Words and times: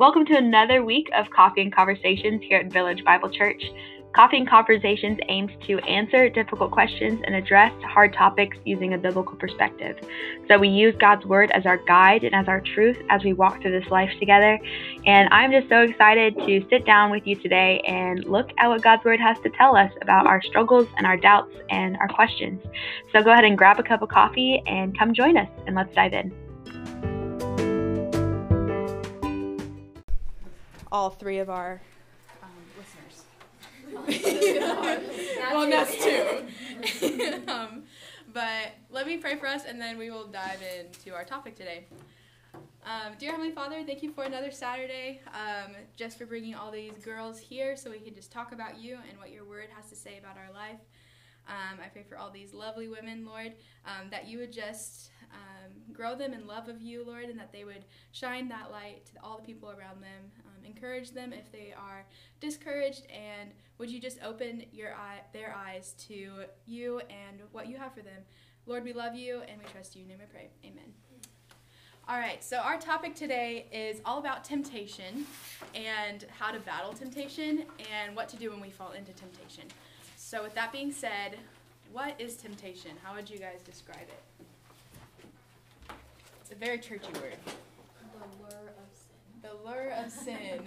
Welcome 0.00 0.24
to 0.24 0.34
another 0.34 0.82
week 0.82 1.10
of 1.14 1.28
Coffee 1.28 1.60
and 1.60 1.76
Conversations 1.76 2.40
here 2.48 2.60
at 2.60 2.72
Village 2.72 3.04
Bible 3.04 3.28
Church. 3.28 3.62
Coffee 4.16 4.38
and 4.38 4.48
Conversations 4.48 5.18
aims 5.28 5.52
to 5.66 5.78
answer 5.80 6.30
difficult 6.30 6.70
questions 6.70 7.20
and 7.26 7.34
address 7.34 7.70
hard 7.82 8.14
topics 8.14 8.56
using 8.64 8.94
a 8.94 8.98
biblical 8.98 9.36
perspective. 9.36 9.98
So 10.48 10.58
we 10.58 10.68
use 10.68 10.94
God's 10.98 11.26
Word 11.26 11.50
as 11.50 11.66
our 11.66 11.76
guide 11.76 12.24
and 12.24 12.34
as 12.34 12.48
our 12.48 12.62
truth 12.62 12.96
as 13.10 13.22
we 13.24 13.34
walk 13.34 13.60
through 13.60 13.78
this 13.78 13.90
life 13.90 14.08
together. 14.18 14.58
And 15.04 15.28
I'm 15.32 15.52
just 15.52 15.68
so 15.68 15.82
excited 15.82 16.34
to 16.34 16.66
sit 16.70 16.86
down 16.86 17.10
with 17.10 17.26
you 17.26 17.36
today 17.36 17.82
and 17.86 18.24
look 18.24 18.48
at 18.56 18.68
what 18.68 18.80
God's 18.80 19.04
Word 19.04 19.20
has 19.20 19.36
to 19.40 19.50
tell 19.50 19.76
us 19.76 19.92
about 20.00 20.26
our 20.26 20.40
struggles 20.40 20.88
and 20.96 21.06
our 21.06 21.18
doubts 21.18 21.54
and 21.68 21.98
our 21.98 22.08
questions. 22.08 22.58
So 23.12 23.22
go 23.22 23.32
ahead 23.32 23.44
and 23.44 23.58
grab 23.58 23.78
a 23.78 23.82
cup 23.82 24.00
of 24.00 24.08
coffee 24.08 24.62
and 24.66 24.98
come 24.98 25.12
join 25.12 25.36
us 25.36 25.50
and 25.66 25.76
let's 25.76 25.94
dive 25.94 26.14
in. 26.14 26.39
All 30.92 31.10
three 31.10 31.38
of 31.38 31.50
our 31.50 31.80
um, 32.42 32.50
listeners. 32.78 33.24
well, 35.52 35.70
that's 35.70 35.96
two. 36.02 37.42
um, 37.50 37.84
but 38.32 38.72
let 38.90 39.06
me 39.06 39.16
pray 39.16 39.36
for 39.36 39.46
us, 39.46 39.64
and 39.66 39.80
then 39.80 39.98
we 39.98 40.10
will 40.10 40.26
dive 40.26 40.60
into 40.78 41.14
our 41.14 41.24
topic 41.24 41.56
today. 41.56 41.86
Um, 42.84 43.12
dear 43.18 43.32
Heavenly 43.32 43.52
Father, 43.52 43.84
thank 43.84 44.02
you 44.02 44.10
for 44.12 44.24
another 44.24 44.50
Saturday, 44.50 45.20
um, 45.34 45.72
just 45.96 46.16
for 46.18 46.26
bringing 46.26 46.54
all 46.54 46.70
these 46.70 46.92
girls 47.04 47.38
here 47.38 47.76
so 47.76 47.90
we 47.90 47.98
can 47.98 48.14
just 48.14 48.32
talk 48.32 48.52
about 48.52 48.78
you 48.78 48.98
and 49.08 49.18
what 49.18 49.30
your 49.30 49.44
word 49.44 49.68
has 49.76 49.90
to 49.90 49.96
say 49.96 50.18
about 50.18 50.36
our 50.36 50.52
life. 50.52 50.80
Um, 51.48 51.78
I 51.84 51.88
pray 51.88 52.04
for 52.08 52.16
all 52.16 52.30
these 52.30 52.54
lovely 52.54 52.88
women, 52.88 53.26
Lord, 53.26 53.52
um, 53.84 54.08
that 54.10 54.26
you 54.28 54.38
would 54.38 54.52
just 54.52 55.10
um, 55.32 55.72
grow 55.92 56.14
them 56.14 56.32
in 56.32 56.46
love 56.46 56.68
of 56.68 56.80
you, 56.80 57.04
Lord, 57.04 57.24
and 57.24 57.38
that 57.38 57.52
they 57.52 57.64
would 57.64 57.84
shine 58.12 58.48
that 58.48 58.70
light 58.70 59.06
to 59.06 59.12
all 59.22 59.38
the 59.38 59.44
people 59.44 59.68
around 59.68 60.02
them. 60.02 60.30
Um, 60.60 60.66
encourage 60.66 61.12
them 61.12 61.32
if 61.32 61.50
they 61.52 61.72
are 61.76 62.04
discouraged, 62.40 63.02
and 63.10 63.50
would 63.78 63.90
you 63.90 64.00
just 64.00 64.18
open 64.22 64.64
your 64.72 64.94
eye, 64.94 65.20
their 65.32 65.54
eyes 65.54 65.94
to 66.08 66.44
you 66.66 67.00
and 67.00 67.40
what 67.52 67.68
you 67.68 67.76
have 67.76 67.94
for 67.94 68.02
them. 68.02 68.22
Lord, 68.66 68.84
we 68.84 68.92
love 68.92 69.14
you 69.14 69.42
and 69.48 69.58
we 69.58 69.64
trust 69.72 69.96
you. 69.96 70.02
In 70.02 70.08
your 70.08 70.18
name 70.18 70.26
I 70.28 70.32
pray. 70.32 70.50
Amen. 70.64 70.92
All 72.08 72.18
right, 72.18 72.42
so 72.42 72.56
our 72.56 72.78
topic 72.78 73.14
today 73.14 73.66
is 73.72 74.00
all 74.04 74.18
about 74.18 74.42
temptation 74.42 75.26
and 75.74 76.26
how 76.36 76.50
to 76.50 76.58
battle 76.60 76.92
temptation 76.92 77.64
and 77.92 78.16
what 78.16 78.28
to 78.30 78.36
do 78.36 78.50
when 78.50 78.60
we 78.60 78.70
fall 78.70 78.92
into 78.92 79.12
temptation. 79.12 79.64
So, 80.16 80.42
with 80.42 80.54
that 80.54 80.72
being 80.72 80.90
said, 80.90 81.38
what 81.92 82.20
is 82.20 82.36
temptation? 82.36 82.92
How 83.02 83.14
would 83.14 83.30
you 83.30 83.38
guys 83.38 83.60
describe 83.64 84.08
it? 84.08 85.94
It's 86.40 86.50
a 86.50 86.54
very 86.56 86.78
churchy 86.78 87.12
word. 87.20 87.36
The 87.44 88.26
lure. 88.42 88.79
The 89.42 89.50
lure 89.64 89.92
of 89.96 90.10
sin, 90.10 90.60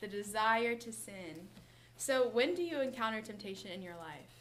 the 0.00 0.06
desire 0.06 0.74
to 0.76 0.92
sin. 0.92 1.48
So, 1.96 2.28
when 2.28 2.54
do 2.54 2.62
you 2.62 2.80
encounter 2.80 3.20
temptation 3.20 3.70
in 3.70 3.82
your 3.82 3.96
life? 3.96 4.34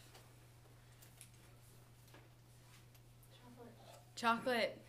Chocolate. 4.16 4.76
Chocolate. 4.76 4.82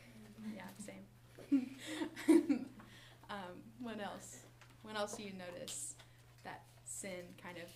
Yeah, 0.54 0.62
same. 0.84 1.76
um, 3.30 3.36
what 3.80 4.00
else? 4.00 4.38
When 4.82 4.96
else 4.96 5.16
do 5.16 5.22
you 5.22 5.32
notice 5.32 5.94
that 6.42 6.62
sin 6.84 7.10
kind 7.42 7.58
of 7.58 7.68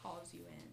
calls 0.00 0.34
you 0.34 0.40
in? 0.40 0.68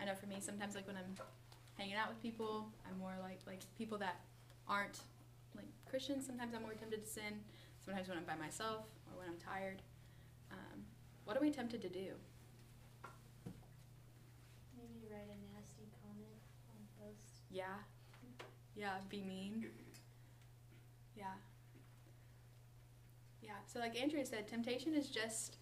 I 0.00 0.04
know 0.04 0.14
for 0.14 0.26
me, 0.26 0.36
sometimes 0.40 0.74
like 0.74 0.86
when 0.86 0.96
I'm 0.96 1.16
hanging 1.78 1.94
out 1.94 2.08
with 2.08 2.20
people, 2.20 2.66
I'm 2.86 2.98
more 2.98 3.14
like 3.22 3.38
like 3.46 3.60
people 3.78 3.96
that 3.98 4.20
aren't 4.66 4.98
like 5.56 5.68
Christians. 5.88 6.26
Sometimes 6.26 6.52
I'm 6.54 6.62
more 6.62 6.74
tempted 6.74 7.04
to 7.04 7.10
sin. 7.10 7.40
Sometimes 7.84 8.08
when 8.08 8.18
I'm 8.18 8.24
by 8.24 8.36
myself 8.36 8.84
or 9.06 9.18
when 9.18 9.28
I'm 9.28 9.38
tired. 9.38 9.80
Um, 10.50 10.82
what 11.24 11.36
are 11.36 11.40
we 11.40 11.50
tempted 11.50 11.80
to 11.82 11.88
do? 11.88 12.12
Maybe 14.76 15.06
write 15.10 15.30
a 15.30 15.38
nasty 15.54 15.88
comment 16.02 16.42
on 16.68 16.80
post. 16.98 17.44
Yeah. 17.50 17.64
Yeah, 18.74 18.94
be 19.08 19.22
mean. 19.22 19.66
Yeah. 21.16 21.24
Yeah. 23.42 23.52
So 23.66 23.78
like 23.78 24.00
Andrea 24.00 24.26
said, 24.26 24.48
temptation 24.48 24.94
is 24.94 25.08
just 25.08 25.56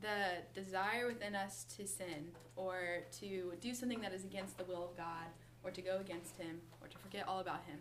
the 0.00 0.42
desire 0.54 1.06
within 1.06 1.34
us 1.34 1.64
to 1.76 1.86
sin 1.86 2.32
or 2.56 3.04
to 3.20 3.52
do 3.60 3.74
something 3.74 4.00
that 4.00 4.14
is 4.14 4.24
against 4.24 4.56
the 4.56 4.64
will 4.64 4.84
of 4.84 4.96
God 4.96 5.26
or 5.62 5.70
to 5.70 5.82
go 5.82 5.98
against 5.98 6.36
him 6.36 6.60
or 6.80 6.88
to 6.88 6.98
forget 6.98 7.26
all 7.28 7.40
about 7.40 7.64
him. 7.64 7.78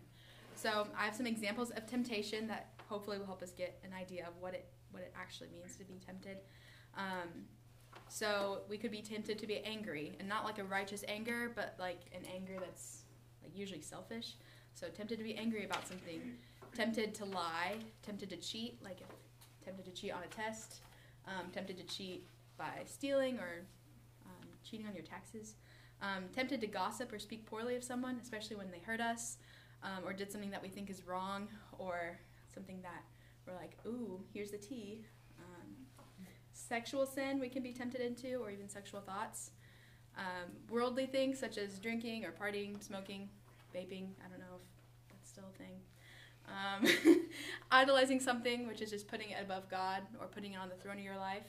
So 0.56 0.88
I 0.98 1.06
have 1.06 1.16
some 1.16 1.28
examples 1.28 1.70
of 1.72 1.86
temptation 1.88 2.48
that 2.48 2.74
hopefully 2.88 3.18
will 3.18 3.26
help 3.26 3.42
us 3.42 3.52
get 3.52 3.80
an 3.84 3.92
idea 3.94 4.28
of 4.28 4.34
what 4.40 4.54
it 4.54 4.68
what 4.92 5.04
it 5.04 5.14
actually 5.16 5.50
means 5.50 5.76
to 5.78 5.86
be 5.86 6.00
tempted. 6.04 6.38
Um, 6.98 7.46
so 8.08 8.62
we 8.68 8.78
could 8.78 8.92
be 8.92 9.02
tempted 9.02 9.38
to 9.38 9.48
be 9.48 9.60
angry, 9.60 10.16
and 10.20 10.28
not 10.28 10.44
like 10.44 10.58
a 10.58 10.64
righteous 10.64 11.04
anger, 11.08 11.52
but 11.56 11.76
like 11.80 12.02
an 12.12 12.24
anger 12.34 12.56
that's 12.60 13.04
like 13.44 13.56
usually 13.56 13.82
selfish. 13.82 14.36
So 14.74 14.88
tempted 14.88 15.18
to 15.18 15.24
be 15.24 15.36
angry 15.36 15.66
about 15.66 15.88
something, 15.88 16.22
tempted 16.74 17.14
to 17.16 17.26
lie, 17.26 17.76
tempted 18.02 18.30
to 18.30 18.38
cheat, 18.38 18.84
like 18.84 19.02
if, 19.02 19.08
tempted 19.64 19.86
to 19.86 19.92
cheat 19.92 20.12
on 20.12 20.24
a 20.24 20.28
test, 20.28 20.82
um, 21.28 21.52
tempted 21.52 21.78
to 21.78 21.84
cheat 21.84 22.28
by 22.58 22.72
stealing 22.86 23.38
or 23.38 23.66
um, 24.26 24.48
cheating 24.64 24.88
on 24.88 24.94
your 24.94 25.04
taxes, 25.04 25.56
um, 26.02 26.26
tempted 26.34 26.62
to 26.62 26.68
gossip 26.68 27.12
or 27.12 27.20
speak 27.20 27.46
poorly 27.46 27.76
of 27.76 27.84
someone, 27.84 28.20
especially 28.22 28.56
when 28.56 28.72
they 28.72 28.80
hurt 28.80 29.02
us 29.02 29.38
um, 29.84 30.04
or 30.06 30.14
did 30.14 30.32
something 30.32 30.52
that 30.52 30.62
we 30.62 30.70
think 30.70 30.90
is 30.90 31.06
wrong 31.06 31.48
or 31.78 32.20
something 32.54 32.82
that 32.82 33.04
we're 33.46 33.56
like, 33.56 33.78
ooh, 33.86 34.22
here's 34.34 34.52
the 34.52 34.58
tea. 34.58 35.06
Um, 35.40 35.76
sexual 36.54 37.06
sin 37.06 37.40
we 37.40 37.50
can 37.50 37.64
be 37.64 37.74
tempted 37.74 38.02
into, 38.02 38.36
or 38.36 38.52
even 38.52 38.70
sexual 38.70 39.02
thoughts. 39.02 39.52
Um, 40.18 40.52
worldly 40.70 41.06
things 41.06 41.40
such 41.40 41.58
as 41.58 41.80
drinking 41.80 42.26
or 42.26 42.32
partying, 42.32 42.82
smoking, 42.84 43.30
vaping. 43.74 44.10
I 44.24 44.30
don't 44.30 44.40
know 44.40 44.58
if 44.58 45.10
that's 45.10 45.30
still 45.30 45.46
a 45.54 45.58
thing. 45.58 45.80
Um, 46.48 47.24
idolizing 47.72 48.20
something, 48.20 48.68
which 48.68 48.82
is 48.82 48.90
just 48.90 49.08
putting 49.08 49.32
it 49.32 49.38
above 49.42 49.70
God 49.70 50.02
or 50.20 50.28
putting 50.28 50.54
it 50.54 50.58
on 50.58 50.70
the 50.70 50.76
throne 50.76 50.98
of 50.98 51.04
your 51.04 51.18
life, 51.18 51.48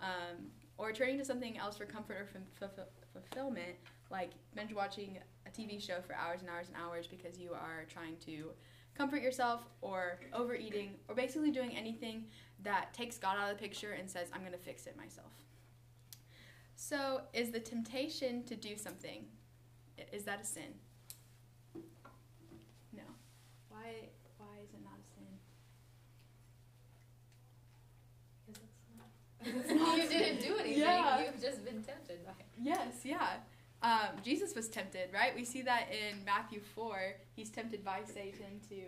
um, 0.00 0.46
or 0.78 0.92
turning 0.92 1.18
to 1.18 1.24
something 1.24 1.58
else 1.58 1.76
for 1.76 1.84
comfort 1.84 2.16
or 2.16 2.28
f- 2.62 2.70
f- 2.78 2.86
fulfillment, 3.12 3.76
like 4.10 4.30
binge 4.54 4.72
watching 4.72 5.18
a 5.46 5.50
TV 5.50 5.80
show 5.80 6.00
for 6.06 6.14
hours 6.14 6.40
and 6.40 6.50
hours 6.50 6.68
and 6.68 6.76
hours 6.76 7.06
because 7.06 7.38
you 7.38 7.52
are 7.52 7.84
trying 7.88 8.16
to 8.26 8.50
comfort 9.00 9.22
yourself, 9.22 9.62
or 9.80 10.18
overeating, 10.34 10.90
or 11.08 11.14
basically 11.14 11.50
doing 11.50 11.74
anything 11.76 12.24
that 12.62 12.92
takes 12.92 13.16
God 13.16 13.38
out 13.38 13.50
of 13.50 13.56
the 13.56 13.62
picture 13.62 13.92
and 13.92 14.10
says, 14.10 14.28
I'm 14.32 14.40
going 14.40 14.52
to 14.52 14.58
fix 14.58 14.86
it 14.86 14.96
myself. 14.96 15.32
So, 16.76 17.22
is 17.32 17.50
the 17.50 17.60
temptation 17.60 18.44
to 18.44 18.56
do 18.56 18.76
something, 18.76 19.24
is 20.12 20.24
that 20.24 20.40
a 20.42 20.44
sin? 20.44 20.74
No. 22.94 23.02
Why? 23.68 24.10
Why 24.38 24.56
is 24.62 24.70
it 24.74 24.82
not 24.82 24.98
a 24.98 25.06
sin? 25.14 25.38
Because 29.38 29.60
it's 29.60 29.80
not. 29.80 29.96
you 30.02 30.08
didn't 30.08 30.42
do 30.42 30.58
anything. 30.58 30.78
Yeah. 30.78 31.24
You've 31.24 31.40
just 31.40 31.64
been 31.64 31.82
tempted. 31.82 31.99
Yes, 32.60 33.00
yeah. 33.04 33.36
Um, 33.82 34.20
Jesus 34.22 34.54
was 34.54 34.68
tempted, 34.68 35.08
right? 35.12 35.34
We 35.34 35.44
see 35.44 35.62
that 35.62 35.88
in 35.90 36.22
Matthew 36.24 36.60
4. 36.60 37.14
He's 37.34 37.50
tempted 37.50 37.82
by 37.84 38.00
Satan 38.04 38.60
to 38.68 38.82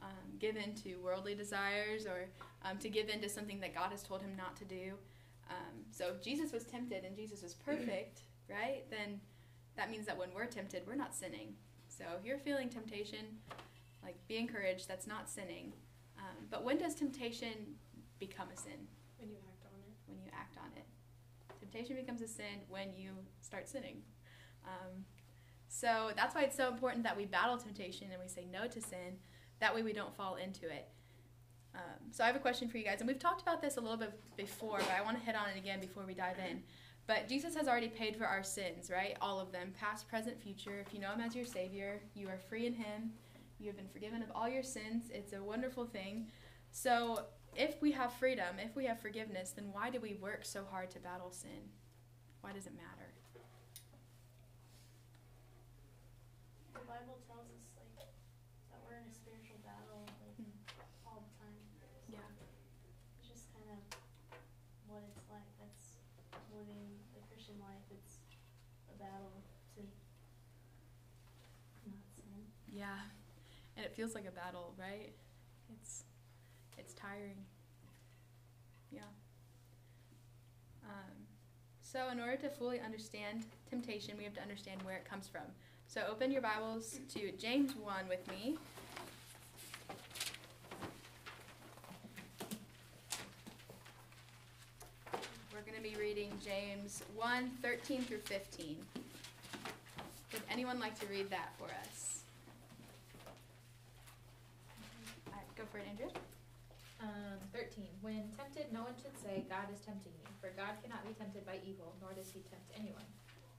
um, 0.00 0.38
give 0.38 0.56
in 0.56 0.74
to 0.76 0.96
worldly 0.96 1.34
desires 1.34 2.06
or 2.06 2.28
um, 2.64 2.78
to 2.78 2.88
give 2.88 3.08
in 3.08 3.20
to 3.20 3.28
something 3.28 3.58
that 3.60 3.74
God 3.74 3.90
has 3.90 4.02
told 4.02 4.22
him 4.22 4.36
not 4.36 4.56
to 4.56 4.64
do. 4.64 4.92
Um, 5.50 5.84
so 5.90 6.12
if 6.14 6.22
Jesus 6.22 6.52
was 6.52 6.64
tempted 6.64 7.04
and 7.04 7.16
Jesus 7.16 7.42
was 7.42 7.54
perfect, 7.54 8.20
right, 8.48 8.84
then 8.90 9.20
that 9.76 9.90
means 9.90 10.06
that 10.06 10.16
when 10.16 10.28
we're 10.34 10.46
tempted, 10.46 10.82
we're 10.86 10.94
not 10.94 11.14
sinning. 11.14 11.54
So 11.88 12.04
if 12.18 12.24
you're 12.24 12.38
feeling 12.38 12.68
temptation, 12.68 13.26
like 14.04 14.16
be 14.28 14.36
encouraged, 14.36 14.86
that's 14.86 15.06
not 15.06 15.28
sinning. 15.28 15.72
Um, 16.18 16.46
but 16.50 16.64
when 16.64 16.78
does 16.78 16.94
temptation 16.94 17.74
become 18.20 18.48
a 18.54 18.56
sin? 18.56 18.86
When 19.18 19.30
you 19.30 19.36
act 19.48 19.64
on 19.64 19.80
it. 19.80 19.94
when 20.06 20.18
you 20.20 20.30
act 20.32 20.56
on 20.58 20.70
it. 20.76 20.84
Temptation 21.58 21.96
becomes 21.96 22.22
a 22.22 22.28
sin 22.28 22.62
when 22.68 22.88
you 22.96 23.10
start 23.40 23.68
sinning. 23.68 24.02
Um, 24.64 25.04
so 25.68 26.10
that's 26.16 26.34
why 26.34 26.42
it's 26.42 26.56
so 26.56 26.68
important 26.68 27.04
that 27.04 27.16
we 27.16 27.26
battle 27.26 27.58
temptation 27.58 28.08
and 28.12 28.20
we 28.22 28.28
say 28.28 28.46
no 28.50 28.66
to 28.66 28.80
sin. 28.80 29.18
That 29.60 29.74
way 29.74 29.82
we 29.82 29.92
don't 29.92 30.16
fall 30.16 30.36
into 30.36 30.66
it. 30.66 30.88
Um, 31.74 32.10
so 32.10 32.24
I 32.24 32.26
have 32.26 32.36
a 32.36 32.40
question 32.40 32.68
for 32.68 32.78
you 32.78 32.84
guys, 32.84 33.00
and 33.00 33.08
we've 33.08 33.18
talked 33.18 33.42
about 33.42 33.60
this 33.60 33.76
a 33.76 33.80
little 33.80 33.98
bit 33.98 34.18
before, 34.36 34.78
but 34.78 34.90
I 34.90 35.02
want 35.02 35.18
to 35.18 35.24
hit 35.24 35.36
on 35.36 35.48
it 35.48 35.58
again 35.58 35.80
before 35.80 36.04
we 36.06 36.14
dive 36.14 36.36
in. 36.38 36.62
But 37.06 37.28
Jesus 37.28 37.54
has 37.54 37.68
already 37.68 37.88
paid 37.88 38.16
for 38.16 38.26
our 38.26 38.42
sins, 38.42 38.90
right? 38.90 39.16
All 39.20 39.40
of 39.40 39.52
them, 39.52 39.72
past, 39.78 40.08
present, 40.08 40.42
future. 40.42 40.84
If 40.86 40.92
you 40.92 41.00
know 41.00 41.12
Him 41.12 41.20
as 41.20 41.34
your 41.34 41.44
Savior, 41.44 42.00
you 42.14 42.28
are 42.28 42.38
free 42.38 42.66
in 42.66 42.74
Him. 42.74 43.12
You 43.58 43.66
have 43.68 43.76
been 43.76 43.88
forgiven 43.88 44.22
of 44.22 44.28
all 44.34 44.48
your 44.48 44.62
sins. 44.62 45.04
It's 45.10 45.32
a 45.32 45.42
wonderful 45.42 45.86
thing. 45.86 46.26
So 46.70 47.24
if 47.58 47.82
we 47.82 47.90
have 47.92 48.12
freedom, 48.14 48.56
if 48.62 48.76
we 48.76 48.86
have 48.86 49.00
forgiveness, 49.00 49.50
then 49.50 49.66
why 49.72 49.90
do 49.90 49.98
we 50.00 50.14
work 50.14 50.44
so 50.44 50.64
hard 50.70 50.90
to 50.92 51.00
battle 51.00 51.32
sin? 51.32 51.68
Why 52.40 52.52
does 52.52 52.66
it 52.66 52.72
matter? 52.76 53.10
The 56.72 56.86
Bible 56.86 57.18
tells 57.26 57.50
us 57.50 57.66
like 57.74 58.06
that 58.70 58.78
we're 58.86 59.02
in 59.02 59.10
a 59.10 59.14
spiritual 59.14 59.58
battle 59.66 60.06
like 60.06 60.38
Mm. 60.38 60.54
all 61.04 61.18
the 61.26 61.34
time. 61.42 61.58
So 61.82 61.86
Yeah. 62.08 62.30
It's 63.18 63.26
just 63.28 63.52
kind 63.52 63.68
of 63.74 63.82
what 64.86 65.02
it's 65.02 65.28
like. 65.28 65.42
That's 65.58 65.98
living 66.54 67.02
the 67.12 67.20
Christian 67.26 67.58
life. 67.58 67.82
It's 67.90 68.20
a 68.88 68.96
battle 69.02 69.42
to 69.74 69.82
not 71.90 72.06
sin. 72.14 72.46
Yeah. 72.70 73.02
And 73.76 73.84
it 73.84 73.92
feels 73.94 74.14
like 74.14 74.26
a 74.26 74.30
battle, 74.30 74.74
right? 74.78 75.12
It's 75.74 76.04
it's 76.78 76.94
tiring. 76.94 77.44
Yeah. 78.90 79.10
Um, 80.84 81.26
so 81.90 82.08
in 82.12 82.20
order 82.20 82.36
to 82.36 82.50
fully 82.50 82.80
understand 82.80 83.44
temptation, 83.70 84.14
we 84.18 84.24
have 84.24 84.34
to 84.34 84.42
understand 84.42 84.82
where 84.82 84.96
it 84.96 85.08
comes 85.08 85.26
from. 85.26 85.42
So 85.86 86.02
open 86.10 86.30
your 86.30 86.42
Bibles 86.42 87.00
to 87.14 87.32
James 87.32 87.74
1 87.76 88.08
with 88.08 88.28
me. 88.28 88.58
We're 95.50 95.62
going 95.62 95.82
to 95.82 95.82
be 95.82 95.96
reading 95.98 96.30
James 96.44 97.02
1 97.16 97.50
13 97.62 98.02
through 98.02 98.18
15. 98.18 98.76
Would 100.34 100.42
anyone 100.50 100.78
like 100.78 100.98
to 101.00 101.06
read 101.06 101.30
that 101.30 101.54
for 101.56 101.68
us? 101.82 102.20
All 105.28 105.32
right, 105.32 105.56
go 105.56 105.64
for 105.72 105.78
it, 105.78 105.86
Andrea. 105.90 106.10
Um, 106.98 107.38
13. 107.54 107.86
When 108.02 108.26
tempted, 108.34 108.74
no 108.74 108.82
one 108.82 108.98
should 108.98 109.14
say, 109.22 109.46
God 109.46 109.70
is 109.70 109.78
tempting 109.86 110.10
me, 110.18 110.26
for 110.42 110.50
God 110.58 110.74
cannot 110.82 111.06
be 111.06 111.14
tempted 111.14 111.46
by 111.46 111.62
evil, 111.62 111.94
nor 112.02 112.10
does 112.10 112.34
he 112.34 112.42
tempt 112.50 112.66
anyone. 112.74 113.06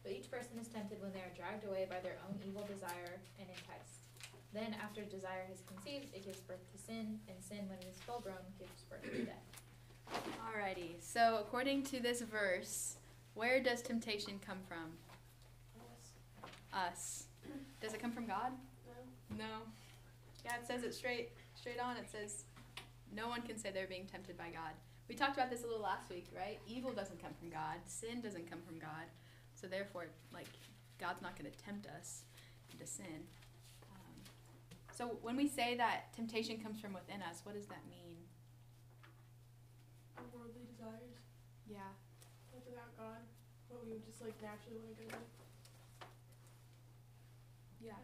But 0.03 0.11
each 0.11 0.27
person 0.27 0.59
is 0.59 0.67
tempted 0.67 0.99
when 0.99 1.15
they 1.15 1.23
are 1.23 1.31
dragged 1.35 1.63
away 1.63 1.87
by 1.87 2.03
their 2.03 2.19
own 2.27 2.35
evil 2.43 2.67
desire 2.67 3.23
and 3.39 3.47
enticed. 3.47 4.11
Then, 4.51 4.75
after 4.83 5.07
desire 5.07 5.47
has 5.47 5.63
conceived, 5.63 6.11
it 6.11 6.25
gives 6.25 6.43
birth 6.43 6.67
to 6.71 6.77
sin, 6.77 7.19
and 7.31 7.37
sin, 7.39 7.63
when 7.71 7.79
it 7.79 7.87
is 7.87 8.01
full 8.03 8.19
grown, 8.19 8.43
gives 8.59 8.83
birth 8.91 9.07
to 9.07 9.23
death. 9.23 9.47
Alrighty, 10.43 10.99
so 10.99 11.37
according 11.39 11.83
to 11.83 11.99
this 11.99 12.21
verse, 12.21 12.97
where 13.35 13.61
does 13.61 13.81
temptation 13.81 14.39
come 14.45 14.59
from? 14.67 14.91
Us. 16.73 17.25
Does 17.81 17.93
it 17.93 18.01
come 18.01 18.11
from 18.11 18.27
God? 18.27 18.51
No. 18.85 19.37
No. 19.37 19.53
Yeah, 20.45 20.55
it 20.55 20.67
says 20.67 20.83
it 20.83 20.93
straight 20.93 21.29
straight 21.55 21.79
on. 21.79 21.97
It 21.97 22.09
says 22.11 22.45
no 23.15 23.27
one 23.27 23.41
can 23.41 23.57
say 23.57 23.71
they're 23.71 23.87
being 23.87 24.05
tempted 24.05 24.37
by 24.37 24.49
God. 24.49 24.73
We 25.07 25.15
talked 25.15 25.33
about 25.35 25.49
this 25.49 25.63
a 25.63 25.67
little 25.67 25.81
last 25.81 26.09
week, 26.09 26.27
right? 26.35 26.59
Evil 26.67 26.91
doesn't 26.93 27.21
come 27.21 27.33
from 27.39 27.49
God. 27.49 27.77
Sin 27.85 28.21
doesn't 28.21 28.49
come 28.49 28.59
from 28.65 28.77
God. 28.77 29.09
So 29.55 29.67
therefore, 29.67 30.07
like 30.33 30.47
God's 30.99 31.21
not 31.21 31.37
going 31.37 31.49
to 31.51 31.57
tempt 31.63 31.87
us 31.87 32.23
into 32.71 32.85
sin. 32.85 33.25
Um, 33.91 34.15
so 34.95 35.17
when 35.21 35.35
we 35.35 35.47
say 35.47 35.75
that 35.77 36.13
temptation 36.13 36.59
comes 36.61 36.79
from 36.79 36.93
within 36.93 37.21
us, 37.23 37.41
what 37.43 37.55
does 37.55 37.65
that 37.67 37.81
mean? 37.89 38.17
our 40.17 40.25
worldly 40.35 40.67
desires, 40.67 41.15
Yeah. 41.71 41.95
like 42.53 42.65
without 42.67 42.91
God, 42.97 43.23
what 43.69 43.85
we 43.85 43.93
would 43.93 44.05
just 44.05 44.21
like 44.21 44.35
naturally 44.41 44.79
want 44.83 44.97
to 44.97 45.03
go 45.05 45.17
with. 45.17 45.29
Yeah, 47.81 47.95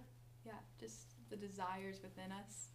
yeah, 0.46 0.60
just 0.80 1.12
the 1.30 1.36
desires 1.36 2.00
within 2.02 2.32
us. 2.32 2.70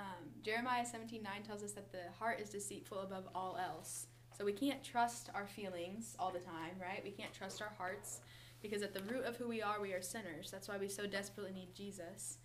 Um, 0.00 0.30
Jeremiah 0.42 0.86
seventeen 0.86 1.22
nine 1.22 1.42
tells 1.46 1.62
us 1.62 1.72
that 1.72 1.92
the 1.92 2.10
heart 2.18 2.40
is 2.40 2.48
deceitful 2.48 3.00
above 3.00 3.28
all 3.34 3.58
else. 3.62 4.06
So 4.36 4.44
we 4.46 4.52
can't 4.52 4.82
trust 4.82 5.28
our 5.34 5.46
feelings 5.46 6.16
all 6.18 6.30
the 6.30 6.38
time, 6.38 6.76
right? 6.80 7.02
We 7.04 7.10
can't 7.10 7.34
trust 7.34 7.60
our 7.60 7.72
hearts 7.76 8.20
because 8.62 8.82
at 8.82 8.94
the 8.94 9.02
root 9.02 9.24
of 9.26 9.36
who 9.36 9.46
we 9.46 9.60
are, 9.60 9.80
we 9.82 9.92
are 9.92 10.00
sinners. 10.00 10.50
That's 10.50 10.66
why 10.66 10.78
we 10.78 10.88
so 10.88 11.06
desperately 11.06 11.52
need 11.52 11.74
Jesus. 11.74 12.38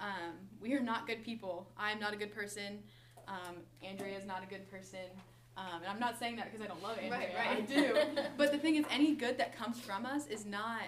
Um, 0.00 0.34
we 0.60 0.72
are 0.72 0.80
not 0.80 1.06
good 1.06 1.22
people. 1.22 1.68
I'm 1.76 2.00
not 2.00 2.14
a 2.14 2.16
good 2.16 2.34
person. 2.34 2.82
Um, 3.28 3.56
Andrea 3.82 4.16
is 4.16 4.24
not 4.24 4.42
a 4.42 4.46
good 4.46 4.70
person. 4.70 5.10
Um, 5.56 5.82
and 5.82 5.86
I'm 5.86 6.00
not 6.00 6.18
saying 6.18 6.36
that 6.36 6.50
because 6.50 6.64
I 6.64 6.68
don't 6.68 6.82
love 6.82 6.98
Andrea. 6.98 7.28
Right, 7.36 7.36
right. 7.36 7.58
I 7.58 7.60
do. 7.60 7.96
but 8.38 8.50
the 8.50 8.58
thing 8.58 8.76
is, 8.76 8.84
any 8.90 9.14
good 9.14 9.38
that 9.38 9.54
comes 9.56 9.78
from 9.78 10.06
us 10.06 10.26
is 10.26 10.46
not 10.46 10.82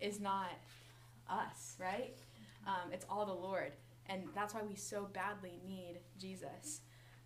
is 0.00 0.20
not 0.20 0.50
us, 1.30 1.76
right? 1.80 2.14
Um, 2.66 2.92
it's 2.92 3.06
all 3.08 3.24
the 3.24 3.32
Lord, 3.32 3.72
and 4.08 4.24
that's 4.34 4.54
why 4.54 4.62
we 4.62 4.76
so 4.76 5.08
badly 5.12 5.60
need 5.66 6.00
Jesus. 6.18 6.80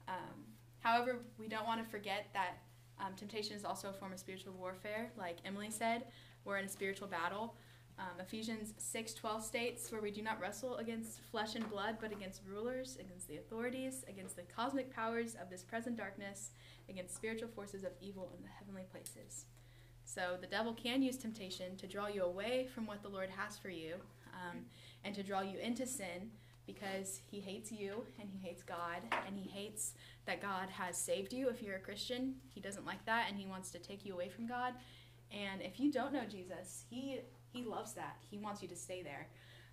Um, 0.06 0.44
however, 0.80 1.20
we 1.38 1.48
don't 1.48 1.66
want 1.66 1.82
to 1.82 1.90
forget 1.90 2.26
that 2.32 2.58
um, 3.00 3.14
temptation 3.16 3.56
is 3.56 3.64
also 3.64 3.90
a 3.90 3.92
form 3.92 4.12
of 4.12 4.18
spiritual 4.18 4.52
warfare. 4.54 5.12
Like 5.16 5.38
Emily 5.44 5.70
said, 5.70 6.04
we're 6.44 6.58
in 6.58 6.64
a 6.64 6.68
spiritual 6.68 7.08
battle. 7.08 7.54
Um, 7.98 8.20
Ephesians 8.20 8.74
six 8.78 9.12
twelve 9.12 9.42
states, 9.42 9.90
"Where 9.90 10.00
we 10.00 10.12
do 10.12 10.22
not 10.22 10.40
wrestle 10.40 10.76
against 10.76 11.20
flesh 11.20 11.56
and 11.56 11.68
blood, 11.68 11.98
but 12.00 12.12
against 12.12 12.42
rulers, 12.46 12.96
against 13.00 13.26
the 13.26 13.38
authorities, 13.38 14.04
against 14.08 14.36
the 14.36 14.42
cosmic 14.42 14.94
powers 14.94 15.34
of 15.34 15.50
this 15.50 15.64
present 15.64 15.96
darkness, 15.96 16.52
against 16.88 17.16
spiritual 17.16 17.48
forces 17.48 17.82
of 17.82 17.90
evil 18.00 18.30
in 18.36 18.42
the 18.42 18.48
heavenly 18.48 18.84
places." 18.92 19.46
So 20.04 20.38
the 20.40 20.46
devil 20.46 20.72
can 20.74 21.02
use 21.02 21.18
temptation 21.18 21.76
to 21.76 21.88
draw 21.88 22.06
you 22.06 22.22
away 22.22 22.68
from 22.72 22.86
what 22.86 23.02
the 23.02 23.08
Lord 23.08 23.30
has 23.30 23.58
for 23.58 23.68
you, 23.68 23.96
um, 24.32 24.66
and 25.02 25.12
to 25.16 25.24
draw 25.24 25.40
you 25.40 25.58
into 25.58 25.84
sin 25.84 26.30
because 26.68 27.22
he 27.30 27.40
hates 27.40 27.72
you 27.72 28.04
and 28.20 28.28
he 28.30 28.46
hates 28.46 28.62
God 28.62 29.00
and 29.26 29.34
he 29.34 29.48
hates 29.48 29.94
that 30.26 30.42
God 30.42 30.68
has 30.68 30.98
saved 30.98 31.32
you 31.32 31.48
if 31.48 31.62
you're 31.62 31.76
a 31.76 31.80
Christian. 31.80 32.34
He 32.54 32.60
doesn't 32.60 32.84
like 32.84 33.04
that 33.06 33.24
and 33.28 33.38
he 33.38 33.46
wants 33.46 33.70
to 33.70 33.78
take 33.78 34.04
you 34.04 34.12
away 34.12 34.28
from 34.28 34.46
God. 34.46 34.74
And 35.32 35.62
if 35.62 35.80
you 35.80 35.90
don't 35.90 36.12
know 36.12 36.24
Jesus, 36.28 36.84
he 36.90 37.20
he 37.50 37.64
loves 37.64 37.94
that. 37.94 38.18
He 38.30 38.36
wants 38.36 38.60
you 38.60 38.68
to 38.68 38.76
stay 38.76 39.02
there. 39.02 39.28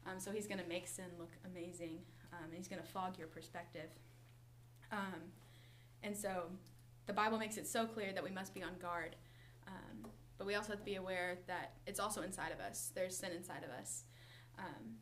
Um, 0.08 0.20
so 0.20 0.32
he's 0.32 0.48
going 0.48 0.62
to 0.62 0.68
make 0.68 0.88
sin 0.88 1.06
look 1.20 1.34
amazing. 1.46 2.00
Um, 2.32 2.46
and 2.46 2.54
he's 2.54 2.70
going 2.70 2.82
to 2.82 2.88
fog 2.88 3.18
your 3.18 3.28
perspective. 3.28 3.90
Um, 4.92 5.20
and 6.02 6.16
so 6.16 6.44
the 7.08 7.14
Bible 7.14 7.38
makes 7.38 7.58
it 7.58 7.68
so 7.68 7.86
clear 7.86 8.14
that 8.14 8.24
we 8.24 8.32
must 8.32 8.54
be 8.54 8.64
on 8.64 8.78
guard. 8.82 9.18
Um, 9.68 10.10
but 10.38 10.48
we 10.48 10.56
also 10.56 10.70
have 10.70 10.80
to 10.80 10.86
be 10.86 10.96
aware 10.96 11.40
that 11.48 11.74
it's 11.86 12.00
also 12.00 12.22
inside 12.22 12.54
of 12.54 12.62
us. 12.62 12.92
There's 12.96 13.18
sin 13.18 13.32
inside 13.36 13.64
of 13.64 13.70
us. 13.70 14.06
Um, 14.58 14.96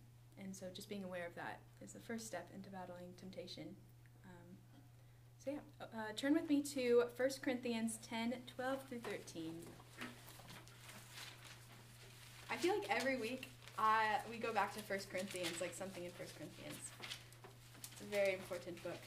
and 0.43 0.55
so 0.55 0.65
just 0.73 0.89
being 0.89 1.03
aware 1.03 1.25
of 1.25 1.35
that 1.35 1.59
is 1.81 1.93
the 1.93 1.99
first 1.99 2.27
step 2.27 2.49
into 2.53 2.69
battling 2.69 3.13
temptation. 3.19 3.63
Um, 4.25 4.57
so 5.43 5.51
yeah, 5.51 5.57
uh, 5.81 6.11
turn 6.15 6.33
with 6.33 6.49
me 6.49 6.61
to 6.61 7.03
1 7.15 7.29
Corinthians 7.41 7.99
10 8.07 8.33
12 8.55 8.79
through 8.89 8.99
13. 8.99 9.53
I 12.49 12.55
feel 12.57 12.77
like 12.77 12.89
every 12.89 13.17
week 13.17 13.49
I, 13.77 14.17
we 14.29 14.37
go 14.37 14.53
back 14.53 14.73
to 14.75 14.79
1 14.87 14.99
Corinthians, 15.11 15.59
like 15.59 15.73
something 15.73 16.03
in 16.03 16.11
1 16.11 16.27
Corinthians. 16.37 16.91
It's 17.91 18.01
a 18.01 18.15
very 18.15 18.33
important 18.33 18.81
book. 18.83 18.99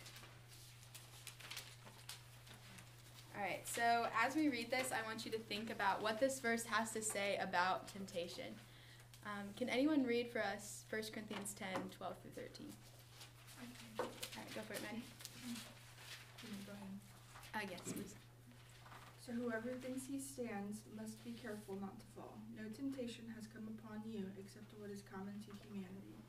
All 3.36 3.42
right, 3.42 3.60
so 3.68 4.06
as 4.24 4.34
we 4.34 4.48
read 4.48 4.70
this, 4.70 4.90
I 4.92 5.06
want 5.06 5.26
you 5.26 5.30
to 5.32 5.38
think 5.38 5.70
about 5.70 6.02
what 6.02 6.18
this 6.18 6.40
verse 6.40 6.64
has 6.64 6.90
to 6.92 7.02
say 7.02 7.38
about 7.40 7.86
temptation. 7.92 8.54
Um, 9.26 9.50
can 9.58 9.68
anyone 9.68 10.06
read 10.06 10.30
for 10.30 10.38
us 10.38 10.86
1 10.88 11.02
Corinthians 11.10 11.52
10 11.58 11.66
12 11.90 12.14
through 12.22 12.30
13? 12.38 12.70
All 13.98 14.06
right, 14.06 14.54
go 14.54 14.62
for 14.62 14.74
it, 14.74 14.82
Maddie. 14.86 15.02
Uh, 17.56 17.64
yes, 17.66 17.80
please. 17.88 18.14
So 19.18 19.34
whoever 19.34 19.74
thinks 19.82 20.06
he 20.06 20.22
stands 20.22 20.86
must 20.94 21.18
be 21.26 21.34
careful 21.34 21.74
not 21.82 21.98
to 21.98 22.06
fall. 22.14 22.38
No 22.54 22.68
temptation 22.70 23.26
has 23.34 23.50
come 23.50 23.66
upon 23.74 24.04
you 24.06 24.22
except 24.38 24.70
what 24.78 24.94
is 24.94 25.02
common 25.02 25.34
to 25.42 25.50
humanity. 25.66 26.20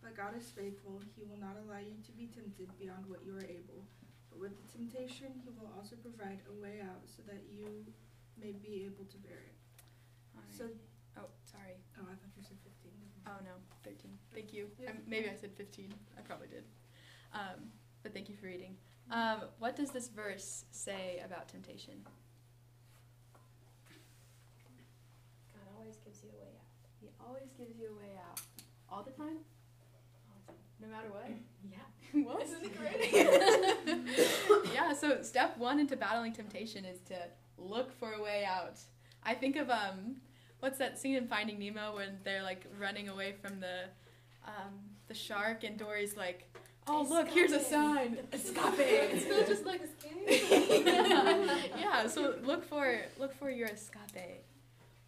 But 0.00 0.16
God 0.16 0.32
is 0.38 0.48
faithful. 0.54 1.02
He 1.18 1.26
will 1.28 1.42
not 1.42 1.60
allow 1.60 1.82
you 1.82 1.98
to 2.06 2.12
be 2.16 2.30
tempted 2.32 2.72
beyond 2.80 3.04
what 3.10 3.20
you 3.26 3.36
are 3.36 3.44
able. 3.44 3.84
But 4.32 4.40
with 4.40 4.54
the 4.56 4.68
temptation, 4.72 5.34
he 5.44 5.52
will 5.58 5.68
also 5.76 6.00
provide 6.00 6.40
a 6.48 6.54
way 6.56 6.80
out 6.80 7.04
so 7.04 7.20
that 7.28 7.44
you 7.52 7.84
may 8.40 8.54
be 8.56 8.86
able 8.86 9.04
to 9.10 9.18
bear 9.20 9.42
it. 9.42 9.58
All 10.32 10.46
right. 10.46 10.54
So, 10.54 10.70
sorry. 11.50 11.76
oh, 11.98 12.04
I 12.04 12.14
thought 12.14 12.34
you 12.36 12.42
said 12.42 12.58
15. 12.64 12.92
Oh, 13.26 13.38
no, 13.44 13.50
13. 13.84 14.10
Thank 14.34 14.52
you. 14.52 14.66
Yeah. 14.78 14.90
Um, 14.90 14.98
maybe 15.06 15.28
I 15.28 15.34
said 15.34 15.50
15. 15.56 15.92
I 16.18 16.20
probably 16.22 16.48
did. 16.48 16.64
Um, 17.32 17.70
but 18.02 18.12
thank 18.14 18.28
you 18.28 18.36
for 18.36 18.46
reading. 18.46 18.76
Um, 19.10 19.42
what 19.58 19.76
does 19.76 19.90
this 19.90 20.08
verse 20.08 20.64
say 20.70 21.22
about 21.24 21.48
temptation? 21.48 21.94
God 25.54 25.66
always 25.78 25.96
gives 26.04 26.22
you 26.22 26.30
a 26.30 26.38
way 26.40 26.50
out. 26.58 26.66
He 27.00 27.08
always 27.24 27.50
gives 27.56 27.78
you 27.78 27.88
a 27.88 27.96
way 27.98 28.12
out. 28.30 28.40
All 28.90 29.02
the 29.02 29.12
time? 29.12 29.38
No 30.80 30.88
matter 30.88 31.08
what? 31.10 31.30
Yeah. 31.68 32.22
what? 32.24 32.42
Isn't 32.42 32.64
it 32.64 32.78
great? 32.78 34.72
yeah, 34.74 34.92
so 34.92 35.20
step 35.22 35.58
one 35.58 35.80
into 35.80 35.96
battling 35.96 36.32
temptation 36.32 36.84
is 36.84 37.00
to 37.08 37.16
look 37.58 37.92
for 37.92 38.12
a 38.12 38.22
way 38.22 38.44
out. 38.44 38.78
I 39.24 39.34
think 39.34 39.56
of 39.56 39.68
um 39.68 40.16
what's 40.60 40.78
that 40.78 40.98
scene 40.98 41.16
in 41.16 41.26
Finding 41.26 41.58
Nemo 41.58 41.94
when 41.96 42.18
they're 42.24 42.42
like 42.42 42.64
running 42.78 43.08
away 43.08 43.34
from 43.40 43.60
the 43.60 43.84
um 44.46 44.72
the 45.08 45.14
shark 45.14 45.64
and 45.64 45.78
Dory's 45.78 46.16
like, 46.16 46.48
Oh 46.88 47.06
look, 47.08 47.28
here's 47.28 47.52
a 47.52 47.60
sign. 47.60 48.18
Escape. 48.32 48.74
It's 48.78 49.24
still 49.24 49.46
just 49.46 49.64
like 49.64 49.82
a 49.82 49.88
scary. 49.88 50.84
yeah. 50.84 51.56
yeah, 51.78 52.06
so 52.06 52.36
look 52.42 52.64
for 52.64 53.00
look 53.18 53.34
for 53.38 53.50
your 53.50 53.68
escape 53.68 54.44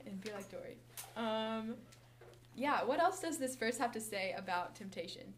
and 0.06 0.20
be 0.20 0.30
like 0.32 0.50
Dory. 0.50 0.76
Um 1.16 1.74
yeah, 2.56 2.84
what 2.84 3.00
else 3.00 3.20
does 3.20 3.38
this 3.38 3.54
verse 3.54 3.78
have 3.78 3.92
to 3.92 4.00
say 4.00 4.34
about 4.36 4.74
temptation? 4.74 5.34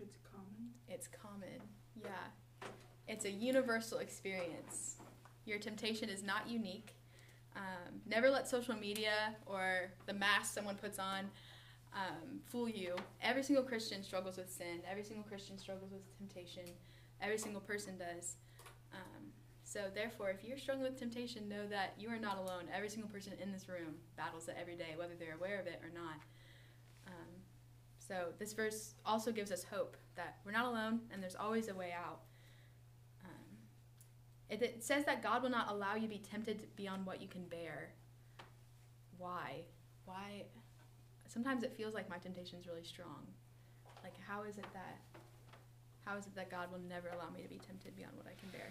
It's 0.00 0.16
common. 0.32 0.70
It's 0.88 1.08
common. 1.08 1.60
Yeah. 2.02 2.10
It's 3.14 3.26
a 3.26 3.30
universal 3.30 3.98
experience. 3.98 4.96
Your 5.46 5.60
temptation 5.60 6.08
is 6.08 6.24
not 6.24 6.48
unique. 6.48 6.96
Um, 7.54 8.00
never 8.06 8.28
let 8.28 8.48
social 8.48 8.74
media 8.74 9.36
or 9.46 9.92
the 10.06 10.12
mask 10.12 10.52
someone 10.52 10.74
puts 10.74 10.98
on 10.98 11.30
um, 11.94 12.40
fool 12.44 12.68
you. 12.68 12.96
Every 13.22 13.44
single 13.44 13.62
Christian 13.62 14.02
struggles 14.02 14.36
with 14.36 14.50
sin. 14.50 14.80
Every 14.90 15.04
single 15.04 15.22
Christian 15.22 15.58
struggles 15.58 15.92
with 15.92 16.02
temptation. 16.18 16.64
Every 17.22 17.38
single 17.38 17.60
person 17.60 17.96
does. 17.96 18.34
Um, 18.92 19.26
so, 19.62 19.82
therefore, 19.94 20.30
if 20.30 20.42
you're 20.42 20.58
struggling 20.58 20.90
with 20.90 20.98
temptation, 20.98 21.48
know 21.48 21.68
that 21.68 21.94
you 21.96 22.08
are 22.08 22.18
not 22.18 22.38
alone. 22.38 22.64
Every 22.74 22.88
single 22.88 23.10
person 23.10 23.34
in 23.40 23.52
this 23.52 23.68
room 23.68 23.94
battles 24.16 24.48
it 24.48 24.56
every 24.60 24.74
day, 24.74 24.94
whether 24.96 25.14
they're 25.16 25.36
aware 25.36 25.60
of 25.60 25.68
it 25.68 25.80
or 25.84 25.90
not. 25.94 26.18
Um, 27.06 27.30
so, 27.96 28.32
this 28.40 28.54
verse 28.54 28.94
also 29.06 29.30
gives 29.30 29.52
us 29.52 29.62
hope 29.62 29.96
that 30.16 30.38
we're 30.44 30.50
not 30.50 30.66
alone 30.66 31.02
and 31.12 31.22
there's 31.22 31.36
always 31.36 31.68
a 31.68 31.74
way 31.74 31.94
out. 31.96 32.18
It, 34.50 34.62
it 34.62 34.84
says 34.84 35.04
that 35.06 35.22
God 35.22 35.42
will 35.42 35.50
not 35.50 35.70
allow 35.70 35.94
you 35.94 36.02
to 36.02 36.08
be 36.08 36.18
tempted 36.18 36.66
beyond 36.76 37.06
what 37.06 37.20
you 37.20 37.28
can 37.28 37.44
bear. 37.44 37.90
Why? 39.18 39.64
Why? 40.04 40.44
Sometimes 41.28 41.62
it 41.64 41.72
feels 41.76 41.94
like 41.94 42.08
my 42.08 42.18
temptation 42.18 42.58
is 42.58 42.66
really 42.66 42.84
strong. 42.84 43.26
Like, 44.04 44.14
how 44.28 44.42
is 44.44 44.58
it 44.58 44.66
that? 44.74 45.00
How 46.04 46.16
is 46.20 46.26
it 46.26 46.36
that 46.36 46.50
God 46.50 46.68
will 46.70 46.84
never 46.84 47.08
allow 47.08 47.32
me 47.32 47.40
to 47.40 47.48
be 47.48 47.56
tempted 47.56 47.96
beyond 47.96 48.12
what 48.20 48.28
I 48.28 48.36
can 48.36 48.52
bear? 48.52 48.68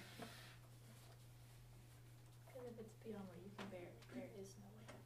Because 2.45 2.69
if 2.69 2.77
it's 2.77 2.93
beyond 3.01 3.25
what 3.25 3.41
you 3.41 3.49
can 3.57 3.65
bear, 3.73 3.89
there 4.13 4.29
is 4.37 4.53
no 4.61 4.69
way 4.69 4.85
out. 4.93 5.01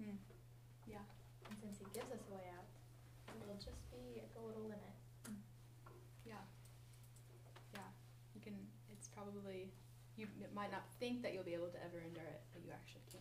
Hmm. 0.00 0.16
Yeah. 0.88 1.04
And 1.44 1.54
since 1.60 1.76
He 1.76 1.86
gives 1.92 2.08
us 2.08 2.24
a 2.24 2.32
way 2.32 2.48
out, 2.56 2.64
it 3.28 3.44
will 3.44 3.60
just 3.60 3.84
be 3.92 4.16
at 4.24 4.32
the 4.32 4.40
little 4.40 4.64
limit. 4.64 4.96
Yeah. 6.24 6.40
Yeah. 7.76 7.92
You 8.32 8.40
can, 8.40 8.56
it's 8.88 9.12
probably, 9.12 9.68
you 10.16 10.24
might 10.56 10.72
not 10.72 10.84
think 10.98 11.22
that 11.22 11.34
you'll 11.34 11.44
be 11.44 11.54
able 11.54 11.68
to 11.68 11.84
ever 11.84 12.02
endure 12.04 12.24
it, 12.24 12.40
but 12.52 12.64
you 12.64 12.70
actually 12.72 13.02
can. 13.12 13.20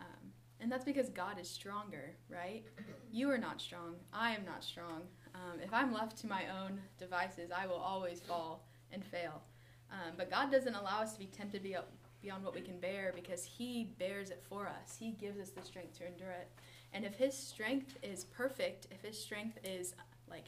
Um, 0.00 0.32
and 0.58 0.72
that's 0.72 0.84
because 0.84 1.10
God 1.10 1.38
is 1.38 1.48
stronger, 1.48 2.16
right? 2.30 2.64
You 3.12 3.30
are 3.30 3.38
not 3.38 3.60
strong. 3.60 3.96
I 4.12 4.34
am 4.34 4.44
not 4.44 4.64
strong. 4.64 5.02
Um, 5.34 5.60
if 5.62 5.72
I'm 5.72 5.92
left 5.92 6.16
to 6.18 6.26
my 6.26 6.44
own 6.48 6.80
devices, 6.98 7.50
I 7.54 7.66
will 7.66 7.76
always 7.76 8.20
fall 8.20 8.64
and 8.90 9.04
fail. 9.04 9.42
Um, 9.90 10.14
but 10.16 10.30
God 10.30 10.50
doesn't 10.50 10.74
allow 10.74 11.02
us 11.02 11.12
to 11.12 11.18
be 11.18 11.26
tempted 11.26 11.62
beyond 11.62 12.44
what 12.44 12.54
we 12.54 12.62
can 12.62 12.80
bear 12.80 13.12
because 13.14 13.44
He 13.44 13.92
bears 13.98 14.30
it 14.30 14.42
for 14.48 14.66
us. 14.66 14.96
He 14.98 15.12
gives 15.12 15.38
us 15.38 15.50
the 15.50 15.62
strength 15.62 15.98
to 15.98 16.06
endure 16.06 16.30
it. 16.30 16.48
And 16.94 17.04
if 17.04 17.14
His 17.14 17.36
strength 17.36 17.98
is 18.02 18.24
perfect, 18.24 18.86
if 18.90 19.02
His 19.02 19.22
strength 19.22 19.58
is 19.62 19.94
like 20.28 20.46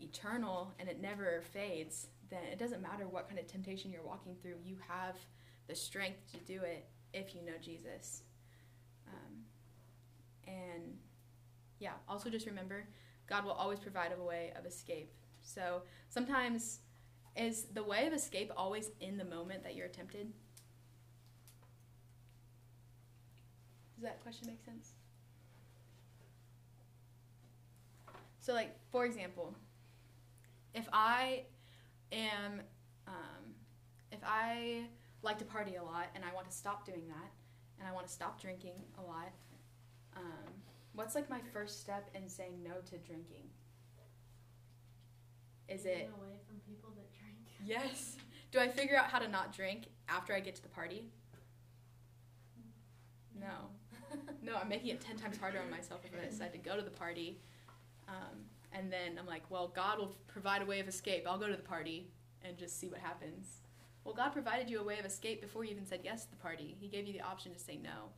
eternal 0.00 0.72
and 0.78 0.88
it 0.88 1.00
never 1.00 1.42
fades, 1.52 2.06
then 2.32 2.44
it 2.50 2.58
doesn't 2.58 2.80
matter 2.80 3.06
what 3.06 3.28
kind 3.28 3.38
of 3.38 3.46
temptation 3.46 3.92
you're 3.92 4.02
walking 4.02 4.34
through. 4.40 4.54
You 4.64 4.76
have 4.88 5.16
the 5.68 5.74
strength 5.74 6.32
to 6.32 6.38
do 6.38 6.62
it 6.62 6.86
if 7.12 7.34
you 7.34 7.42
know 7.44 7.52
Jesus. 7.60 8.22
Um, 9.06 9.44
and 10.46 10.96
yeah, 11.78 11.92
also 12.08 12.30
just 12.30 12.46
remember 12.46 12.84
God 13.28 13.44
will 13.44 13.52
always 13.52 13.78
provide 13.78 14.12
a 14.18 14.22
way 14.22 14.52
of 14.58 14.64
escape. 14.64 15.12
So 15.42 15.82
sometimes, 16.08 16.80
is 17.36 17.64
the 17.72 17.82
way 17.82 18.06
of 18.06 18.12
escape 18.12 18.50
always 18.56 18.90
in 19.00 19.16
the 19.16 19.24
moment 19.24 19.62
that 19.64 19.74
you're 19.74 19.88
tempted? 19.88 20.32
Does 23.94 24.04
that 24.04 24.22
question 24.22 24.48
make 24.48 24.62
sense? 24.64 24.92
So, 28.40 28.52
like, 28.52 28.74
for 28.90 29.04
example, 29.04 29.54
if 30.74 30.88
I 30.92 31.44
am, 32.12 32.60
um, 33.06 33.54
if 34.10 34.20
I 34.24 34.84
like 35.22 35.38
to 35.38 35.44
party 35.44 35.76
a 35.76 35.82
lot 35.82 36.08
and 36.14 36.24
I 36.24 36.34
want 36.34 36.48
to 36.48 36.54
stop 36.54 36.84
doing 36.84 37.06
that, 37.08 37.30
and 37.78 37.88
I 37.88 37.92
want 37.92 38.06
to 38.06 38.12
stop 38.12 38.40
drinking 38.40 38.74
a 38.98 39.02
lot, 39.02 39.32
um, 40.16 40.52
what's 40.94 41.14
like 41.14 41.28
my 41.28 41.40
first 41.52 41.80
step 41.80 42.10
in 42.14 42.28
saying 42.28 42.62
no 42.62 42.74
to 42.90 42.98
drinking? 42.98 43.48
Is 45.68 45.84
it 45.84 46.10
away 46.18 46.36
from 46.46 46.60
people 46.66 46.90
that 46.96 47.10
drink? 47.12 47.38
yes? 47.64 48.16
Do 48.50 48.60
I 48.60 48.68
figure 48.68 48.96
out 48.96 49.06
how 49.06 49.18
to 49.18 49.28
not 49.28 49.54
drink 49.54 49.86
after 50.08 50.34
I 50.34 50.40
get 50.40 50.54
to 50.56 50.62
the 50.62 50.68
party? 50.68 51.04
No. 53.38 53.46
No, 54.42 54.56
I'm 54.60 54.68
making 54.68 54.88
it 54.90 55.00
10 55.00 55.16
times 55.16 55.38
harder 55.38 55.58
on 55.60 55.70
myself 55.70 56.02
if 56.04 56.10
I 56.20 56.28
decide 56.28 56.52
to 56.52 56.58
go 56.58 56.76
to 56.76 56.82
the 56.82 56.90
party. 56.90 57.38
Um, 58.08 58.44
and 58.74 58.92
then 58.92 59.18
I'm 59.18 59.26
like, 59.26 59.42
well, 59.50 59.68
God 59.68 59.98
will 59.98 60.16
provide 60.26 60.62
a 60.62 60.66
way 60.66 60.80
of 60.80 60.88
escape. 60.88 61.26
I'll 61.28 61.38
go 61.38 61.48
to 61.48 61.56
the 61.56 61.62
party 61.62 62.08
and 62.42 62.56
just 62.56 62.78
see 62.78 62.88
what 62.88 63.00
happens. 63.00 63.60
Well, 64.04 64.14
God 64.14 64.32
provided 64.32 64.68
you 64.68 64.80
a 64.80 64.84
way 64.84 64.98
of 64.98 65.04
escape 65.04 65.40
before 65.40 65.64
you 65.64 65.70
even 65.70 65.86
said 65.86 66.00
yes 66.02 66.24
to 66.24 66.30
the 66.30 66.36
party. 66.36 66.76
He 66.80 66.88
gave 66.88 67.06
you 67.06 67.12
the 67.12 67.20
option 67.20 67.52
to 67.52 67.58
say 67.58 67.78
no. 67.82 68.10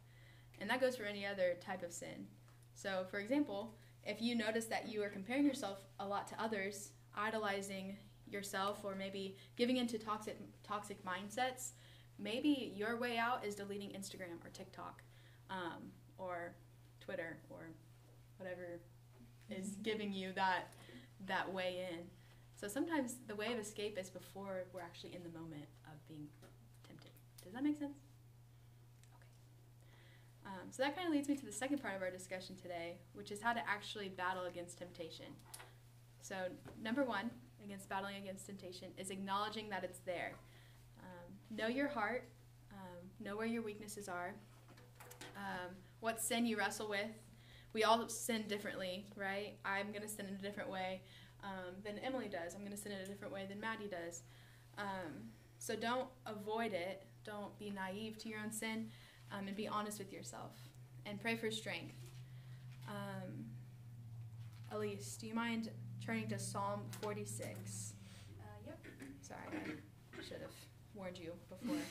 And 0.60 0.70
that 0.70 0.80
goes 0.80 0.96
for 0.96 1.04
any 1.04 1.26
other 1.26 1.56
type 1.60 1.82
of 1.82 1.92
sin. 1.92 2.26
So, 2.74 3.04
for 3.10 3.18
example, 3.18 3.74
if 4.04 4.22
you 4.22 4.34
notice 4.34 4.66
that 4.66 4.88
you 4.88 5.02
are 5.02 5.08
comparing 5.08 5.44
yourself 5.44 5.78
a 6.00 6.06
lot 6.06 6.26
to 6.28 6.42
others, 6.42 6.90
idolizing 7.16 7.96
yourself, 8.28 8.84
or 8.84 8.94
maybe 8.94 9.36
giving 9.56 9.76
into 9.76 9.98
toxic 9.98 10.38
toxic 10.62 10.98
mindsets, 11.04 11.72
maybe 12.18 12.72
your 12.74 12.98
way 12.98 13.18
out 13.18 13.44
is 13.44 13.54
deleting 13.54 13.90
Instagram 13.90 14.44
or 14.44 14.50
TikTok, 14.52 15.02
um, 15.50 15.90
or 16.18 16.54
Twitter 17.00 17.38
or 17.50 17.70
whatever 18.38 18.80
is 19.50 19.76
giving 19.82 20.12
you 20.12 20.32
that 20.34 20.72
that 21.26 21.52
way 21.52 21.86
in. 21.90 22.00
So 22.56 22.68
sometimes 22.68 23.16
the 23.26 23.34
way 23.34 23.52
of 23.52 23.58
escape 23.58 23.98
is 23.98 24.10
before 24.10 24.64
we're 24.72 24.80
actually 24.80 25.14
in 25.14 25.22
the 25.22 25.38
moment 25.38 25.66
of 25.86 26.06
being 26.08 26.26
tempted. 26.86 27.10
Does 27.42 27.52
that 27.52 27.62
make 27.62 27.78
sense? 27.78 27.98
Okay. 29.14 29.26
Um, 30.46 30.70
so 30.70 30.82
that 30.82 30.94
kind 30.96 31.08
of 31.08 31.14
leads 31.14 31.28
me 31.28 31.36
to 31.36 31.44
the 31.44 31.52
second 31.52 31.78
part 31.82 31.94
of 31.96 32.02
our 32.02 32.10
discussion 32.10 32.56
today, 32.56 32.96
which 33.12 33.30
is 33.30 33.42
how 33.42 33.52
to 33.52 33.60
actually 33.68 34.08
battle 34.08 34.44
against 34.44 34.78
temptation. 34.78 35.26
So 36.20 36.36
number 36.82 37.04
one, 37.04 37.30
against 37.62 37.88
battling 37.88 38.16
against 38.16 38.46
temptation, 38.46 38.88
is 38.96 39.10
acknowledging 39.10 39.68
that 39.70 39.84
it's 39.84 39.98
there. 40.00 40.32
Um, 41.00 41.56
know 41.56 41.66
your 41.66 41.88
heart. 41.88 42.28
Um, 42.72 43.10
know 43.20 43.36
where 43.36 43.46
your 43.46 43.62
weaknesses 43.62 44.08
are. 44.08 44.34
Um, 45.36 45.74
what 46.00 46.20
sin 46.20 46.46
you 46.46 46.56
wrestle 46.56 46.88
with. 46.88 47.10
We 47.74 47.84
all 47.84 48.08
sin 48.08 48.44
differently, 48.48 49.06
right? 49.16 49.58
I'm 49.64 49.88
going 49.90 50.02
to 50.02 50.08
sin 50.08 50.26
in 50.26 50.34
a 50.34 50.38
different 50.38 50.70
way 50.70 51.02
um, 51.42 51.74
than 51.84 51.98
Emily 51.98 52.28
does. 52.28 52.54
I'm 52.54 52.60
going 52.60 52.72
to 52.72 52.78
sin 52.78 52.92
in 52.92 53.00
a 53.00 53.06
different 53.06 53.34
way 53.34 53.44
than 53.48 53.60
Maddie 53.60 53.88
does. 53.90 54.22
Um, 54.78 55.28
so 55.58 55.76
don't 55.76 56.08
avoid 56.24 56.72
it. 56.72 57.04
Don't 57.24 57.58
be 57.58 57.70
naive 57.70 58.16
to 58.18 58.28
your 58.28 58.38
own 58.38 58.52
sin 58.52 58.88
um, 59.32 59.48
and 59.48 59.56
be 59.56 59.68
honest 59.68 59.98
with 59.98 60.12
yourself 60.12 60.52
and 61.06 61.20
pray 61.20 61.36
for 61.36 61.50
strength. 61.50 61.96
Um, 62.88 63.44
Elise, 64.72 65.16
do 65.16 65.26
you 65.26 65.34
mind 65.34 65.70
turning 66.04 66.28
to 66.28 66.38
Psalm 66.38 66.80
46? 67.00 67.94
Uh, 68.38 68.44
yep. 68.66 68.78
Sorry, 69.20 69.38
I 69.52 70.22
should 70.22 70.40
have 70.40 70.50
warned 70.94 71.18
you 71.18 71.32
before. 71.48 71.76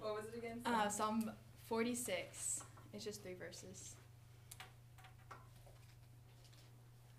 What 0.00 0.14
was 0.14 0.26
it 0.32 0.38
again? 0.38 0.60
Uh, 0.64 0.88
Psalm 0.88 1.30
46. 1.66 2.62
It's 2.94 3.04
just 3.04 3.20
three 3.20 3.34
verses. 3.34 3.96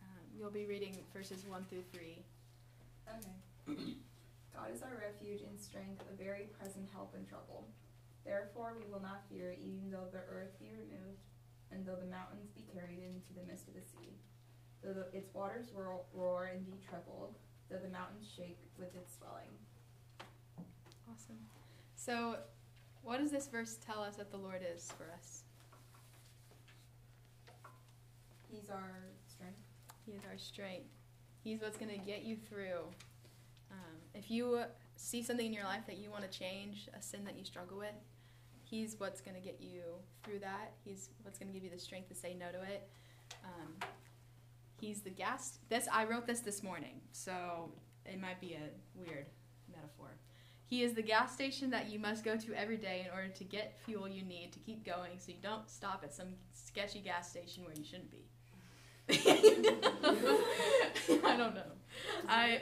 Um, 0.02 0.23
you'll 0.38 0.52
be 0.52 0.66
reading 0.66 0.98
verses 1.14 1.46
1 1.48 1.66
through 1.70 1.84
3. 1.94 2.18
Okay. 3.08 3.76
God 4.54 4.70
is 4.74 4.82
our 4.84 5.02
refuge 5.02 5.42
and 5.42 5.60
strength, 5.60 6.04
a 6.12 6.16
very 6.16 6.50
present 6.60 6.90
help 6.94 7.16
in 7.18 7.26
trouble. 7.26 7.68
Therefore 8.26 8.76
we 8.78 8.86
will 8.92 9.02
not 9.02 9.26
fear, 9.30 9.56
even 9.60 9.90
though 9.92 10.08
the 10.12 10.24
earth 10.30 10.58
be 10.60 10.72
removed, 10.72 11.26
and 11.72 11.86
though 11.86 11.98
the 11.98 12.10
mountains 12.10 12.50
be 12.56 12.64
carried 12.74 13.02
into 13.02 13.34
the 13.36 13.46
midst 13.48 13.68
of 13.68 13.74
the 13.74 13.82
sea. 13.82 14.14
Though 14.84 14.94
the, 14.94 15.18
its 15.18 15.34
waters 15.34 15.68
roar, 15.74 16.02
roar 16.14 16.52
and 16.54 16.66
be 16.66 16.78
troubled, 16.88 17.36
though 17.70 17.82
the 17.82 17.90
mountains 17.90 18.30
shake 18.36 18.60
with 18.78 18.96
its 18.96 19.18
swelling. 19.18 19.52
Awesome. 21.10 21.40
So, 21.96 22.38
what 23.02 23.20
does 23.20 23.32
this 23.32 23.48
verse 23.48 23.78
tell 23.86 24.02
us 24.02 24.16
that 24.16 24.32
the 24.32 24.38
Lord 24.38 24.62
is 24.64 24.92
for 24.98 25.12
us? 25.12 25.44
He's 28.50 28.70
our 28.70 29.10
strength. 29.28 29.73
He 30.06 30.12
is 30.12 30.22
our 30.30 30.38
strength. 30.38 30.90
He's 31.44 31.62
what's 31.62 31.78
going 31.78 31.92
to 31.92 32.06
get 32.06 32.24
you 32.24 32.38
through. 32.50 32.86
Um, 33.72 33.98
if 34.14 34.30
you 34.30 34.62
see 34.96 35.24
something 35.24 35.46
in 35.46 35.54
your 35.54 35.64
life 35.66 35.84
that 35.88 35.98
you 35.98 36.10
want 36.10 36.30
to 36.30 36.40
change, 36.40 36.88
a 36.98 37.02
sin 37.02 37.24
that 37.26 37.38
you 37.38 37.44
struggle 37.44 37.78
with, 37.78 37.96
He's 38.74 38.96
what's 38.98 39.22
going 39.22 39.36
to 39.36 39.40
get 39.40 39.60
you 39.62 39.82
through 40.24 40.40
that. 40.40 40.74
He's 40.84 41.10
what's 41.22 41.38
going 41.38 41.48
to 41.48 41.54
give 41.54 41.64
you 41.64 41.70
the 41.70 41.78
strength 41.78 42.10
to 42.10 42.16
say 42.16 42.34
no 42.34 42.48
to 42.52 42.60
it. 42.64 42.90
Um, 43.46 43.76
he's 44.80 45.02
the 45.02 45.12
gas. 45.12 45.60
This 45.70 45.88
I 45.94 46.06
wrote 46.06 46.26
this 46.26 46.40
this 46.40 46.64
morning, 46.64 47.02
so 47.12 47.72
it 48.04 48.20
might 48.20 48.42
be 48.42 48.54
a 48.54 48.70
weird 48.96 49.28
metaphor. 49.72 50.08
He 50.66 50.82
is 50.82 50.94
the 50.94 51.04
gas 51.04 51.32
station 51.32 51.70
that 51.70 51.92
you 51.92 52.00
must 52.00 52.24
go 52.24 52.36
to 52.36 52.54
every 52.56 52.78
day 52.78 53.06
in 53.06 53.14
order 53.14 53.28
to 53.28 53.44
get 53.44 53.78
fuel 53.86 54.08
you 54.08 54.24
need 54.24 54.52
to 54.54 54.60
keep 54.60 54.84
going 54.84 55.20
so 55.20 55.34
you 55.34 55.38
don't 55.40 55.70
stop 55.70 56.02
at 56.04 56.12
some 56.12 56.30
sketchy 56.54 57.00
gas 57.00 57.30
station 57.30 57.64
where 57.66 57.76
you 57.78 57.84
shouldn't 57.84 58.10
be. 58.10 58.26
I 59.10 59.16
don't 61.38 61.56
know. 61.56 61.62
I 62.28 62.60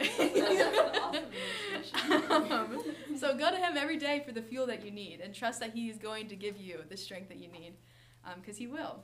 um, 2.39 2.81
so 3.17 3.35
go 3.37 3.51
to 3.51 3.57
him 3.57 3.77
every 3.77 3.97
day 3.97 4.23
for 4.25 4.31
the 4.31 4.41
fuel 4.41 4.65
that 4.67 4.83
you 4.83 4.91
need 4.91 5.21
and 5.21 5.33
trust 5.33 5.59
that 5.59 5.73
he 5.73 5.89
is 5.89 5.97
going 5.97 6.27
to 6.29 6.35
give 6.35 6.57
you 6.57 6.79
the 6.89 6.97
strength 6.97 7.29
that 7.29 7.37
you 7.37 7.47
need 7.47 7.73
because 8.37 8.57
he 8.57 8.67
will. 8.67 9.03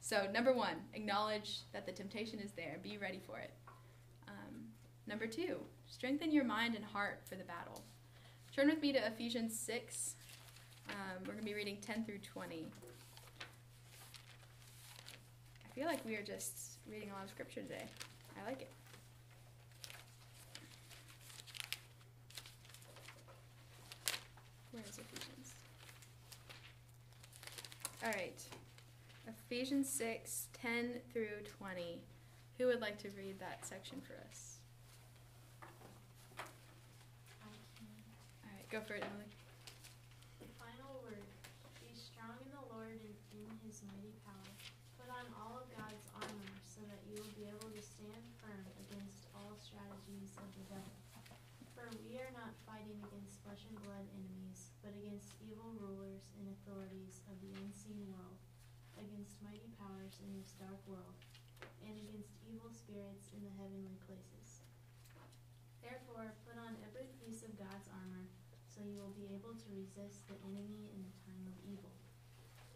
So, 0.00 0.26
number 0.32 0.52
one, 0.52 0.76
acknowledge 0.94 1.60
that 1.72 1.86
the 1.86 1.92
temptation 1.92 2.40
is 2.40 2.50
there. 2.52 2.78
Be 2.82 2.98
ready 2.98 3.20
for 3.24 3.38
it. 3.38 3.52
Um, 4.26 4.64
number 5.06 5.28
two, 5.28 5.58
strengthen 5.86 6.32
your 6.32 6.44
mind 6.44 6.74
and 6.74 6.84
heart 6.84 7.20
for 7.28 7.36
the 7.36 7.44
battle. 7.44 7.84
Turn 8.54 8.66
with 8.66 8.82
me 8.82 8.92
to 8.92 9.06
Ephesians 9.06 9.56
6. 9.60 10.16
Um, 10.90 10.96
we're 11.20 11.34
going 11.34 11.38
to 11.38 11.44
be 11.44 11.54
reading 11.54 11.78
10 11.80 12.04
through 12.04 12.18
20. 12.18 12.66
I 15.72 15.74
feel 15.74 15.86
like 15.86 16.04
we 16.04 16.16
are 16.16 16.22
just 16.22 16.76
reading 16.86 17.08
a 17.10 17.14
lot 17.14 17.24
of 17.24 17.30
scripture 17.30 17.62
today. 17.62 17.86
I 18.38 18.44
like 18.46 18.60
it. 18.60 18.70
Where 24.72 24.82
is 24.86 24.98
Ephesians? 24.98 25.54
All 28.04 28.10
right. 28.10 28.38
Ephesians 29.26 29.88
6, 29.88 30.48
10 30.52 31.00
through 31.10 31.40
20. 31.58 32.02
Who 32.58 32.66
would 32.66 32.80
like 32.80 32.98
to 32.98 33.08
read 33.16 33.38
that 33.40 33.64
section 33.64 34.00
for 34.00 34.14
us? 34.28 34.58
All 38.44 38.50
right, 38.52 38.68
go 38.70 38.80
for 38.80 38.94
it, 38.94 39.04
Emily. 39.08 39.28
The 40.40 40.48
final 40.60 41.00
word. 41.04 41.24
Be 41.80 41.92
strong 41.96 42.36
in 42.44 42.50
the 42.52 42.64
Lord 42.76 42.96
and 42.96 43.16
in 43.32 43.48
his 43.64 43.80
mighty 43.88 44.12
power. 44.24 44.52
Put 44.96 45.10
on 45.12 45.26
all 45.34 45.60
of 45.60 45.66
God's 45.74 46.06
armor 46.14 46.54
so 46.62 46.80
that 46.86 47.02
you 47.10 47.18
will 47.18 47.34
be 47.34 47.50
able 47.50 47.70
to 47.74 47.82
stand 47.82 48.22
firm 48.38 48.62
against 48.88 49.26
all 49.34 49.58
For 50.32 51.88
we 52.08 52.16
are 52.22 52.32
not 52.32 52.56
fighting 52.64 52.96
against 53.04 53.42
flesh 53.42 53.66
and 53.68 53.76
blood 53.84 54.06
enemies, 54.14 54.72
but 54.80 54.96
against 54.96 55.36
evil 55.42 55.74
rulers 55.76 56.30
and 56.38 56.48
authorities 56.48 57.20
of 57.28 57.36
the 57.42 57.52
unseen 57.58 58.00
world, 58.08 58.38
against 58.96 59.42
mighty 59.42 59.68
powers 59.76 60.22
in 60.22 60.30
this 60.38 60.54
dark 60.56 60.78
world, 60.88 61.18
and 61.84 61.92
against 61.98 62.38
evil 62.46 62.70
spirits 62.70 63.34
in 63.34 63.44
the 63.44 63.56
heavenly 63.58 63.98
places. 64.06 64.62
Therefore, 65.82 66.38
put 66.46 66.56
on 66.56 66.78
every 66.86 67.10
piece 67.18 67.42
of 67.42 67.58
God's 67.58 67.90
armor 67.90 68.30
so 68.70 68.80
you 68.80 68.96
will 69.02 69.12
be 69.18 69.28
able 69.34 69.52
to 69.52 69.68
resist 69.74 70.24
the 70.30 70.38
enemy 70.48 70.88
in 70.96 71.02
the 71.02 71.16
time 71.26 71.44
of 71.44 71.56
evil. 71.66 71.92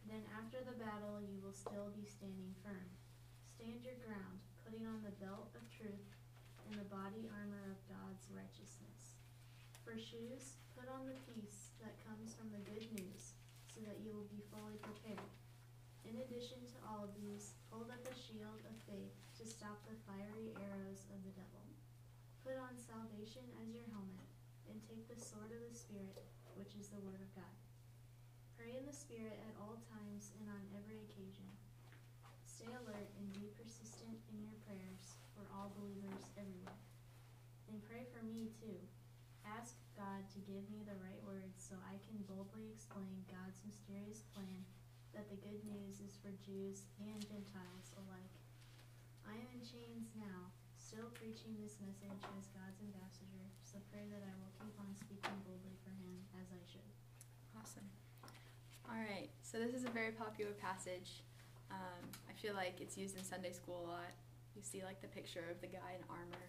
Then 0.04 0.26
after 0.36 0.60
the 0.60 0.76
battle 0.76 1.25
you 1.25 1.40
will 1.40 1.56
still 1.56 1.94
be 1.96 2.04
standing 2.04 2.52
firm. 2.60 2.90
Stand 3.48 3.80
your 3.80 3.96
ground, 4.04 4.44
putting 4.60 4.84
on 4.84 5.00
the 5.00 5.16
belt 5.22 5.54
of 5.56 5.64
truth 5.72 6.15
and 6.66 6.78
the 6.78 6.90
body 6.92 7.30
armor 7.30 7.70
of 7.70 7.78
God's 7.87 8.26
righteousness. 8.35 9.18
For 9.87 9.94
shoes, 9.94 10.58
put 10.75 10.90
on 10.90 11.06
the 11.06 11.18
peace 11.30 11.75
that 11.78 12.02
comes 12.02 12.35
from 12.35 12.50
the 12.50 12.62
good 12.66 12.87
news, 12.99 13.38
so 13.70 13.80
that 13.87 14.02
you 14.02 14.11
will 14.11 14.26
be 14.26 14.42
fully 14.50 14.76
prepared. 14.82 15.30
In 16.06 16.23
addition 16.23 16.62
to 16.70 16.78
all 16.87 17.06
of 17.06 17.14
these, 17.18 17.54
hold 17.70 17.90
up 17.90 18.02
a 18.06 18.14
shield 18.14 18.62
of 18.66 18.76
faith 18.87 19.14
to 19.38 19.44
stop 19.44 19.82
the 19.87 19.99
fiery 20.06 20.54
arrows 20.58 21.06
of 21.11 21.18
the 21.26 21.35
devil. 21.35 21.66
Put 22.46 22.58
on 22.62 22.78
salvation 22.78 23.42
as 23.58 23.75
your 23.75 23.87
helmet 23.90 24.30
and 24.70 24.78
take 24.87 25.06
the 25.11 25.18
sword 25.18 25.50
of 25.50 25.62
the 25.66 25.75
Spirit, 25.75 26.23
which 26.54 26.78
is 26.78 26.94
the 26.94 27.02
Word 27.02 27.18
of 27.18 27.30
God. 27.35 27.56
Pray 28.54 28.78
in 28.78 28.86
the 28.86 28.95
Spirit 28.95 29.36
at 29.50 29.58
all 29.58 29.82
times 29.90 30.30
and 30.38 30.47
on 30.47 30.62
every 30.78 31.02
occasion. 31.10 31.50
Stay 32.47 32.71
alert 32.71 33.10
and 33.19 33.34
be 33.36 33.52
persistent 33.58 34.17
in 34.32 34.40
your 34.40 34.56
prayers 34.64 35.19
for 35.36 35.45
all 35.52 35.75
believers 35.76 36.32
everywhere. 36.40 36.80
And 37.69 37.82
pray 37.84 38.08
for 38.14 38.16
me 38.32 38.50
too. 38.50 38.78
Ask 39.47 39.78
God 39.95 40.26
to 40.34 40.43
give 40.43 40.67
me 40.69 40.82
the 40.82 40.99
right 40.99 41.23
words 41.23 41.62
so 41.62 41.78
I 41.86 42.02
can 42.02 42.19
boldly 42.26 42.67
explain 42.75 43.23
God's 43.30 43.62
mysterious 43.62 44.26
plan 44.34 44.67
that 45.15 45.30
the 45.30 45.39
good 45.39 45.62
news 45.62 46.02
is 46.02 46.19
for 46.19 46.34
Jews 46.43 46.84
and 46.99 47.23
Gentiles 47.23 47.95
alike. 47.95 48.36
I 49.23 49.39
am 49.39 49.49
in 49.54 49.62
chains 49.62 50.12
now, 50.19 50.50
still 50.75 51.08
preaching 51.15 51.56
this 51.62 51.78
message 51.78 52.21
as 52.36 52.50
God's 52.52 52.82
ambassador, 52.82 53.47
so 53.62 53.78
pray 53.95 54.06
that 54.10 54.23
I 54.23 54.34
will 54.39 54.54
keep 54.58 54.75
on 54.76 54.93
speaking 54.99 55.39
boldly 55.47 55.78
for 55.86 55.95
him 55.95 56.21
as 56.36 56.50
I 56.50 56.62
should. 56.67 56.91
Awesome. 57.54 57.89
All 58.86 58.99
right, 58.99 59.30
so 59.43 59.58
this 59.58 59.75
is 59.75 59.86
a 59.86 59.93
very 59.95 60.15
popular 60.15 60.54
passage. 60.58 61.23
Um, 61.71 62.02
I 62.30 62.34
feel 62.39 62.54
like 62.54 62.78
it's 62.78 62.99
used 62.99 63.19
in 63.19 63.25
Sunday 63.25 63.50
school 63.50 63.82
a 63.82 63.86
lot. 63.99 64.15
You 64.54 64.62
see, 64.62 64.82
like, 64.84 65.02
the 65.02 65.10
picture 65.10 65.43
of 65.50 65.60
the 65.60 65.67
guy 65.67 65.99
in 65.99 66.02
armor. 66.06 66.47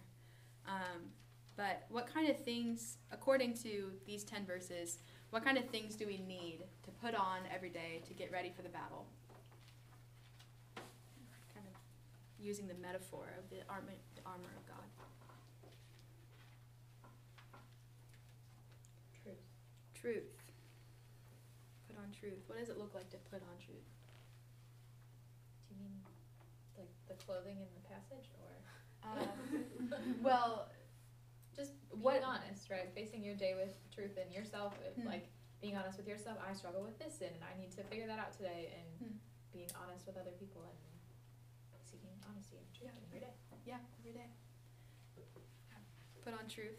Um, 0.68 1.10
but 1.58 1.86
what 1.88 2.06
kind 2.06 2.30
of 2.30 2.38
things, 2.38 2.98
according 3.10 3.52
to 3.64 3.90
these 4.06 4.22
10 4.22 4.46
verses, 4.46 5.00
what 5.30 5.44
kind 5.44 5.58
of 5.58 5.68
things 5.70 5.96
do 5.96 6.06
we 6.06 6.18
need 6.18 6.60
to 6.84 6.90
put 7.02 7.16
on 7.16 7.40
every 7.52 7.68
day 7.68 8.00
to 8.06 8.14
get 8.14 8.30
ready 8.30 8.52
for 8.54 8.62
the 8.62 8.68
battle? 8.68 9.06
Kind 11.52 11.66
of 11.66 11.74
using 12.38 12.68
the 12.68 12.78
metaphor 12.80 13.34
of 13.36 13.50
the 13.50 13.56
armor, 13.68 13.90
the 14.14 14.22
armor 14.24 14.54
of 14.56 14.66
God. 14.68 14.86
Truth. 19.24 19.42
Truth. 20.00 20.30
Put 21.88 21.96
on 21.98 22.12
truth. 22.20 22.38
What 22.46 22.60
does 22.60 22.68
it 22.68 22.78
look 22.78 22.94
like 22.94 23.10
to 23.10 23.16
put 23.32 23.42
on 23.42 23.58
truth? 23.58 23.90
Do 25.68 25.74
you 25.74 25.82
mean 25.82 25.98
like 26.78 26.88
the 27.08 27.14
clothing 27.14 27.56
in 27.58 27.66
the 27.74 27.88
passage, 27.88 28.30
or 28.38 28.46
Uh, 29.02 29.24
well, 30.22 30.68
just 31.98 32.10
being 32.12 32.22
What- 32.22 32.22
honest, 32.22 32.70
right? 32.70 32.92
Facing 32.94 33.22
your 33.24 33.34
day 33.34 33.54
with 33.54 33.74
truth 33.90 34.16
in 34.18 34.30
yourself, 34.32 34.74
and 34.84 35.02
Hmm. 35.02 35.08
like 35.08 35.28
being 35.60 35.76
honest 35.76 35.98
with 35.98 36.06
yourself. 36.06 36.38
I 36.40 36.52
struggle 36.52 36.82
with 36.82 36.98
this 36.98 37.20
and 37.20 37.34
I 37.42 37.58
need 37.58 37.72
to 37.72 37.82
figure 37.84 38.06
that 38.06 38.18
out 38.18 38.32
today. 38.32 38.72
And 38.78 38.98
Hmm. 39.10 39.16
being 39.52 39.70
honest 39.74 40.06
with 40.06 40.16
other 40.16 40.30
people 40.32 40.62
and 40.62 40.78
seeking 41.84 42.10
honesty 42.28 42.58
and 42.58 42.72
truth 42.74 42.90
Yeah. 42.94 43.00
every 43.06 43.20
day. 43.20 43.34
yeah, 43.64 43.80
every 43.98 44.12
day. 44.12 44.30
Put 46.22 46.34
on 46.34 46.46
truth. 46.48 46.78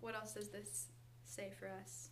What 0.00 0.14
else 0.14 0.32
does 0.34 0.50
this 0.50 0.88
say 1.24 1.50
for 1.50 1.68
us? 1.68 2.10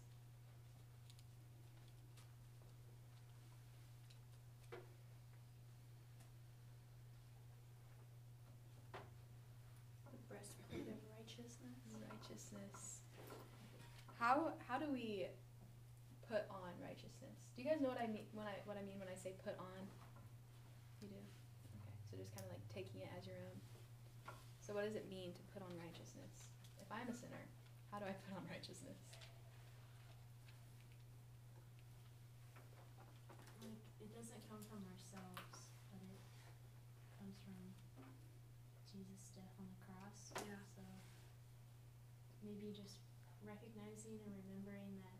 Breastplate 10.29 10.87
of 10.88 11.00
righteousness. 11.18 11.81
Righteousness. 11.98 13.00
How 14.20 14.52
how 14.68 14.76
do 14.76 14.85
we 14.92 15.33
put 16.28 16.44
on 16.52 16.76
righteousness? 16.76 17.40
Do 17.56 17.64
you 17.64 17.66
guys 17.66 17.80
know 17.80 17.88
what 17.88 17.96
I 17.96 18.04
mean 18.04 18.28
when 18.37 18.44
I 18.44 18.61
what 18.68 18.76
I 18.76 18.85
mean 18.85 19.00
when 19.00 19.09
I 19.09 19.16
say 19.16 19.33
put 19.40 19.56
on? 19.56 19.80
You 21.00 21.09
do. 21.09 21.16
Okay. 21.16 21.96
So 22.04 22.20
just 22.20 22.28
kind 22.37 22.44
of 22.44 22.52
like 22.52 22.61
taking 22.68 23.00
it 23.00 23.09
as 23.16 23.24
your 23.24 23.40
own. 23.40 23.56
So 24.61 24.76
what 24.76 24.85
does 24.85 24.92
it 24.92 25.09
mean 25.09 25.33
to 25.33 25.42
put 25.56 25.64
on 25.64 25.72
righteousness? 25.80 26.52
If 26.76 26.92
I'm 26.92 27.09
a 27.09 27.16
sinner, 27.16 27.48
how 27.88 27.96
do 27.96 28.04
I 28.04 28.12
put 28.28 28.37
on 28.37 28.44
righteousness? 28.44 29.00
Like, 33.64 33.80
it 34.04 34.12
doesn't 34.12 34.44
come 34.52 34.61
from 34.68 34.85
ourselves, 34.85 35.72
but 35.88 36.04
it 36.04 36.20
comes 37.16 37.40
from 37.40 37.56
Jesus' 38.85 39.33
death 39.33 39.56
on 39.56 39.64
the 39.64 39.80
cross. 39.80 40.28
Yeah. 40.44 40.61
So 40.76 40.85
maybe 42.44 42.76
just 42.76 42.99
recognizing 43.50 44.22
and 44.22 44.32
remembering 44.46 45.02
that 45.02 45.18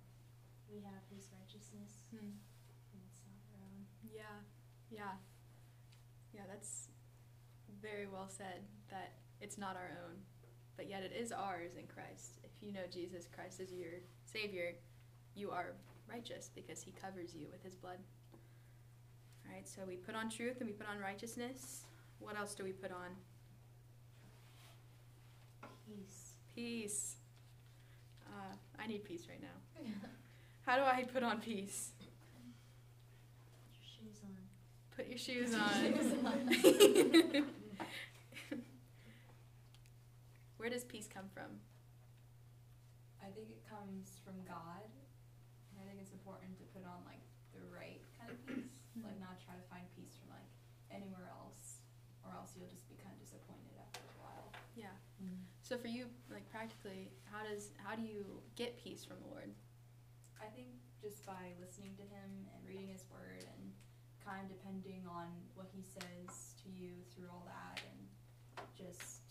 we 0.71 0.79
have 0.87 1.03
his 1.11 1.27
righteousness 1.35 2.07
Hmm. 2.15 2.39
and 2.95 3.01
it's 3.11 3.23
not 3.27 3.43
our 3.51 3.59
own. 3.67 3.87
Yeah, 4.07 4.39
yeah, 4.91 5.15
yeah. 6.33 6.47
That's 6.47 6.89
very 7.83 8.07
well 8.07 8.29
said. 8.29 8.63
That 8.91 9.19
it's 9.41 9.59
not 9.59 9.75
our 9.77 9.99
own, 10.07 10.23
but 10.77 10.89
yet 10.89 11.03
it 11.03 11.13
is 11.13 11.33
ours 11.33 11.75
in 11.77 11.87
Christ. 11.87 12.39
If 12.45 12.51
you 12.63 12.73
know 12.73 12.87
Jesus 12.91 13.27
Christ 13.27 13.61
as 13.61 13.73
your 13.73 13.99
Savior, 14.25 14.75
you 15.35 15.51
are 15.51 15.75
righteous 16.09 16.51
because 16.55 16.83
He 16.83 16.93
covers 16.93 17.35
you 17.35 17.49
with 17.51 17.63
His 17.63 17.75
blood. 17.75 17.99
All 19.47 19.53
right. 19.55 19.69
So 19.69 19.83
we 19.87 19.97
put 19.97 20.15
on 20.15 20.31
truth 20.31 20.57
and 20.61 20.69
we 20.69 20.73
put 20.73 20.89
on 20.89 20.99
righteousness. 20.99 21.85
What 22.19 22.37
else 22.37 22.55
do 22.55 22.63
we 22.65 22.73
put 22.73 22.93
on? 22.93 23.11
Peace. 25.87 26.35
Peace. 26.55 27.17
Uh, 28.31 28.55
I 28.79 28.87
need 28.87 29.05
peace 29.05 29.27
right 29.29 29.41
now. 29.41 29.49
How 30.67 30.77
do 30.77 30.83
I 30.83 31.05
put 31.05 31.23
on 31.23 31.41
peace? 31.41 31.91
Put 34.97 35.07
your 35.09 35.19
shoes 35.19 35.53
on. 35.55 35.61
Put 35.91 35.99
your 35.99 36.03
shoes 36.05 36.25
on. 36.25 37.45
Where 40.59 40.69
does 40.71 40.85
peace 40.85 41.09
come 41.13 41.25
from? 41.33 41.59
I 43.25 43.31
I 43.31 43.33
think 43.33 43.55
it 43.55 43.63
comes 43.63 44.19
from 44.27 44.35
God, 44.43 44.83
and 45.71 45.79
I 45.79 45.87
think 45.87 46.03
it's 46.03 46.11
important 46.11 46.59
to 46.59 46.67
put 46.75 46.83
on 46.83 46.99
like 47.07 47.23
the 47.55 47.63
right 47.71 48.03
kind 48.19 48.27
of 48.35 48.39
peace, 48.43 48.75
like 49.07 49.23
not 49.23 49.39
try 49.39 49.55
to 49.55 49.63
find 49.71 49.87
peace 49.95 50.19
from 50.19 50.35
like 50.35 50.51
anywhere 50.91 51.31
else, 51.31 51.79
or 52.27 52.35
else 52.35 52.59
you'll 52.59 52.67
just 52.67 52.91
be 52.91 52.99
kind 52.99 53.15
of 53.15 53.23
disappointed 53.23 53.79
after 53.79 54.03
a 54.03 54.19
while. 54.19 54.51
Yeah. 54.75 54.91
So 55.63 55.79
for 55.79 55.87
you, 55.87 56.11
like 56.27 56.43
practically, 56.51 57.15
how 57.31 57.43
does 57.47 57.71
how 57.79 57.95
do 57.97 58.03
you 58.03 58.43
get 58.57 58.77
peace 58.83 59.05
from 59.05 59.17
the 59.23 59.29
Lord? 59.31 59.51
I 60.41 60.47
think 60.51 60.69
just 61.01 61.25
by 61.25 61.55
listening 61.61 61.95
to 61.97 62.03
him 62.03 62.49
and 62.53 62.61
reading 62.67 62.89
his 62.89 63.05
word 63.11 63.45
and 63.57 63.73
kind 64.25 64.45
of 64.45 64.49
depending 64.53 65.05
on 65.09 65.29
what 65.55 65.69
he 65.73 65.83
says 65.83 66.55
to 66.65 66.69
you 66.69 66.93
through 67.15 67.29
all 67.33 67.45
that 67.49 67.81
and 67.89 68.01
just 68.77 69.25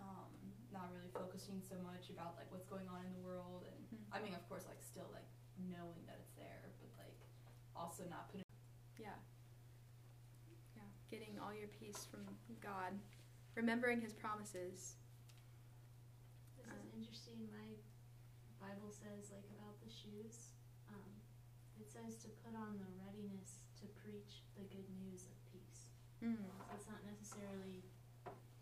um, 0.00 0.32
not 0.72 0.88
really 0.92 1.12
focusing 1.12 1.60
so 1.60 1.76
much 1.84 2.08
about 2.08 2.36
like 2.40 2.48
what's 2.48 2.64
going 2.68 2.88
on 2.88 3.04
in 3.04 3.12
the 3.12 3.24
world 3.24 3.64
and 3.68 3.80
Mhm. 3.92 4.04
I 4.12 4.20
mean 4.20 4.34
of 4.34 4.44
course 4.48 4.64
like 4.68 4.80
still 4.80 5.08
like 5.12 5.28
knowing 5.58 6.00
that 6.06 6.16
it's 6.20 6.32
there 6.36 6.72
but 6.80 6.88
like 6.96 7.18
also 7.76 8.04
not 8.08 8.28
putting 8.32 8.44
Yeah. 8.96 9.16
Yeah. 10.76 10.88
Getting 11.10 11.38
all 11.38 11.52
your 11.54 11.68
peace 11.68 12.04
from 12.10 12.24
God, 12.60 12.98
remembering 13.54 14.00
His 14.00 14.12
promises. 14.12 14.96
Interesting. 16.98 17.46
My 17.54 17.78
Bible 18.58 18.90
says 18.90 19.30
like 19.30 19.46
about 19.54 19.78
the 19.78 19.86
shoes. 19.86 20.50
Um, 20.90 21.14
it 21.78 21.86
says 21.86 22.18
to 22.26 22.28
put 22.42 22.58
on 22.58 22.82
the 22.82 22.90
readiness 22.98 23.62
to 23.78 23.86
preach 24.02 24.42
the 24.58 24.66
good 24.66 24.90
news 24.98 25.30
of 25.30 25.34
peace. 25.54 25.94
Mm. 26.18 26.42
So 26.42 26.50
it's 26.74 26.90
not 26.90 26.98
necessarily 27.06 27.86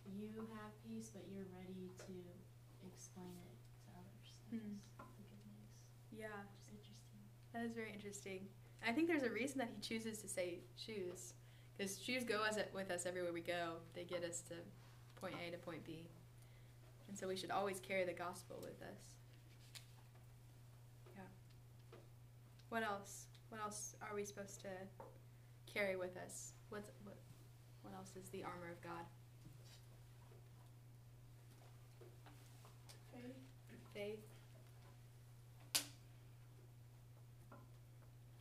you 0.04 0.44
have 0.52 0.70
peace, 0.84 1.08
but 1.08 1.24
you're 1.32 1.48
ready 1.48 1.88
to 2.06 2.14
explain 2.84 3.32
it 3.40 3.56
to 3.84 3.90
others. 3.96 4.28
Mm. 4.52 4.76
the 5.00 5.24
good 5.24 5.44
news, 5.48 5.72
Yeah. 6.12 6.44
which 6.52 6.68
interesting. 6.76 7.20
That 7.52 7.64
is 7.64 7.72
very 7.72 7.92
interesting. 7.92 8.48
I 8.86 8.92
think 8.92 9.08
there's 9.08 9.24
a 9.24 9.30
reason 9.30 9.58
that 9.58 9.68
he 9.72 9.80
chooses 9.80 10.20
to 10.22 10.28
say 10.28 10.60
shoes, 10.76 11.34
because 11.76 11.98
shoes 12.00 12.22
go 12.22 12.44
as 12.44 12.58
with 12.72 12.90
us 12.90 13.06
everywhere 13.06 13.32
we 13.32 13.40
go. 13.40 13.80
They 13.94 14.04
get 14.04 14.22
us 14.24 14.42
to 14.52 14.54
point 15.16 15.34
A 15.40 15.50
to 15.50 15.58
point 15.58 15.84
B, 15.84 16.06
and 17.08 17.18
so 17.18 17.28
we 17.28 17.36
should 17.36 17.50
always 17.50 17.80
carry 17.80 18.04
the 18.04 18.12
gospel 18.12 18.56
with 18.60 18.80
us. 18.82 19.14
Yeah. 21.14 21.22
What 22.68 22.82
else? 22.82 23.26
What 23.48 23.60
else 23.60 23.94
are 24.02 24.14
we 24.14 24.24
supposed 24.24 24.60
to 24.62 24.68
carry 25.72 25.96
with 25.96 26.16
us? 26.16 26.52
What's 26.68 26.90
what? 27.04 27.16
What 27.82 27.94
else 27.94 28.10
is 28.16 28.28
the 28.30 28.42
armor 28.42 28.70
of 28.72 28.80
God? 28.82 29.04
Faith. 33.12 33.36
Faith. 33.94 34.36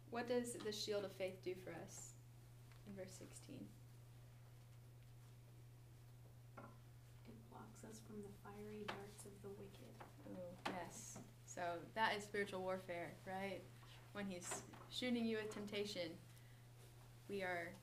What 0.09 0.29
does 0.29 0.53
the 0.53 0.71
shield 0.71 1.03
of 1.03 1.11
faith 1.11 1.43
do 1.43 1.53
for 1.61 1.71
us 1.71 2.13
in 2.87 2.95
verse 2.95 3.11
16? 3.19 3.57
It 7.27 7.35
blocks 7.51 7.83
us 7.83 7.99
from 8.15 8.23
the 8.23 8.37
fiery 8.43 8.85
darts 8.87 9.25
of 9.25 9.31
the 9.43 9.49
wicked. 9.49 9.91
Oh, 10.29 10.71
yes. 10.71 11.17
So 11.43 11.61
that 11.95 12.15
is 12.17 12.23
spiritual 12.23 12.61
warfare, 12.61 13.11
right? 13.27 13.61
When 14.13 14.25
he's 14.25 14.61
shooting 14.89 15.25
you 15.25 15.37
with 15.37 15.53
temptation, 15.53 16.11
we 17.27 17.41
are 17.41 17.73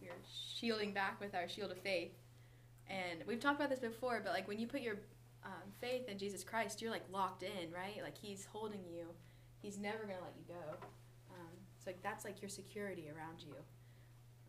we 0.00 0.08
are 0.08 0.20
shielding 0.58 0.92
back 0.92 1.18
with 1.18 1.34
our 1.34 1.48
shield 1.48 1.70
of 1.70 1.78
faith. 1.78 2.12
And 2.90 3.24
we've 3.26 3.40
talked 3.40 3.56
about 3.56 3.70
this 3.70 3.78
before, 3.78 4.20
but 4.22 4.34
like 4.34 4.46
when 4.46 4.58
you 4.58 4.66
put 4.66 4.82
your 4.82 4.96
um, 5.44 5.72
faith 5.80 6.08
in 6.08 6.18
Jesus 6.18 6.44
Christ, 6.44 6.82
you're 6.82 6.90
like 6.90 7.04
locked 7.10 7.42
in, 7.42 7.72
right? 7.72 8.02
Like 8.02 8.18
he's 8.18 8.46
holding 8.52 8.84
you. 8.84 9.06
He's 9.62 9.78
never 9.78 10.00
gonna 10.00 10.20
let 10.20 10.34
you 10.36 10.44
go. 10.46 10.76
Um, 11.32 11.54
so 11.78 11.90
like 11.90 12.02
that's 12.02 12.26
like 12.26 12.42
your 12.42 12.50
security 12.50 13.08
around 13.08 13.40
you. 13.40 13.54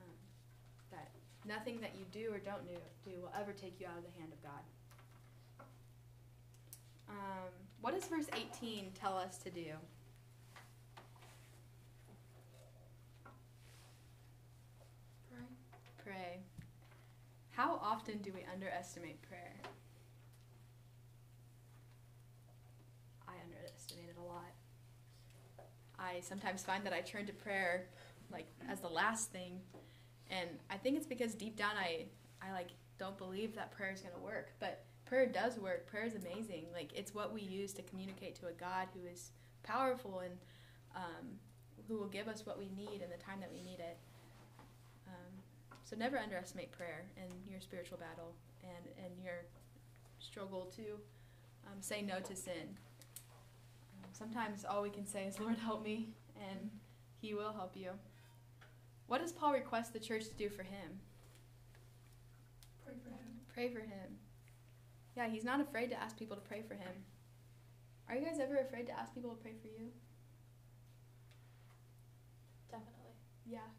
Um, 0.01 0.17
that 0.91 1.12
nothing 1.47 1.80
that 1.80 1.91
you 1.95 2.04
do 2.12 2.34
or 2.34 2.39
don't 2.39 2.67
do, 2.67 2.75
do 3.10 3.21
will 3.21 3.32
ever 3.39 3.54
take 3.54 3.80
you 3.80 3.88
out 3.88 3.97
of 3.97 4.04
the 4.04 4.19
hand 4.19 4.34
of 4.34 4.43
God. 4.43 4.60
Um, 7.10 7.52
what 7.82 7.94
does 7.94 8.06
verse 8.06 8.28
18 8.34 8.91
tell 9.00 9.18
us 9.18 9.38
to 9.39 9.50
do? 9.50 9.72
Pray. 15.32 15.46
Pray. 16.04 16.39
How 17.52 17.80
often 17.82 18.18
do 18.20 18.32
we 18.34 18.46
underestimate 18.52 19.22
prayer? 19.22 19.56
I 23.28 23.34
underestimate 23.44 24.10
it 24.10 24.18
a 24.20 24.24
lot. 24.24 24.52
I 25.98 26.20
sometimes 26.22 26.63
find 26.63 26.86
that 26.86 26.94
I 26.94 27.02
turn 27.02 27.26
to 27.28 27.34
prayer 27.34 27.88
like 28.32 28.48
as 28.70 28.80
the 28.80 28.89
last 28.89 29.32
thing, 29.32 29.62
and 30.30 30.50
I 30.70 30.78
think 30.78 30.98
it's 30.98 31.06
because 31.06 31.34
deep 31.36 31.56
down 31.56 31.72
I 31.78 32.06
I 32.41 32.52
like 32.52 32.70
don't 32.98 33.18
believe 33.18 33.56
that 33.56 33.72
prayer 33.72 33.91
is 33.91 34.02
going 34.02 34.13
to 34.13 34.22
work, 34.22 34.52
but 34.60 34.84
prayer 35.06 35.26
does 35.26 35.58
work. 35.58 35.88
Prayer 35.88 36.06
is 36.06 36.15
amazing. 36.15 36.65
Like 36.74 36.91
it's 36.96 37.13
what 37.13 37.34
we 37.34 37.41
use 37.41 37.74
to 37.74 37.82
communicate 37.84 38.36
to 38.36 38.48
a 38.48 38.52
God 38.52 38.88
who 38.94 39.08
is 39.08 39.32
powerful 39.63 40.20
and 40.20 40.34
um, 40.96 41.39
who 41.88 41.98
will 41.98 42.08
give 42.08 42.28
us 42.28 42.46
what 42.46 42.58
we 42.58 42.70
need 42.76 43.02
in 43.02 43.10
the 43.10 43.24
time 43.24 43.39
that 43.39 43.52
we 43.52 43.62
need 43.62 43.80
it. 43.80 43.98
Um, 45.08 45.34
so 45.84 45.96
never 45.96 46.18
underestimate 46.18 46.72
prayer 46.72 47.06
in 47.18 47.52
your 47.52 47.62
spiritual 47.62 47.98
battle 47.98 48.34
and 48.63 49.06
and 49.06 49.13
your 49.24 49.46
struggle 50.20 50.72
to 50.76 50.82
um, 51.68 51.82
say 51.82 52.02
no 52.02 52.20
to 52.20 52.36
sin. 52.36 52.78
Um, 54.04 54.10
sometimes 54.12 54.65
all 54.65 54.82
we 54.82 54.89
can 54.89 55.06
say 55.06 55.26
is, 55.26 55.39
"Lord, 55.39 55.58
help 55.58 55.84
me," 55.84 56.10
and 56.38 56.70
He 57.22 57.34
will 57.34 57.54
help 57.54 57.76
you. 57.76 57.91
What 59.08 59.22
does 59.22 59.32
Paul 59.32 59.54
request 59.54 59.94
the 59.94 60.00
church 60.00 60.28
to 60.30 60.34
do 60.34 60.50
for 60.50 60.63
him? 60.63 61.00
Pray 62.84 62.96
for 63.04 63.10
him. 63.10 63.28
Pray 63.54 63.70
for 63.70 63.80
him. 63.80 64.18
Yeah, 65.15 65.30
he's 65.30 65.43
not 65.43 65.62
afraid 65.62 65.89
to 65.91 66.01
ask 66.01 66.19
people 66.19 66.36
to 66.36 66.43
pray 66.43 66.62
for 66.67 66.75
him. 66.75 66.91
Are 68.10 68.15
you 68.15 68.25
guys 68.25 68.38
ever 68.39 68.58
afraid 68.58 68.88
to 68.88 68.93
ask 68.93 69.15
people 69.15 69.32
to 69.32 69.39
pray 69.39 69.56
for 69.62 69.67
you? 69.67 69.89
Definitely. 72.69 73.15
Yeah. 73.47 73.71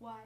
Why? 0.00 0.24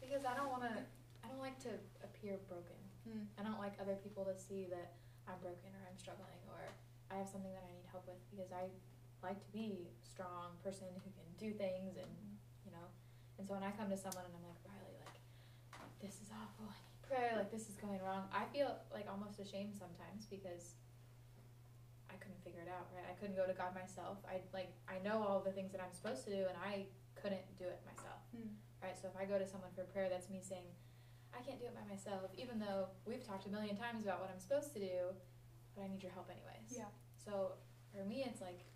Because 0.00 0.28
I 0.28 0.36
don't 0.36 0.52
want 0.52 0.62
to. 0.68 0.76
I 1.24 1.28
don't 1.32 1.40
like 1.40 1.58
to 1.64 1.72
appear 2.04 2.36
broken. 2.46 2.76
Mm. 3.08 3.24
I 3.40 3.42
don't 3.42 3.58
like 3.58 3.74
other 3.80 3.96
people 3.96 4.28
to 4.28 4.36
see 4.36 4.68
that 4.68 5.00
I'm 5.26 5.40
broken 5.40 5.72
or 5.72 5.82
I'm 5.88 5.96
struggling 5.96 6.38
or 6.50 6.60
I 7.10 7.18
have 7.18 7.30
something 7.30 7.50
that 7.50 7.64
I 7.64 7.72
need 7.72 7.88
help 7.88 8.04
with 8.06 8.20
because 8.28 8.52
I 8.52 8.68
like 9.24 9.40
to 9.40 9.50
be 9.54 9.88
a 9.88 10.06
strong 10.06 10.58
person 10.60 10.90
who 11.00 11.10
can 11.14 11.26
do 11.38 11.54
things 11.56 11.96
and 11.96 12.10
you 12.66 12.70
know. 12.74 12.86
And 13.38 13.48
so 13.48 13.54
when 13.54 13.64
I 13.64 13.72
come 13.72 13.88
to 13.88 13.96
someone 13.96 14.26
and 14.28 14.34
I'm 14.34 14.46
like 14.46 14.60
Riley, 14.66 14.98
like 15.00 15.18
this 16.02 16.20
is 16.20 16.28
awful, 16.30 16.68
I 16.68 16.91
like 17.36 17.50
this 17.50 17.68
is 17.68 17.76
going 17.76 18.00
wrong. 18.00 18.28
I 18.32 18.48
feel 18.52 18.72
like 18.92 19.06
almost 19.10 19.40
ashamed 19.40 19.76
sometimes 19.76 20.24
because 20.30 20.76
I 22.08 22.16
couldn't 22.16 22.40
figure 22.44 22.64
it 22.64 22.70
out. 22.72 22.88
Right? 22.94 23.04
I 23.04 23.14
couldn't 23.20 23.36
go 23.36 23.46
to 23.46 23.52
God 23.52 23.74
myself. 23.74 24.18
I 24.24 24.40
like 24.52 24.72
I 24.88 25.02
know 25.04 25.20
all 25.20 25.40
the 25.40 25.52
things 25.52 25.72
that 25.72 25.80
I'm 25.80 25.92
supposed 25.92 26.24
to 26.26 26.30
do 26.30 26.48
and 26.48 26.56
I 26.56 26.88
couldn't 27.16 27.44
do 27.58 27.68
it 27.68 27.80
myself. 27.84 28.20
Mm. 28.32 28.56
Right? 28.82 28.96
So 28.96 29.08
if 29.08 29.16
I 29.16 29.24
go 29.24 29.38
to 29.38 29.46
someone 29.46 29.70
for 29.76 29.84
prayer, 29.84 30.08
that's 30.10 30.28
me 30.28 30.42
saying, 30.42 30.66
I 31.30 31.40
can't 31.40 31.60
do 31.60 31.66
it 31.66 31.74
by 31.74 31.86
myself, 31.88 32.34
even 32.36 32.58
though 32.58 32.90
we've 33.06 33.24
talked 33.24 33.46
a 33.46 33.52
million 33.52 33.76
times 33.76 34.04
about 34.04 34.20
what 34.20 34.28
I'm 34.28 34.42
supposed 34.42 34.74
to 34.74 34.80
do, 34.80 35.14
but 35.74 35.84
I 35.84 35.88
need 35.88 36.02
your 36.02 36.12
help 36.12 36.28
anyways. 36.28 36.68
Yeah. 36.68 36.90
So 37.14 37.56
for 37.94 38.04
me, 38.04 38.26
it's 38.26 38.40
like, 38.40 38.66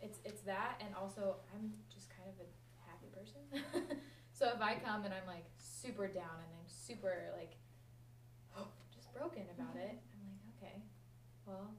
it's 0.00 0.18
it's 0.24 0.42
that, 0.42 0.80
and 0.84 0.94
also 0.94 1.36
I'm 1.54 1.72
just 1.92 2.08
kind 2.10 2.28
of 2.28 2.36
a 2.40 2.48
happy 2.88 3.08
person. 3.12 3.98
so 4.36 4.52
if 4.52 4.60
I 4.60 4.76
come 4.76 5.08
and 5.08 5.14
I'm 5.16 5.24
like 5.26 5.48
super 5.56 6.04
down 6.12 6.36
and 6.44 6.52
I'm 6.60 6.68
super 6.68 7.32
like, 7.32 7.56
just 8.92 9.08
broken 9.16 9.48
about 9.56 9.76
it, 9.80 9.96
I'm 9.96 10.20
like, 10.28 10.42
okay, 10.60 10.76
well, 11.48 11.72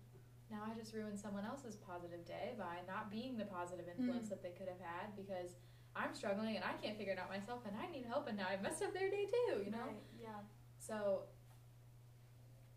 now 0.50 0.66
I 0.66 0.74
just 0.74 0.90
ruined 0.98 1.20
someone 1.22 1.46
else's 1.46 1.78
positive 1.78 2.26
day 2.26 2.58
by 2.58 2.82
not 2.90 3.14
being 3.14 3.38
the 3.38 3.46
positive 3.46 3.86
influence 3.86 4.28
Mm. 4.28 4.30
that 4.34 4.42
they 4.42 4.58
could 4.58 4.66
have 4.72 4.82
had 4.82 5.14
because 5.14 5.54
I'm 5.94 6.14
struggling 6.18 6.56
and 6.58 6.66
I 6.66 6.74
can't 6.82 6.98
figure 6.98 7.14
it 7.14 7.20
out 7.22 7.30
myself 7.30 7.62
and 7.70 7.78
I 7.78 7.86
need 7.94 8.06
help 8.10 8.26
and 8.28 8.38
now 8.38 8.48
I've 8.50 8.62
messed 8.66 8.82
up 8.82 8.90
their 8.94 9.10
day 9.14 9.26
too, 9.30 9.62
you 9.66 9.72
know? 9.72 9.86
Right, 9.94 10.02
Yeah. 10.18 10.42
So 10.82 11.30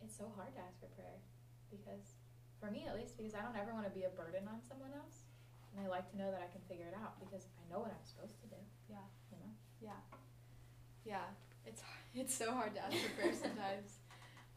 it's 0.05 0.17
so 0.17 0.29
hard 0.37 0.53
to 0.57 0.61
ask 0.61 0.77
for 0.81 0.89
prayer 0.97 1.21
because, 1.71 2.17
for 2.59 2.69
me 2.73 2.85
at 2.89 2.97
least, 2.97 3.17
because 3.17 3.33
I 3.37 3.41
don't 3.45 3.57
ever 3.57 3.73
want 3.73 3.85
to 3.89 3.95
be 3.95 4.05
a 4.05 4.13
burden 4.13 4.45
on 4.49 4.61
someone 4.65 4.91
else. 4.97 5.25
And 5.71 5.79
I 5.79 5.87
like 5.89 6.11
to 6.11 6.17
know 6.19 6.29
that 6.35 6.43
I 6.43 6.51
can 6.51 6.61
figure 6.67 6.89
it 6.91 6.97
out 6.99 7.21
because 7.23 7.47
I 7.55 7.63
know 7.71 7.79
what 7.81 7.95
I'm 7.95 8.03
supposed 8.05 8.41
to 8.43 8.49
do, 8.51 8.59
Yeah. 8.91 9.05
Yeah. 9.81 10.01
Yeah. 11.05 11.27
It's 11.67 11.83
it's 12.15 12.35
so 12.35 12.53
hard 12.53 12.75
to 12.75 12.85
ask 12.85 12.97
for 12.97 13.21
prayer 13.21 13.35
sometimes. 13.43 13.99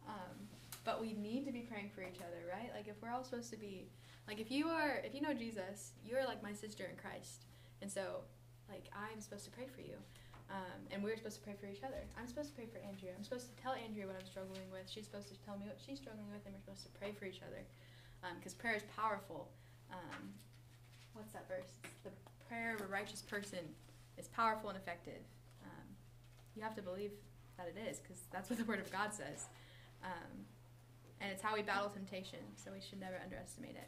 Um, 0.07 0.47
but 0.83 0.99
we 0.99 1.13
need 1.13 1.45
to 1.45 1.51
be 1.51 1.62
praying 1.62 1.91
for 1.95 2.01
each 2.01 2.19
other, 2.19 2.43
right? 2.51 2.71
Like 2.75 2.88
if 2.88 2.95
we're 3.01 3.12
all 3.12 3.23
supposed 3.23 3.49
to 3.51 3.57
be 3.57 3.88
like 4.27 4.39
if 4.39 4.51
you 4.51 4.67
are 4.67 5.01
if 5.03 5.15
you 5.15 5.21
know 5.21 5.33
Jesus, 5.33 5.91
you're 6.05 6.25
like 6.25 6.43
my 6.43 6.53
sister 6.53 6.86
in 6.86 6.97
Christ. 6.97 7.45
And 7.81 7.91
so 7.91 8.23
like 8.69 8.86
I'm 8.91 9.21
supposed 9.21 9.45
to 9.45 9.51
pray 9.51 9.67
for 9.67 9.81
you. 9.81 9.95
Um, 10.51 10.86
and 10.91 11.01
we're 11.01 11.17
supposed 11.17 11.39
to 11.39 11.41
pray 11.41 11.55
for 11.57 11.65
each 11.65 11.81
other. 11.81 12.03
I'm 12.19 12.27
supposed 12.27 12.49
to 12.49 12.55
pray 12.55 12.67
for 12.69 12.77
Andrea. 12.86 13.15
I'm 13.17 13.23
supposed 13.23 13.49
to 13.49 13.55
tell 13.57 13.73
Andrea 13.73 14.05
what 14.05 14.19
I'm 14.19 14.27
struggling 14.27 14.69
with. 14.69 14.86
She's 14.86 15.05
supposed 15.05 15.31
to 15.33 15.39
tell 15.41 15.57
me 15.57 15.65
what 15.65 15.79
she's 15.81 15.97
struggling 15.97 16.29
with, 16.29 16.45
and 16.45 16.53
we're 16.53 16.62
supposed 16.62 16.86
to 16.86 16.93
pray 16.93 17.15
for 17.15 17.25
each 17.25 17.41
other. 17.41 17.63
because 18.38 18.53
prayer 18.53 18.75
is 18.75 18.83
powerful. 18.93 19.49
Um, 19.89 20.29
what's 21.13 21.33
that 21.33 21.47
verse? 21.47 21.73
The 22.03 22.12
prayer 22.45 22.75
of 22.75 22.81
a 22.81 22.89
righteous 22.91 23.23
person 23.23 23.65
is 24.17 24.28
powerful 24.28 24.69
and 24.69 24.78
effective. 24.78 25.21
Um, 25.63 25.88
you 26.56 26.62
have 26.62 26.76
to 26.76 26.82
believe 26.82 27.12
that 27.58 27.67
it 27.67 27.78
is 27.89 27.99
because 27.99 28.23
that's 28.32 28.49
what 28.49 28.60
the 28.60 28.65
Word 28.65 28.80
of 28.80 28.91
God 28.91 29.13
says. 29.13 29.47
Um, 30.04 30.45
and 31.21 31.32
it's 31.32 31.41
how 31.41 31.54
we 31.56 31.62
battle 31.62 31.89
temptation, 31.89 32.39
so 32.56 32.71
we 32.73 32.82
should 32.82 32.99
never 32.99 33.15
underestimate 33.23 33.76
it. 33.76 33.88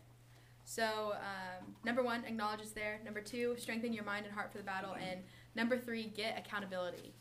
So, 0.64 1.14
um, 1.14 1.76
number 1.84 2.02
one, 2.02 2.24
acknowledge 2.26 2.62
it's 2.62 2.72
there. 2.72 3.00
Number 3.06 3.22
two, 3.22 3.56
strengthen 3.58 3.94
your 3.94 4.04
mind 4.04 4.26
and 4.26 4.34
heart 4.34 4.52
for 4.52 4.58
the 4.58 4.64
battle. 4.64 4.96
And 4.96 5.22
number 5.54 5.78
three, 5.78 6.08
get 6.08 6.38
accountability. 6.40 7.14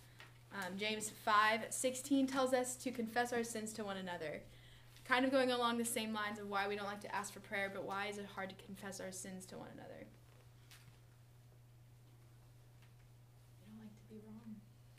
Um, 0.55 0.79
James 0.79 1.11
5 1.11 1.67
16 1.69 2.27
tells 2.27 2.55
us 2.55 2.77
to 2.77 2.90
confess 2.90 3.33
our 3.33 3.45
sins 3.45 3.73
to 3.75 3.85
one 3.85 3.97
another. 3.97 4.40
Kind 5.05 5.27
of 5.27 5.31
going 5.31 5.51
along 5.51 5.77
the 5.77 5.85
same 5.85 6.14
lines 6.14 6.38
of 6.38 6.49
why 6.49 6.67
we 6.67 6.77
don't 6.77 6.87
like 6.87 7.01
to 7.01 7.14
ask 7.14 7.35
for 7.35 7.40
prayer, 7.40 7.71
but 7.73 7.85
why 7.85 8.07
is 8.07 8.17
it 8.19 8.25
hard 8.35 8.49
to 8.49 8.55
confess 8.64 9.01
our 9.01 9.12
sins 9.12 9.45
to 9.47 9.59
one 9.59 9.69
another? 9.75 10.07
We 13.61 13.67
don't 13.69 13.81
like 13.81 13.99
to 13.99 14.07
be 14.09 14.21
wrong. 14.25 14.57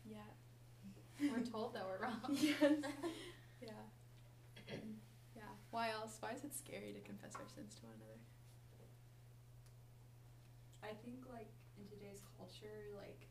Yeah. 0.07 1.24
We're 1.35 1.43
told 1.43 1.75
that 1.75 1.83
we're 1.83 1.99
wrong. 1.99 2.31
yes. 2.31 2.55
Yeah. 3.59 3.75
yeah. 5.35 5.51
Why 5.71 5.91
else? 5.91 6.15
Why 6.23 6.31
is 6.31 6.47
it 6.47 6.55
scary 6.55 6.95
to 6.95 7.01
confess 7.03 7.35
our 7.35 7.47
sins 7.49 7.75
to 7.75 7.81
one 7.83 7.97
another? 7.97 8.19
I 10.79 10.93
think 11.01 11.25
like 11.27 11.51
in 11.75 11.89
today's 11.91 12.21
culture, 12.37 12.93
like 12.95 13.25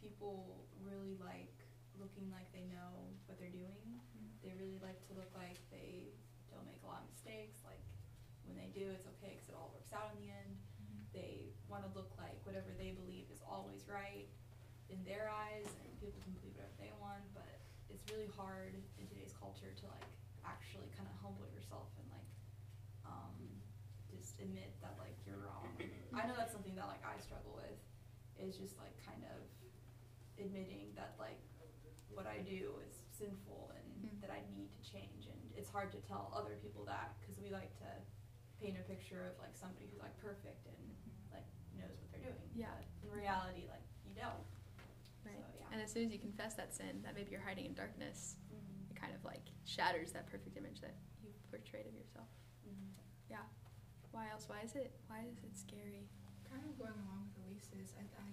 people 0.00 0.64
really 0.80 1.14
like 1.22 1.54
looking 2.00 2.32
like 2.34 2.48
they 2.50 2.64
know 2.66 3.14
what 3.30 3.36
they're 3.36 3.52
doing. 3.52 3.84
Mm-hmm. 3.84 4.26
They 4.42 4.56
really 4.58 4.80
like 4.80 4.98
to 5.06 5.12
look 5.14 5.30
like 5.36 5.60
they 5.68 6.16
don't 6.50 6.66
make 6.66 6.80
a 6.82 6.88
lot 6.88 7.04
of 7.04 7.08
mistakes. 7.12 7.62
Like 7.62 7.84
when 8.48 8.56
they 8.58 8.72
do, 8.72 8.90
it's 8.90 9.06
okay 9.20 9.36
because 9.38 9.52
it 9.52 9.56
all 9.58 9.70
works 9.76 9.92
out 9.92 10.10
in 10.16 10.24
the 10.24 10.32
end. 10.32 10.56
Mm-hmm. 10.82 11.14
They 11.14 11.52
want 11.68 11.84
to 11.84 11.92
look 11.92 12.16
like 12.16 12.40
whatever 12.48 12.72
they 12.74 12.96
believe 12.96 13.28
is 13.28 13.44
always 13.44 13.86
right 13.86 14.26
in 14.90 14.98
their 15.04 15.28
eyes, 15.32 15.66
and 15.82 15.88
people 16.00 16.18
can 16.22 16.32
believe 16.38 16.54
whatever 16.56 16.76
they 16.78 16.92
want. 17.02 17.22
But 17.34 17.58
it's 17.90 18.04
really 18.12 18.30
hard 18.34 18.74
in 18.98 19.04
today's 19.10 19.34
culture 19.36 19.70
to 19.70 19.84
like 19.90 20.06
actually 20.46 20.88
kind 20.94 21.06
of 21.10 21.16
humble 21.18 21.46
yourself 21.50 21.90
and 21.98 22.06
like 22.14 22.30
um, 23.06 23.34
just 24.10 24.38
admit 24.38 24.74
that 24.82 24.94
like 24.98 25.14
you're 25.26 25.42
wrong. 25.42 25.70
I 26.14 26.24
know 26.26 26.34
that's 26.38 26.54
something 26.54 26.74
that 26.78 26.86
like 26.86 27.02
I 27.02 27.18
struggle 27.18 27.58
with 27.58 27.78
is 28.38 28.54
just 28.56 28.78
like 28.78 28.94
kind 29.02 29.22
of 29.32 29.38
admitting 30.38 30.92
that 30.94 31.16
like 31.18 31.40
what 32.12 32.26
I 32.28 32.40
do 32.44 32.76
is 32.86 32.94
sinful 33.12 33.72
and 33.74 33.84
Mm. 33.96 34.20
that 34.20 34.28
I 34.28 34.44
need 34.52 34.68
to 34.76 34.82
change 34.84 35.24
and 35.24 35.40
it's 35.56 35.72
hard 35.72 35.88
to 35.96 36.00
tell 36.04 36.28
other 36.36 36.60
people 36.60 36.84
that 36.84 37.16
because 37.16 37.40
we 37.40 37.48
like 37.48 37.72
to 37.80 37.88
paint 38.60 38.76
a 38.76 38.84
picture 38.84 39.24
of 39.24 39.32
like 39.40 39.56
somebody 39.56 39.88
who's 39.88 40.04
like 40.04 40.12
perfect 40.20 40.68
and 40.68 40.76
like 41.32 41.48
knows 41.80 41.96
what 41.96 42.12
they're 42.12 42.28
doing 42.28 42.44
Yeah. 42.52 42.68
but 42.76 42.84
in 43.00 43.08
reality 43.08 43.64
like 43.72 43.80
you 44.04 44.12
don't 44.12 44.36
Right. 44.36 44.36
so 44.36 44.52
yeah 44.52 44.55
And 45.76 45.84
as 45.84 45.92
soon 45.92 46.08
as 46.08 46.12
you 46.12 46.16
confess 46.16 46.56
that 46.56 46.72
sin, 46.72 47.04
that 47.04 47.12
maybe 47.12 47.28
you're 47.28 47.44
hiding 47.44 47.68
in 47.68 47.76
darkness, 47.76 48.40
mm-hmm. 48.48 48.88
it 48.88 48.96
kind 48.96 49.12
of 49.12 49.20
like 49.28 49.44
shatters 49.68 50.08
that 50.16 50.24
perfect 50.24 50.56
image 50.56 50.80
that 50.80 50.96
you've 51.20 51.36
portrayed 51.52 51.84
of 51.84 51.92
yourself. 51.92 52.32
Mm-hmm. 52.64 52.96
Why 54.16 54.32
else? 54.32 54.48
Why 54.48 54.64
is 54.64 54.72
it? 54.72 54.96
Why 55.12 55.28
is 55.28 55.44
it 55.44 55.52
scary? 55.52 56.08
Kind 56.48 56.64
of 56.64 56.72
going 56.80 56.96
along 57.04 57.28
with 57.28 57.36
Elise's, 57.44 57.92
I, 58.00 58.08
I, 58.16 58.28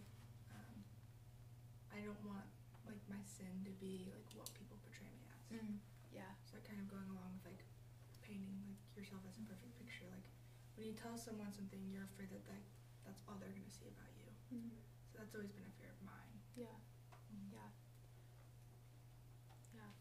um, 0.56 0.76
I 1.92 2.00
don't 2.00 2.24
want 2.24 2.48
like 2.88 3.04
my 3.12 3.20
sin 3.28 3.52
to 3.68 3.72
be 3.84 4.08
like 4.16 4.24
what 4.40 4.48
people 4.56 4.80
portray 4.80 5.12
me 5.12 5.28
as. 5.36 5.44
Yeah. 6.16 6.32
So 6.48 6.56
kind 6.64 6.80
of 6.80 6.88
going 6.88 7.12
along 7.12 7.36
with 7.36 7.44
like 7.44 7.68
painting 8.24 8.56
like 8.64 8.80
yourself 8.96 9.28
as 9.28 9.36
a 9.36 9.44
perfect 9.44 9.76
picture. 9.76 10.08
Like 10.08 10.24
when 10.80 10.88
you 10.88 10.96
tell 10.96 11.20
someone 11.20 11.52
something, 11.52 11.84
you're 11.92 12.08
afraid 12.16 12.32
that, 12.32 12.48
that 12.48 12.64
that's 13.04 13.20
all 13.28 13.36
they're 13.36 13.52
gonna 13.52 13.68
see 13.68 13.92
about 13.92 14.08
you. 14.16 14.32
So 15.12 15.20
that's 15.20 15.36
always 15.36 15.52
been 15.52 15.68
a 15.68 15.76
fear 15.76 15.92
of 15.92 16.00
mine. 16.08 16.40
Yeah. 16.56 16.80
Yeah. 17.52 17.70
Yeah. 19.76 19.92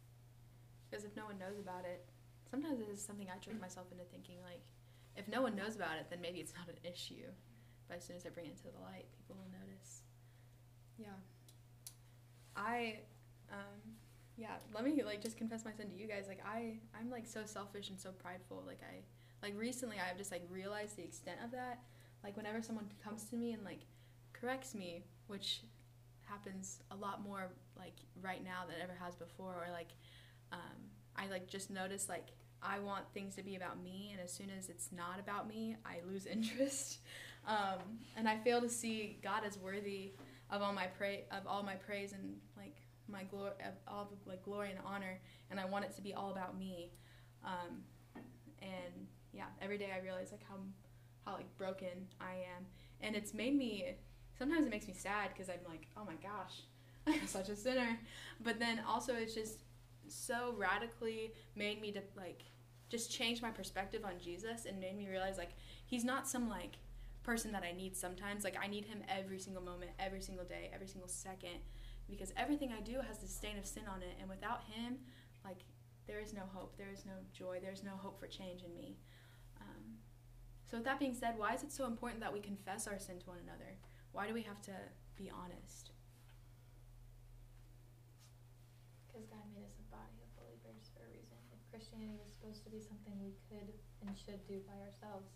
Because 0.92 1.07
if 1.07 1.16
no 1.16 1.24
one 1.24 1.38
knows 1.38 1.59
about 1.59 1.88
it, 1.88 2.05
sometimes 2.50 2.78
it 2.81 2.88
is 2.92 3.00
something 3.00 3.28
I 3.33 3.38
trick 3.38 3.59
myself 3.59 3.87
into 3.90 4.05
thinking 4.05 4.37
like, 4.44 4.61
if 5.16 5.26
no 5.26 5.40
one 5.40 5.57
knows 5.57 5.74
about 5.74 5.96
it, 5.96 6.09
then 6.11 6.20
maybe 6.20 6.38
it's 6.38 6.52
not 6.59 6.68
an 6.68 6.76
issue. 6.85 7.33
But 7.88 7.96
as 7.96 8.05
soon 8.05 8.16
as 8.16 8.26
I 8.26 8.28
bring 8.28 8.44
it 8.44 8.59
to 8.59 8.64
the 8.64 8.78
light, 8.85 9.07
people 9.16 9.37
will 9.40 9.48
notice. 9.59 10.02
Yeah. 10.98 11.16
I, 12.55 13.00
um, 13.50 13.96
yeah. 14.37 14.61
Let 14.74 14.85
me 14.85 15.02
like 15.02 15.22
just 15.22 15.38
confess 15.38 15.64
my 15.64 15.72
sin 15.72 15.88
to 15.88 15.96
you 15.96 16.07
guys. 16.07 16.26
Like 16.28 16.44
I, 16.46 16.76
I'm 16.98 17.11
like 17.11 17.26
so 17.26 17.40
selfish 17.46 17.88
and 17.88 17.98
so 17.98 18.11
prideful. 18.11 18.62
Like 18.66 18.81
I, 18.85 19.00
like 19.42 19.59
recently 19.59 19.96
I've 19.96 20.18
just 20.18 20.31
like 20.31 20.46
realized 20.50 20.98
the 20.98 21.05
extent 21.05 21.38
of 21.42 21.52
that. 21.52 21.81
Like 22.22 22.37
whenever 22.37 22.61
someone 22.61 22.85
comes 23.02 23.24
to 23.31 23.37
me 23.37 23.52
and 23.52 23.64
like 23.64 23.81
corrects 24.35 24.74
me, 24.74 25.05
which 25.26 25.62
happens 26.24 26.81
a 26.90 26.96
lot 26.96 27.22
more 27.22 27.48
like 27.78 27.96
right 28.20 28.44
now 28.44 28.64
than 28.68 28.76
ever 28.83 28.94
has 29.02 29.16
before 29.16 29.55
or 29.55 29.72
like 29.72 29.88
um, 30.52 30.58
i 31.16 31.26
like 31.28 31.46
just 31.48 31.70
notice 31.70 32.08
like 32.08 32.28
i 32.62 32.78
want 32.78 33.04
things 33.14 33.34
to 33.34 33.42
be 33.42 33.56
about 33.56 33.82
me 33.82 34.10
and 34.12 34.20
as 34.20 34.32
soon 34.32 34.48
as 34.56 34.68
it's 34.68 34.90
not 34.92 35.18
about 35.18 35.48
me 35.48 35.76
i 35.84 35.96
lose 36.10 36.26
interest. 36.36 36.98
Um, 37.46 37.98
and 38.16 38.28
i 38.28 38.38
fail 38.38 38.60
to 38.60 38.68
see 38.68 39.18
god 39.22 39.42
as 39.44 39.58
worthy 39.58 40.12
of 40.50 40.62
all 40.62 40.72
my 40.72 40.86
pray 40.86 41.24
of 41.32 41.46
all 41.46 41.62
my 41.62 41.74
praise 41.74 42.12
and 42.12 42.36
like 42.56 42.76
my 43.08 43.24
glory 43.24 43.50
of 43.66 43.74
all 43.88 44.08
the 44.10 44.30
like 44.30 44.44
glory 44.44 44.70
and 44.70 44.78
honor 44.86 45.18
and 45.50 45.58
i 45.58 45.64
want 45.64 45.84
it 45.84 45.94
to 45.96 46.02
be 46.02 46.14
all 46.14 46.30
about 46.30 46.56
me. 46.58 46.92
Um, 47.44 47.82
and 48.60 49.08
yeah 49.32 49.46
every 49.60 49.76
day 49.76 49.88
i 49.92 50.00
realize 50.00 50.30
like 50.30 50.44
how 50.48 50.54
how 51.26 51.34
like 51.34 51.56
broken 51.58 52.06
i 52.20 52.34
am. 52.34 52.64
And 53.00 53.16
it's 53.16 53.34
made 53.34 53.56
me 53.56 53.96
sometimes 54.38 54.66
it 54.66 54.70
makes 54.70 54.88
me 54.88 54.94
sad 54.94 55.30
because 55.32 55.48
I'm 55.48 55.60
like, 55.68 55.86
oh 55.96 56.04
my 56.04 56.14
gosh, 56.14 56.62
I'm 57.06 57.26
such 57.26 57.48
a 57.48 57.56
sinner. 57.56 57.98
But 58.42 58.58
then 58.58 58.80
also 58.88 59.14
it's 59.14 59.34
just 59.34 59.60
so 60.12 60.55
radically 60.57 61.33
made 61.57 61.81
me 61.81 61.92
to 61.92 62.03
like 62.16 62.42
just 62.88 63.11
change 63.11 63.40
my 63.40 63.51
perspective 63.51 64.05
on 64.05 64.18
Jesus 64.22 64.66
and 64.66 64.79
made 64.79 64.96
me 64.96 65.09
realize 65.09 65.38
like 65.38 65.53
he's 65.87 66.05
not 66.05 66.29
some 66.29 66.48
like 66.48 66.77
person 67.22 67.53
that 67.53 67.62
I 67.62 67.72
need 67.72 67.96
sometimes. 67.96 68.44
Like 68.44 68.57
I 68.62 68.66
need 68.66 68.85
him 68.85 69.03
every 69.09 69.38
single 69.38 69.62
moment, 69.62 69.92
every 69.98 70.20
single 70.20 70.44
day, 70.44 70.70
every 70.75 70.88
single 70.88 71.09
second 71.09 71.61
because 72.09 72.33
everything 72.37 72.72
I 72.77 72.81
do 72.81 73.01
has 73.07 73.18
the 73.18 73.29
stain 73.29 73.59
of 73.59 73.66
sin 73.66 73.85
on 73.88 74.03
it 74.03 74.16
and 74.20 74.29
without 74.29 74.62
him 74.64 74.98
like 75.44 75.64
there 76.07 76.20
is 76.20 76.33
no 76.35 76.42
hope, 76.53 76.77
there 76.77 76.90
is 76.92 77.07
no 77.07 77.14
joy, 77.33 77.59
there's 77.62 77.83
no 77.83 77.92
hope 77.96 78.18
for 78.18 78.27
change 78.27 78.62
in 78.62 78.75
me. 78.75 78.96
Um, 79.61 79.98
so 80.68 80.77
with 80.77 80.85
that 80.85 80.98
being 80.98 81.14
said, 81.14 81.38
why 81.38 81.55
is 81.55 81.62
it 81.62 81.72
so 81.72 81.87
important 81.87 82.20
that 82.20 82.33
we 82.33 82.40
confess 82.40 82.87
our 82.87 82.98
sin 82.98 83.18
to 83.20 83.27
one 83.27 83.38
another? 83.42 83.79
Why 84.11 84.27
do 84.27 84.35
we 84.35 84.42
have 84.42 84.61
to 84.62 84.75
be 85.16 85.31
honest? 85.31 85.92
Because 89.07 89.27
God 89.31 89.46
made 89.55 89.64
us 89.64 89.79
a 89.79 89.87
body 89.88 90.18
of 90.20 90.29
believers 90.37 90.90
for 90.90 91.07
a 91.07 91.11
reason. 91.12 91.38
If 91.55 91.61
Christianity 91.70 92.18
was 92.18 92.32
supposed 92.42 92.64
to 92.66 92.70
be 92.74 92.83
something 92.83 93.14
we 93.22 93.38
could 93.46 93.70
and 94.02 94.11
should 94.18 94.42
do 94.50 94.59
by 94.66 94.74
ourselves, 94.83 95.31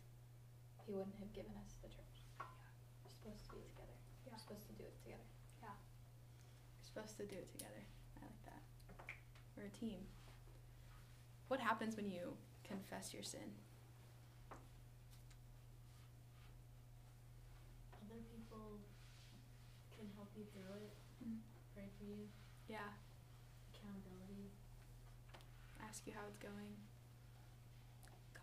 He 0.82 0.90
wouldn't 0.92 1.14
have 1.22 1.30
given 1.32 1.54
us 1.62 1.78
the 1.82 1.86
church. 1.88 2.26
We're 2.42 3.14
supposed 3.14 3.46
to 3.46 3.54
be 3.54 3.62
together. 3.70 3.94
Yeah. 4.26 4.34
We're 4.34 4.42
supposed 4.42 4.66
to 4.66 4.74
do 4.74 4.82
it 4.90 4.98
together. 5.06 5.22
We're 5.62 6.82
supposed 6.82 7.14
to 7.18 7.26
do 7.26 7.36
it 7.38 7.50
together. 7.54 7.82
I 8.18 8.26
like 8.26 8.42
that. 8.50 8.62
We're 9.56 9.70
a 9.70 9.74
team. 9.74 10.02
What 11.46 11.60
happens 11.60 11.94
when 11.96 12.10
you 12.10 12.34
confess 12.66 13.14
your 13.14 13.22
sin? 13.22 13.54
Other 17.94 18.18
people 18.34 18.82
can 19.94 20.06
help 20.14 20.30
you 20.34 20.44
through 20.54 20.74
it, 20.74 20.96
Mm. 21.22 21.38
pray 21.74 21.88
for 21.98 22.04
you, 22.04 22.30
Yeah. 22.66 22.94
accountability. 23.74 24.50
Ask 25.80 26.06
you 26.06 26.12
how 26.14 26.26
it's 26.26 26.38
going. 26.38 26.85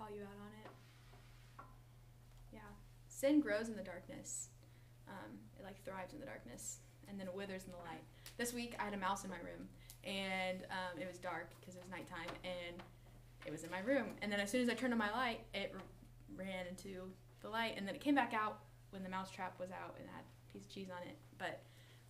Call 0.04 0.14
you 0.14 0.24
out 0.24 0.36
on 0.36 0.52
it. 0.66 1.64
Yeah. 2.52 2.60
Sin 3.08 3.40
grows 3.40 3.70
in 3.70 3.78
the 3.78 3.84
darkness. 3.84 4.50
Um, 5.08 5.40
it 5.58 5.64
like 5.64 5.82
thrives 5.86 6.14
in 6.14 6.20
the 6.20 6.26
darkness 6.26 6.80
and 7.08 7.18
then 7.18 7.28
it 7.28 7.34
withers 7.34 7.64
in 7.64 7.72
the 7.72 7.78
light. 7.78 8.04
This 8.38 8.54
week 8.54 8.76
I 8.80 8.84
had 8.84 8.94
a 8.94 8.98
mouse 8.98 9.24
in 9.24 9.30
my 9.30 9.38
room 9.38 9.70
and 10.04 10.64
um, 10.72 11.00
it 11.00 11.08
was 11.08 11.20
dark 11.20 11.52
because 11.58 11.76
it 11.76 11.82
was 11.82 11.90
nighttime 11.90 12.28
and 12.44 12.84
it 13.46 13.52
was 13.52 13.64
in 13.64 13.72
my 13.72 13.80
room. 13.80 14.08
And 14.22 14.30
then 14.30 14.42
as 14.42 14.52
soon 14.52 14.62
as 14.62 14.68
I 14.68 14.74
turned 14.74 14.92
on 14.92 15.00
my 15.00 15.12
light, 15.12 15.40
it 15.54 15.72
r- 15.74 15.80
ran 16.36 16.68
into 16.68 17.08
the 17.42 17.48
light 17.48 17.76
and 17.78 17.88
then 17.88 17.96
it 17.96 18.02
came 18.02 18.16
back 18.16 18.34
out 18.34 18.60
when 18.90 19.04
the 19.04 19.10
mouse 19.10 19.32
trap 19.32 19.58
was 19.58 19.72
out 19.72 19.96
and 19.98 20.10
had 20.10 20.24
a 20.26 20.52
piece 20.52 20.66
of 20.66 20.70
cheese 20.70 20.90
on 20.90 21.08
it. 21.08 21.18
But 21.38 21.62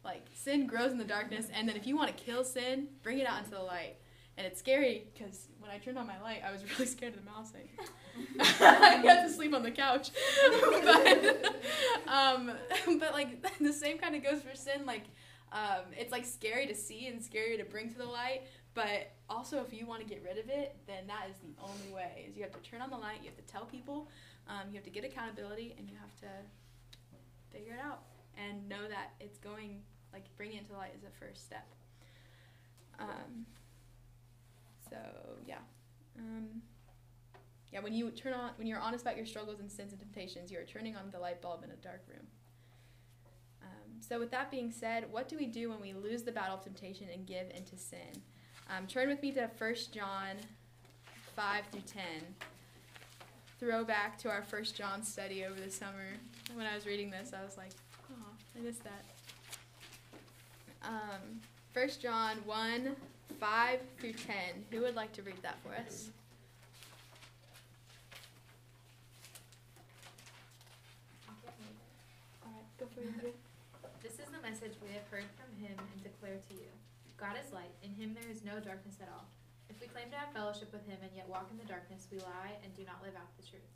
like 0.03 0.25
sin 0.33 0.65
grows 0.65 0.91
in 0.91 0.97
the 0.97 1.03
darkness 1.03 1.45
and 1.53 1.69
then 1.69 1.75
if 1.75 1.85
you 1.85 1.95
want 1.95 2.17
to 2.17 2.23
kill 2.23 2.43
sin, 2.43 2.87
bring 3.03 3.19
it 3.19 3.27
out 3.27 3.37
into 3.37 3.51
the 3.51 3.59
light. 3.59 3.97
And 4.37 4.47
it's 4.47 4.59
scary 4.59 5.05
because 5.13 5.47
when 5.59 5.69
I 5.69 5.77
turned 5.77 5.97
on 5.97 6.07
my 6.07 6.19
light, 6.21 6.41
I 6.45 6.51
was 6.51 6.63
really 6.71 6.85
scared 6.85 7.13
of 7.13 7.23
the 7.23 7.31
mouse. 7.31 7.53
I, 7.55 7.65
I 8.65 8.95
had 8.95 9.27
to 9.27 9.33
sleep 9.33 9.53
on 9.53 9.63
the 9.63 9.71
couch. 9.71 10.09
but, 10.83 11.55
um, 12.07 12.51
but 12.99 13.13
like 13.13 13.45
the 13.59 13.73
same 13.73 13.97
kind 13.97 14.15
of 14.15 14.23
goes 14.23 14.41
for 14.41 14.55
sin. 14.55 14.85
Like 14.85 15.05
um, 15.51 15.85
it's 15.95 16.11
like 16.11 16.25
scary 16.25 16.65
to 16.67 16.75
see 16.75 17.07
and 17.07 17.21
scary 17.21 17.57
to 17.57 17.63
bring 17.63 17.91
to 17.91 17.97
the 17.97 18.05
light. 18.05 18.43
but 18.73 19.11
also, 19.29 19.61
if 19.61 19.71
you 19.71 19.85
want 19.85 20.01
to 20.01 20.07
get 20.07 20.23
rid 20.23 20.37
of 20.37 20.49
it, 20.49 20.75
then 20.87 21.07
that 21.07 21.27
is 21.29 21.35
the 21.37 21.53
only 21.61 21.93
way. 21.93 22.25
Is 22.27 22.35
you 22.35 22.43
have 22.43 22.51
to 22.53 22.69
turn 22.69 22.81
on 22.81 22.89
the 22.89 22.97
light. 22.97 23.19
You 23.21 23.29
have 23.29 23.37
to 23.37 23.51
tell 23.51 23.65
people. 23.65 24.09
Um, 24.47 24.69
you 24.69 24.75
have 24.75 24.83
to 24.83 24.89
get 24.89 25.05
accountability, 25.05 25.75
and 25.77 25.87
you 25.87 25.95
have 26.01 26.13
to 26.21 26.27
figure 27.51 27.73
it 27.73 27.79
out 27.79 28.01
and 28.37 28.67
know 28.67 28.87
that 28.89 29.13
it's 29.19 29.37
going 29.37 29.81
like 30.11 30.25
bringing 30.37 30.57
it 30.57 30.67
to 30.67 30.73
light 30.73 30.91
is 30.95 31.01
the 31.01 31.25
first 31.25 31.45
step. 31.45 31.67
Um, 32.99 33.45
so 34.93 34.99
yeah, 35.47 35.55
um, 36.19 36.61
yeah. 37.71 37.79
When 37.79 37.93
you 37.93 38.11
turn 38.11 38.33
on, 38.33 38.51
when 38.57 38.67
you're 38.67 38.79
honest 38.79 39.03
about 39.03 39.17
your 39.17 39.25
struggles 39.25 39.59
and 39.59 39.71
sins 39.71 39.91
and 39.91 39.99
temptations, 39.99 40.51
you 40.51 40.59
are 40.59 40.65
turning 40.65 40.95
on 40.95 41.09
the 41.11 41.19
light 41.19 41.41
bulb 41.41 41.63
in 41.63 41.71
a 41.71 41.75
dark 41.75 42.03
room. 42.07 42.27
Um, 43.63 43.99
so 43.99 44.19
with 44.19 44.29
that 44.31 44.51
being 44.51 44.71
said, 44.71 45.11
what 45.11 45.27
do 45.27 45.37
we 45.37 45.47
do 45.47 45.69
when 45.69 45.81
we 45.81 45.93
lose 45.93 46.21
the 46.21 46.31
battle 46.31 46.55
of 46.55 46.61
temptation 46.61 47.07
and 47.11 47.25
give 47.25 47.49
into 47.49 47.75
sin? 47.75 48.21
Um, 48.69 48.85
turn 48.85 49.09
with 49.09 49.21
me 49.21 49.31
to 49.31 49.49
1 49.57 49.75
John 49.91 50.37
5 51.35 51.63
through 51.71 51.81
10. 51.81 52.03
Throwback 53.59 54.17
to 54.19 54.29
our 54.29 54.43
1 54.47 54.63
John 54.75 55.01
study 55.03 55.43
over 55.43 55.59
the 55.59 55.71
summer. 55.71 56.13
When 56.53 56.67
I 56.67 56.75
was 56.75 56.85
reading 56.85 57.09
this, 57.09 57.31
I 57.33 57.43
was 57.43 57.57
like, 57.57 57.71
oh, 58.11 58.35
I 58.57 58.61
missed 58.61 58.83
that. 58.83 59.05
Um, 60.83 61.41
1 61.73 61.89
John 62.01 62.37
1 62.45 62.95
5 63.39 63.79
through 63.99 64.13
10. 64.13 64.35
Who 64.71 64.81
would 64.81 64.95
like 64.95 65.11
to 65.13 65.21
read 65.21 65.41
that 65.41 65.57
for 65.63 65.73
us? 65.75 66.09
This 74.03 74.19
is 74.19 74.27
the 74.29 74.43
message 74.43 74.75
we 74.83 74.93
have 74.93 75.07
heard 75.09 75.27
from 75.39 75.49
him 75.57 75.73
and 75.75 75.99
declare 76.03 76.37
to 76.37 76.53
you. 76.53 76.69
God 77.17 77.39
is 77.39 77.51
light, 77.55 77.71
in 77.81 77.95
him 77.95 78.13
there 78.13 78.29
is 78.29 78.43
no 78.43 78.59
darkness 78.59 78.99
at 79.01 79.07
all. 79.07 79.25
If 79.71 79.79
we 79.79 79.87
claim 79.87 80.11
to 80.11 80.19
have 80.19 80.35
fellowship 80.35 80.69
with 80.75 80.85
him 80.85 80.99
and 81.01 81.11
yet 81.15 81.27
walk 81.31 81.47
in 81.49 81.57
the 81.57 81.65
darkness, 81.65 82.11
we 82.11 82.19
lie 82.19 82.59
and 82.61 82.75
do 82.75 82.83
not 82.83 83.01
live 83.01 83.15
out 83.15 83.31
the 83.39 83.47
truth. 83.47 83.73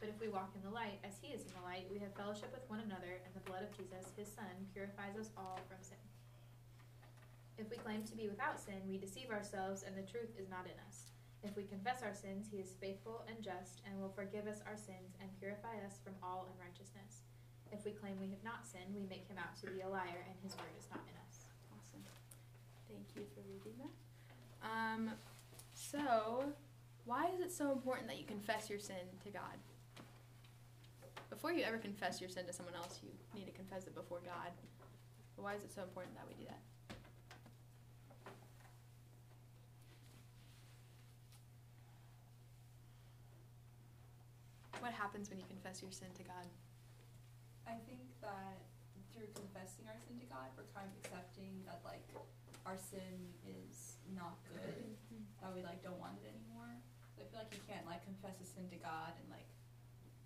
But 0.00 0.08
if 0.08 0.16
we 0.16 0.32
walk 0.32 0.56
in 0.56 0.64
the 0.64 0.72
light, 0.72 0.96
as 1.04 1.20
he 1.20 1.30
is 1.30 1.44
in 1.44 1.52
the 1.54 1.68
light, 1.68 1.84
we 1.92 2.00
have 2.00 2.16
fellowship 2.16 2.48
with 2.56 2.64
one 2.72 2.80
another, 2.80 3.20
and 3.20 3.32
the 3.36 3.44
blood 3.44 3.62
of 3.62 3.76
Jesus, 3.76 4.16
his 4.16 4.32
Son, 4.32 4.50
purifies 4.72 5.14
us 5.20 5.28
all 5.36 5.60
from 5.68 5.78
sin. 5.84 6.00
If 7.60 7.68
we 7.68 7.76
claim 7.76 8.00
to 8.08 8.16
be 8.16 8.24
without 8.24 8.56
sin, 8.56 8.80
we 8.88 8.96
deceive 8.96 9.28
ourselves, 9.28 9.84
and 9.84 9.92
the 9.92 10.08
truth 10.08 10.32
is 10.40 10.48
not 10.48 10.64
in 10.64 10.80
us. 10.88 11.12
If 11.44 11.60
we 11.60 11.68
confess 11.68 12.00
our 12.00 12.16
sins, 12.16 12.48
he 12.48 12.56
is 12.56 12.72
faithful 12.80 13.20
and 13.28 13.36
just, 13.44 13.84
and 13.84 14.00
will 14.00 14.16
forgive 14.16 14.48
us 14.48 14.64
our 14.64 14.80
sins 14.80 15.20
and 15.20 15.28
purify 15.36 15.76
us 15.84 16.00
from 16.00 16.16
all 16.24 16.48
unrighteousness. 16.56 17.28
If 17.68 17.84
we 17.84 17.92
claim 17.92 18.16
we 18.16 18.32
have 18.32 18.40
not 18.40 18.64
sinned, 18.64 18.96
we 18.96 19.04
make 19.04 19.28
him 19.28 19.36
out 19.36 19.60
to 19.60 19.68
be 19.68 19.84
a 19.84 19.88
liar, 19.92 20.24
and 20.24 20.36
his 20.40 20.56
word 20.56 20.72
is 20.80 20.88
not 20.88 21.04
in 21.04 21.12
us. 21.28 21.52
Awesome. 21.76 22.00
Thank 22.88 23.12
you 23.12 23.28
for 23.36 23.44
reading 23.44 23.76
that. 23.76 23.92
Um, 24.64 25.12
so, 25.76 26.48
why 27.04 27.28
is 27.28 27.44
it 27.44 27.52
so 27.52 27.72
important 27.72 28.08
that 28.08 28.16
you 28.16 28.24
confess 28.24 28.72
your 28.72 28.80
sin 28.80 29.04
to 29.20 29.28
God? 29.28 29.60
Before 31.28 31.52
you 31.52 31.64
ever 31.64 31.76
confess 31.76 32.24
your 32.24 32.32
sin 32.32 32.48
to 32.48 32.56
someone 32.56 32.74
else, 32.74 33.00
you 33.04 33.12
need 33.36 33.44
to 33.44 33.52
confess 33.52 33.84
it 33.84 33.94
before 33.94 34.20
God. 34.24 34.48
But 35.36 35.44
why 35.44 35.54
is 35.54 35.62
it 35.62 35.72
so 35.72 35.82
important 35.82 36.16
that 36.16 36.24
we 36.24 36.34
do 36.40 36.48
that? 36.48 36.60
What 44.90 44.98
happens 44.98 45.30
when 45.30 45.38
you 45.38 45.46
confess 45.46 45.78
your 45.86 45.94
sin 45.94 46.10
to 46.18 46.26
God? 46.26 46.50
I 47.62 47.78
think 47.86 48.02
that 48.26 48.58
through 49.14 49.30
confessing 49.38 49.86
our 49.86 49.94
sin 50.02 50.18
to 50.18 50.26
God, 50.26 50.50
we're 50.58 50.66
kind 50.74 50.90
of 50.90 50.98
accepting 50.98 51.62
that 51.62 51.78
like 51.86 52.02
our 52.66 52.74
sin 52.74 53.30
is 53.46 54.02
not 54.10 54.42
good, 54.50 54.98
mm-hmm. 55.06 55.22
that 55.38 55.54
we 55.54 55.62
like 55.62 55.78
don't 55.86 56.02
want 56.02 56.18
it 56.18 56.26
anymore. 56.26 56.74
So 57.14 57.22
I 57.22 57.30
feel 57.30 57.38
like 57.38 57.54
you 57.54 57.62
can't 57.70 57.86
like 57.86 58.02
confess 58.02 58.42
a 58.42 58.46
sin 58.50 58.66
to 58.74 58.82
God 58.82 59.14
and 59.14 59.30
like 59.30 59.46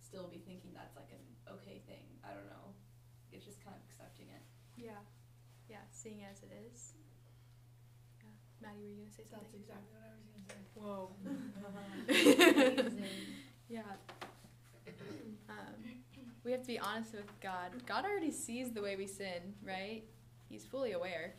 still 0.00 0.32
be 0.32 0.40
thinking 0.48 0.72
that's 0.72 0.96
like 0.96 1.12
an 1.12 1.20
okay 1.60 1.84
thing. 1.84 2.08
I 2.24 2.32
don't 2.32 2.48
know. 2.48 2.72
It's 3.36 3.44
just 3.44 3.60
kind 3.60 3.76
of 3.76 3.84
accepting 3.84 4.32
it. 4.32 4.40
Yeah. 4.80 5.04
Yeah, 5.68 5.84
seeing 5.92 6.24
it 6.24 6.32
as 6.32 6.40
it 6.40 6.56
is. 6.72 6.96
Yeah. 8.24 8.32
Maddie, 8.64 8.80
were 8.80 8.96
you 8.96 9.04
going 9.04 9.12
to 9.12 9.16
say 9.20 9.28
something? 9.28 9.60
That's 9.60 9.76
exactly 9.76 9.92
what 9.92 10.08
I 10.08 10.16
was 10.16 10.24
gonna 10.32 10.48
say. 10.48 10.64
Whoa. 10.72 11.12
Yeah. 13.68 13.80
We 16.44 16.52
have 16.52 16.60
to 16.60 16.66
be 16.66 16.78
honest 16.78 17.12
with 17.14 17.40
God. 17.40 17.70
God 17.86 18.04
already 18.04 18.30
sees 18.30 18.72
the 18.72 18.82
way 18.82 18.96
we 18.96 19.06
sin, 19.06 19.54
right? 19.62 20.02
He's 20.48 20.66
fully 20.66 20.92
aware. 20.92 21.34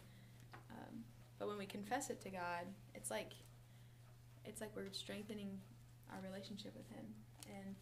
Um, 0.71 1.03
but 1.37 1.47
when 1.47 1.57
we 1.57 1.67
confess 1.67 2.09
it 2.09 2.21
to 2.21 2.29
God, 2.29 2.65
it's 2.95 3.11
like 3.11 3.33
it's 4.45 4.61
like 4.61 4.71
we're 4.75 4.91
strengthening 4.91 5.59
our 6.11 6.19
relationship 6.21 6.73
with 6.75 6.87
Him. 6.89 7.05
And 7.47 7.75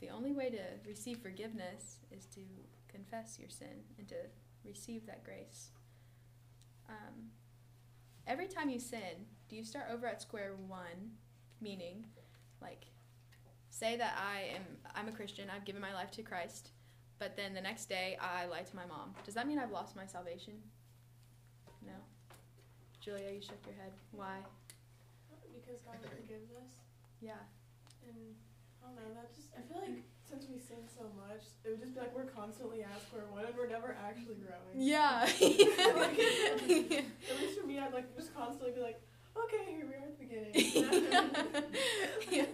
the 0.00 0.08
only 0.08 0.32
way 0.32 0.50
to 0.50 0.62
receive 0.86 1.18
forgiveness 1.18 1.98
is 2.10 2.26
to 2.34 2.40
confess 2.88 3.38
your 3.38 3.48
sin 3.48 3.84
and 3.98 4.08
to 4.08 4.16
receive 4.64 5.06
that 5.06 5.24
grace. 5.24 5.70
Um, 6.88 7.30
every 8.26 8.48
time 8.48 8.68
you 8.68 8.80
sin, 8.80 9.26
do 9.48 9.56
you 9.56 9.64
start 9.64 9.86
over 9.92 10.06
at 10.06 10.20
square 10.20 10.54
one, 10.66 11.12
meaning 11.60 12.04
like 12.60 12.86
say 13.80 13.96
that 13.96 14.12
I 14.20 14.52
am 14.54 14.62
I'm 14.94 15.08
a 15.08 15.12
Christian, 15.12 15.48
I've 15.48 15.64
given 15.64 15.80
my 15.80 15.94
life 15.94 16.10
to 16.12 16.22
Christ, 16.22 16.68
but 17.18 17.34
then 17.34 17.54
the 17.54 17.62
next 17.62 17.88
day 17.88 18.18
I 18.20 18.44
lie 18.46 18.60
to 18.60 18.76
my 18.76 18.84
mom. 18.84 19.14
Does 19.24 19.32
that 19.34 19.48
mean 19.48 19.58
I've 19.58 19.72
lost 19.72 19.96
my 19.96 20.04
salvation? 20.04 20.52
No. 21.86 21.94
Julia, 23.00 23.30
you 23.32 23.40
shook 23.40 23.64
your 23.64 23.74
head. 23.76 23.92
Why? 24.12 24.40
Because 25.54 25.80
God 25.80 25.96
forgives 26.02 26.50
us, 26.52 26.76
Yeah. 27.22 27.40
and 28.06 28.34
I 28.84 28.86
don't 28.86 28.96
know. 28.96 29.14
That 29.14 29.34
just 29.34 29.48
I 29.56 29.62
feel 29.64 29.80
like 29.80 30.04
since 30.28 30.44
we 30.52 30.58
sin 30.60 30.84
so 30.86 31.04
much, 31.16 31.44
it 31.64 31.70
would 31.70 31.80
just 31.80 31.94
be 31.94 32.00
like 32.00 32.14
we're 32.14 32.26
constantly 32.28 32.82
at 32.82 33.00
square 33.08 33.24
one, 33.32 33.46
and 33.46 33.56
we're 33.56 33.66
never 33.66 33.96
actually 34.04 34.36
growing. 34.44 34.76
Yeah. 34.76 35.22
At 35.24 35.40
least 37.40 37.58
for 37.58 37.66
me, 37.66 37.78
I'd 37.78 37.94
like 37.94 38.14
just 38.14 38.34
constantly 38.36 38.72
be 38.72 38.82
like, 38.82 39.00
okay, 39.36 39.72
here 39.72 39.86
we 39.88 39.94
are 39.94 40.04
at 40.04 40.12
the 40.12 40.18
beginning. 40.20 40.52
yeah. 42.30 42.44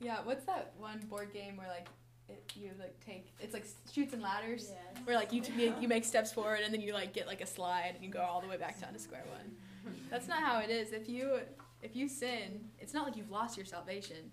Yeah, 0.00 0.18
what's 0.24 0.44
that 0.44 0.72
one 0.78 1.00
board 1.08 1.32
game 1.32 1.56
where 1.56 1.68
like 1.68 1.88
it, 2.28 2.42
you 2.54 2.70
like 2.78 2.98
take 3.04 3.26
it's 3.40 3.54
like 3.54 3.66
Chutes 3.90 4.12
and 4.12 4.22
Ladders 4.22 4.70
Yes. 4.70 5.04
where 5.04 5.16
like 5.16 5.32
you 5.32 5.40
t- 5.40 5.52
make, 5.56 5.80
you 5.80 5.88
make 5.88 6.04
steps 6.04 6.32
forward 6.32 6.60
and 6.64 6.72
then 6.72 6.80
you 6.80 6.92
like 6.92 7.12
get 7.12 7.26
like 7.26 7.40
a 7.40 7.46
slide 7.46 7.92
and 7.94 8.04
you 8.04 8.10
go 8.10 8.20
all 8.20 8.40
the 8.40 8.48
way 8.48 8.56
back 8.56 8.80
down 8.80 8.92
to 8.92 8.98
square 8.98 9.24
one. 9.30 9.94
That's 10.10 10.28
not 10.28 10.42
how 10.42 10.58
it 10.60 10.70
is. 10.70 10.92
If 10.92 11.08
you 11.08 11.40
if 11.82 11.96
you 11.96 12.08
sin, 12.08 12.60
it's 12.78 12.92
not 12.92 13.06
like 13.06 13.16
you've 13.16 13.30
lost 13.30 13.56
your 13.56 13.66
salvation. 13.66 14.30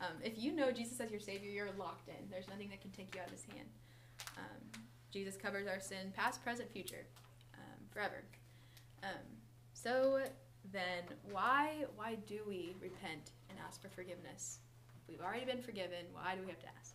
Um, 0.00 0.16
if 0.22 0.34
you 0.38 0.52
know 0.52 0.70
Jesus 0.72 1.00
as 1.00 1.10
your 1.10 1.20
Savior, 1.20 1.50
you're 1.50 1.70
locked 1.78 2.08
in. 2.08 2.28
There's 2.30 2.48
nothing 2.48 2.68
that 2.70 2.80
can 2.82 2.90
take 2.90 3.14
you 3.14 3.20
out 3.20 3.28
of 3.28 3.32
His 3.32 3.44
hand. 3.44 3.68
Um, 4.36 4.82
Jesus 5.10 5.36
covers 5.36 5.66
our 5.66 5.80
sin, 5.80 6.12
past, 6.14 6.42
present, 6.44 6.70
future, 6.70 7.06
um, 7.54 7.80
forever. 7.90 8.22
Um, 9.02 9.10
so 9.72 10.20
then, 10.72 11.04
why 11.30 11.84
why 11.96 12.16
do 12.26 12.40
we 12.46 12.74
repent 12.80 13.30
and 13.48 13.58
ask 13.66 13.80
for 13.80 13.88
forgiveness? 13.88 14.58
We've 15.08 15.20
already 15.20 15.44
been 15.46 15.62
forgiven. 15.62 16.06
Why 16.12 16.34
do 16.36 16.42
we 16.42 16.50
have 16.50 16.60
to 16.60 16.70
ask? 16.78 16.94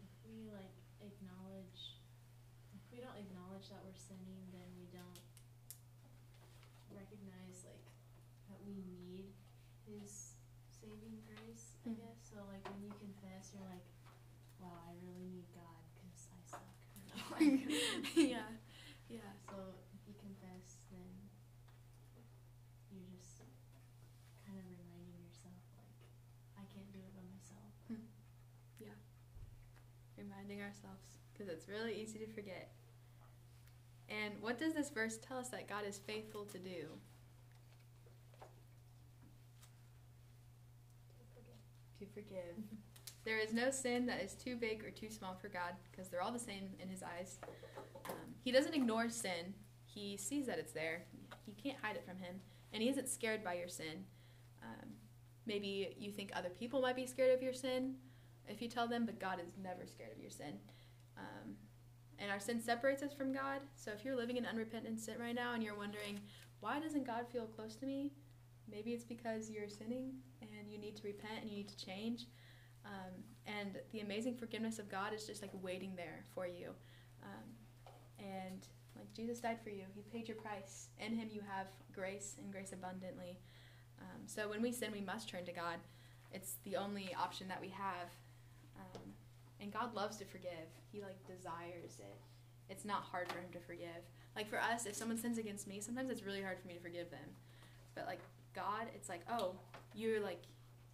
If 0.00 0.12
we 0.24 0.50
like 0.54 0.76
acknowledge, 1.02 1.98
if 2.74 2.82
we 2.92 2.98
don't 3.02 3.16
acknowledge 3.18 3.68
that 3.70 3.82
we're 3.84 3.98
sinning, 3.98 4.46
then 4.54 4.68
we 4.78 4.86
don't 4.94 5.22
recognize 6.94 7.66
like 7.66 7.86
that 8.50 8.58
we 8.64 8.78
need 8.86 9.26
His 9.86 10.34
saving 10.66 11.22
grace. 11.26 11.78
I 11.86 11.90
Mhm. 11.90 11.96
guess 12.02 12.18
so. 12.30 12.42
Like 12.50 12.66
when 12.70 12.82
you 12.82 12.90
confess, 12.98 13.52
you're 13.54 13.66
like, 13.70 13.86
"Wow, 14.58 14.82
I 14.82 14.92
really 15.02 15.26
need 15.30 15.46
God 15.54 15.82
because 15.94 16.26
I 16.34 16.40
suck." 16.42 16.74
yeah. 18.16 19.30
So 19.46 19.78
if 19.94 20.02
you 20.08 20.14
confess, 20.18 20.78
then 20.90 21.30
you're 22.90 23.06
just 23.14 23.46
kind 24.44 24.58
of 24.58 24.64
reminding 24.66 25.14
yourself 25.22 25.62
like, 25.78 25.98
"I 26.58 26.64
can't 26.74 26.90
do 26.92 26.98
it 26.98 27.14
by 27.14 27.22
myself." 27.22 27.70
Reminding 30.46 30.64
ourselves 30.64 31.16
because 31.32 31.52
it's 31.52 31.68
really 31.68 31.94
easy 31.94 32.18
to 32.18 32.26
forget. 32.26 32.70
And 34.08 34.34
what 34.40 34.58
does 34.58 34.74
this 34.74 34.90
verse 34.90 35.18
tell 35.18 35.38
us 35.38 35.48
that 35.48 35.68
God 35.68 35.84
is 35.86 35.98
faithful 35.98 36.44
to 36.46 36.58
do? 36.58 36.86
To 41.98 42.06
forgive. 42.14 42.56
There 43.24 43.40
is 43.40 43.52
no 43.52 43.72
sin 43.72 44.06
that 44.06 44.22
is 44.22 44.34
too 44.34 44.54
big 44.54 44.84
or 44.84 44.90
too 44.92 45.10
small 45.10 45.34
for 45.34 45.48
God 45.48 45.72
because 45.90 46.08
they're 46.08 46.22
all 46.22 46.30
the 46.30 46.38
same 46.38 46.68
in 46.78 46.88
His 46.88 47.02
eyes. 47.02 47.40
Um, 48.08 48.14
he 48.44 48.52
doesn't 48.52 48.72
ignore 48.72 49.10
sin, 49.10 49.52
He 49.84 50.16
sees 50.16 50.46
that 50.46 50.60
it's 50.60 50.70
there. 50.70 51.02
You 51.44 51.54
can't 51.60 51.76
hide 51.82 51.96
it 51.96 52.04
from 52.06 52.18
Him. 52.18 52.36
And 52.72 52.84
He 52.84 52.88
isn't 52.88 53.08
scared 53.08 53.42
by 53.42 53.54
your 53.54 53.66
sin. 53.66 54.04
Um, 54.62 54.90
maybe 55.44 55.96
you 55.98 56.12
think 56.12 56.30
other 56.36 56.50
people 56.50 56.80
might 56.80 56.94
be 56.94 57.04
scared 57.04 57.34
of 57.34 57.42
your 57.42 57.52
sin 57.52 57.96
if 58.48 58.62
you 58.62 58.68
tell 58.68 58.88
them, 58.88 59.06
but 59.06 59.18
God 59.18 59.38
is 59.40 59.52
never 59.62 59.86
scared 59.86 60.12
of 60.12 60.20
your 60.20 60.30
sin. 60.30 60.58
Um, 61.16 61.54
and 62.18 62.30
our 62.30 62.40
sin 62.40 62.60
separates 62.60 63.02
us 63.02 63.12
from 63.12 63.32
God. 63.32 63.60
So 63.74 63.90
if 63.92 64.04
you're 64.04 64.16
living 64.16 64.36
in 64.36 64.46
unrepentant 64.46 65.00
sin 65.00 65.16
right 65.20 65.34
now 65.34 65.54
and 65.54 65.62
you're 65.62 65.76
wondering, 65.76 66.20
why 66.60 66.80
doesn't 66.80 67.06
God 67.06 67.26
feel 67.30 67.46
close 67.46 67.76
to 67.76 67.86
me? 67.86 68.12
Maybe 68.70 68.92
it's 68.92 69.04
because 69.04 69.50
you're 69.50 69.68
sinning 69.68 70.12
and 70.40 70.70
you 70.70 70.78
need 70.78 70.96
to 70.96 71.02
repent 71.02 71.42
and 71.42 71.50
you 71.50 71.58
need 71.58 71.68
to 71.68 71.84
change. 71.84 72.26
Um, 72.84 73.12
and 73.46 73.78
the 73.92 74.00
amazing 74.00 74.34
forgiveness 74.34 74.78
of 74.78 74.88
God 74.88 75.12
is 75.12 75.26
just 75.26 75.42
like 75.42 75.50
waiting 75.62 75.92
there 75.96 76.24
for 76.34 76.46
you. 76.46 76.70
Um, 77.22 77.86
and 78.18 78.66
like 78.96 79.12
Jesus 79.12 79.40
died 79.40 79.58
for 79.62 79.70
you, 79.70 79.84
He 79.94 80.02
paid 80.02 80.28
your 80.28 80.36
price. 80.36 80.88
In 80.98 81.14
Him, 81.14 81.28
you 81.30 81.42
have 81.48 81.66
grace 81.92 82.36
and 82.42 82.50
grace 82.50 82.72
abundantly. 82.72 83.38
Um, 84.00 84.22
so 84.26 84.48
when 84.48 84.62
we 84.62 84.72
sin, 84.72 84.90
we 84.92 85.00
must 85.00 85.28
turn 85.28 85.44
to 85.44 85.52
God. 85.52 85.76
It's 86.32 86.56
the 86.64 86.76
only 86.76 87.14
option 87.18 87.48
that 87.48 87.60
we 87.60 87.68
have. 87.68 88.10
Um, 88.78 89.02
and 89.60 89.72
God 89.72 89.94
loves 89.94 90.16
to 90.18 90.24
forgive. 90.24 90.68
He 90.92 91.00
like 91.00 91.18
desires 91.26 91.98
it. 91.98 92.16
It's 92.68 92.84
not 92.84 93.02
hard 93.02 93.30
for 93.30 93.38
Him 93.38 93.50
to 93.52 93.60
forgive. 93.60 94.02
Like 94.34 94.48
for 94.48 94.60
us, 94.60 94.86
if 94.86 94.94
someone 94.94 95.18
sins 95.18 95.38
against 95.38 95.66
me, 95.66 95.80
sometimes 95.80 96.10
it's 96.10 96.22
really 96.22 96.42
hard 96.42 96.58
for 96.58 96.68
me 96.68 96.74
to 96.74 96.80
forgive 96.80 97.10
them. 97.10 97.28
But 97.94 98.06
like 98.06 98.20
God, 98.54 98.88
it's 98.94 99.08
like, 99.08 99.20
oh, 99.30 99.54
you're 99.94 100.20
like, 100.20 100.42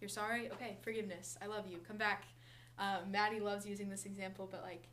you're 0.01 0.09
sorry. 0.09 0.49
Okay, 0.51 0.77
forgiveness. 0.81 1.37
I 1.41 1.47
love 1.47 1.65
you. 1.67 1.77
Come 1.87 1.97
back. 1.97 2.25
Um, 2.79 3.11
Maddie 3.11 3.39
loves 3.39 3.65
using 3.65 3.89
this 3.89 4.05
example, 4.05 4.47
but 4.49 4.61
like 4.63 4.87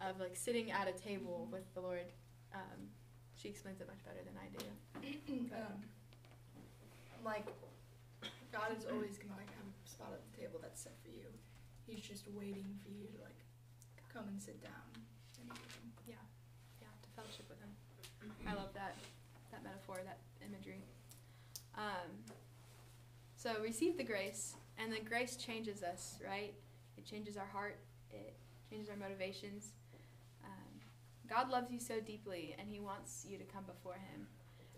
of 0.00 0.20
like 0.20 0.36
sitting 0.36 0.70
at 0.70 0.88
a 0.88 0.92
table 0.92 1.48
with 1.50 1.62
the 1.74 1.80
Lord. 1.80 2.12
Um, 2.54 2.88
she 3.36 3.48
explains 3.48 3.80
it 3.80 3.88
much 3.88 4.02
better 4.04 4.20
than 4.24 4.36
I 4.38 4.48
do. 4.56 5.54
um, 5.54 5.82
like 7.24 7.46
God 8.52 8.70
is 8.76 8.84
always 8.84 9.18
gonna 9.18 9.34
like 9.36 9.50
have 9.50 9.66
a 9.66 9.88
spot 9.88 10.12
at 10.12 10.20
the 10.30 10.40
table 10.40 10.60
that's 10.62 10.82
set. 10.82 10.92
He's 11.86 12.00
just 12.00 12.24
waiting 12.32 12.78
for 12.82 12.90
you 12.90 13.06
to 13.06 13.22
like 13.22 13.40
come 14.12 14.28
and 14.28 14.40
sit 14.40 14.62
down 14.62 14.72
and 14.94 15.04
him. 15.44 16.16
Yeah, 16.80 16.88
to 17.02 17.08
fellowship 17.16 17.46
with 17.48 17.60
Him. 17.60 17.70
I 18.46 18.54
love 18.54 18.72
that 18.74 18.96
that 19.50 19.62
metaphor, 19.62 20.00
that 20.04 20.18
imagery. 20.44 20.82
Um, 21.76 22.10
so 23.36 23.60
receive 23.62 23.96
the 23.96 24.04
grace, 24.04 24.54
and 24.78 24.92
the 24.92 25.00
grace 25.00 25.36
changes 25.36 25.82
us, 25.82 26.18
right? 26.26 26.54
It 26.96 27.04
changes 27.04 27.36
our 27.36 27.46
heart. 27.46 27.78
It 28.10 28.34
changes 28.70 28.88
our 28.88 28.96
motivations. 28.96 29.72
Um, 30.44 30.80
God 31.28 31.50
loves 31.50 31.70
you 31.70 31.78
so 31.78 32.00
deeply, 32.00 32.54
and 32.58 32.68
He 32.68 32.80
wants 32.80 33.26
you 33.28 33.38
to 33.38 33.44
come 33.44 33.64
before 33.64 33.94
Him. 33.94 34.26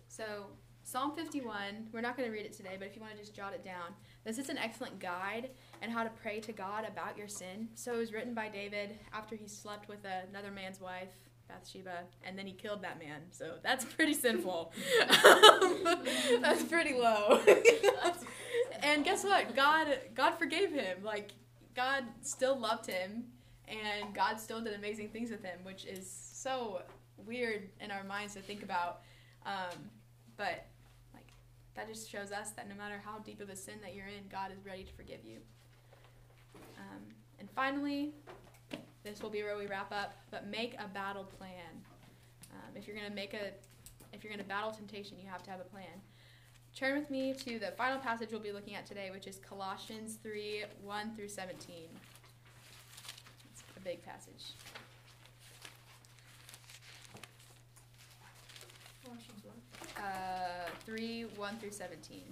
So 0.09 0.47
Psalm 0.87 1.11
51, 1.17 1.89
we're 1.93 2.01
not 2.01 2.17
going 2.17 2.29
to 2.29 2.33
read 2.33 2.47
it 2.47 2.53
today, 2.53 2.77
but 2.79 2.87
if 2.87 2.95
you 2.95 3.03
want 3.03 3.13
to 3.13 3.19
just 3.19 3.35
jot 3.35 3.53
it 3.53 3.65
down, 3.65 3.93
this 4.25 4.39
is 4.39 4.51
an 4.51 4.57
excellent 4.57 5.01
guide 5.01 5.51
and 5.83 5.91
how 5.91 6.05
to 6.05 6.11
pray 6.11 6.39
to 6.39 6.53
God 6.53 6.87
about 6.87 7.19
your 7.19 7.27
sin. 7.27 7.67
So 7.75 7.95
it 7.95 7.99
was 7.99 8.13
written 8.13 8.35
by 8.35 8.49
David 8.49 8.97
after 9.13 9.35
he 9.35 9.49
slept 9.49 9.89
with 9.89 9.99
another 10.31 10.53
man's 10.53 10.81
wife, 10.81 11.11
Bathsheba, 11.49 12.05
and 12.23 12.39
then 12.39 12.47
he 12.47 12.53
killed 12.53 12.83
that 12.83 13.01
man. 13.01 13.23
So 13.33 13.55
that's 13.65 13.85
pretty 13.97 14.15
sinful. 14.15 14.73
that's 16.41 16.63
pretty 16.63 16.95
low. 16.95 17.41
and 18.85 19.05
guess 19.05 19.25
what? 19.25 19.57
God 19.57 19.89
God 20.15 20.39
forgave 20.39 20.71
him. 20.71 20.99
Like 21.03 21.33
God 21.75 22.05
still 22.23 22.57
loved 22.57 22.87
him 22.87 23.25
and 23.67 24.15
God 24.15 24.39
still 24.39 24.61
did 24.61 24.75
amazing 24.75 25.09
things 25.09 25.33
with 25.33 25.43
him, 25.43 25.59
which 25.65 25.85
is 25.85 26.09
so 26.09 26.83
weird 27.17 27.71
in 27.81 27.91
our 27.91 28.05
minds 28.05 28.35
to 28.35 28.41
think 28.41 28.63
about. 28.63 29.01
Um, 29.45 29.91
but 30.37 30.67
that 31.77 31.87
just 31.89 32.11
shows 32.11 32.33
us 32.33 32.51
that 32.53 32.69
no 32.69 32.75
matter 32.75 33.01
how 33.05 33.19
deep 33.19 33.41
of 33.41 33.51
a 33.51 33.57
sin 33.57 33.75
that 33.83 33.95
you're 33.95 34.07
in, 34.07 34.25
God 34.33 34.51
is 34.51 34.65
ready 34.65 34.83
to 34.83 34.93
forgive 34.95 35.21
you. 35.25 35.39
Um, 36.79 37.03
and 37.39 37.49
finally, 37.51 38.13
this 39.05 39.23
will 39.23 39.31
be 39.31 39.43
where 39.43 39.57
we 39.57 39.67
wrap 39.67 39.93
up. 39.93 40.15
But 40.31 40.49
make 40.49 40.75
a 40.75 40.89
battle 40.89 41.25
plan. 41.25 41.85
Um, 42.53 42.71
if 42.75 42.87
you're 42.87 42.97
gonna 42.97 43.15
make 43.15 43.35
a, 43.35 43.53
if 44.13 44.25
you're 44.25 44.33
gonna 44.33 44.43
battle 44.43 44.73
temptation, 44.73 45.19
you 45.23 45.29
have 45.29 45.43
to 45.45 45.51
have 45.51 45.61
a 45.61 45.65
plan. 45.65 46.01
Turn 46.75 46.99
with 46.99 47.11
me 47.11 47.33
to 47.33 47.59
the 47.59 47.73
final 47.77 47.99
passage 47.99 48.31
we'll 48.33 48.41
be 48.41 48.53
looking 48.53 48.75
at 48.75 48.85
today, 48.85 49.11
which 49.11 49.27
is 49.27 49.39
Colossians 49.39 50.19
3 50.23 50.65
1 50.83 51.15
through 51.15 51.29
17. 51.29 51.75
It's 53.53 53.63
a 53.77 53.81
big 53.81 54.03
passage. 54.05 54.53
Colossians 59.05 59.45
one. 59.45 59.86
Uh, 59.97 60.71
3 60.85 61.27
1 61.37 61.57
through 61.59 61.71
17. 61.71 62.23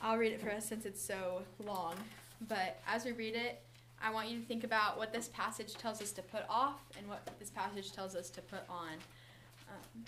I'll 0.00 0.16
read 0.16 0.32
it 0.32 0.40
for 0.40 0.50
us 0.50 0.66
since 0.66 0.86
it's 0.86 1.02
so 1.02 1.42
long. 1.64 1.94
But 2.46 2.80
as 2.86 3.04
we 3.04 3.12
read 3.12 3.34
it, 3.34 3.60
I 4.00 4.10
want 4.12 4.28
you 4.28 4.38
to 4.38 4.44
think 4.44 4.62
about 4.62 4.96
what 4.96 5.12
this 5.12 5.28
passage 5.28 5.74
tells 5.74 6.00
us 6.00 6.12
to 6.12 6.22
put 6.22 6.42
off 6.48 6.80
and 6.96 7.08
what 7.08 7.28
this 7.38 7.50
passage 7.50 7.92
tells 7.92 8.14
us 8.14 8.30
to 8.30 8.40
put 8.42 8.60
on. 8.68 8.92
Um, 9.68 10.04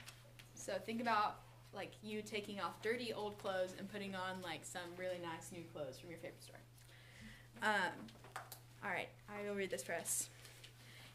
so 0.54 0.74
think 0.86 1.00
about 1.00 1.40
like 1.74 1.90
you 2.02 2.22
taking 2.22 2.60
off 2.60 2.80
dirty 2.82 3.12
old 3.12 3.38
clothes 3.38 3.74
and 3.78 3.90
putting 3.90 4.14
on 4.14 4.40
like 4.42 4.64
some 4.64 4.82
really 4.96 5.18
nice 5.22 5.50
new 5.52 5.64
clothes 5.72 5.98
from 5.98 6.10
your 6.10 6.18
favorite 6.18 6.42
store. 6.42 6.56
Um, 7.62 7.92
all 8.84 8.90
right, 8.90 9.08
I 9.28 9.48
will 9.48 9.56
read 9.56 9.70
this 9.70 9.82
for 9.82 9.94
us. 9.94 10.30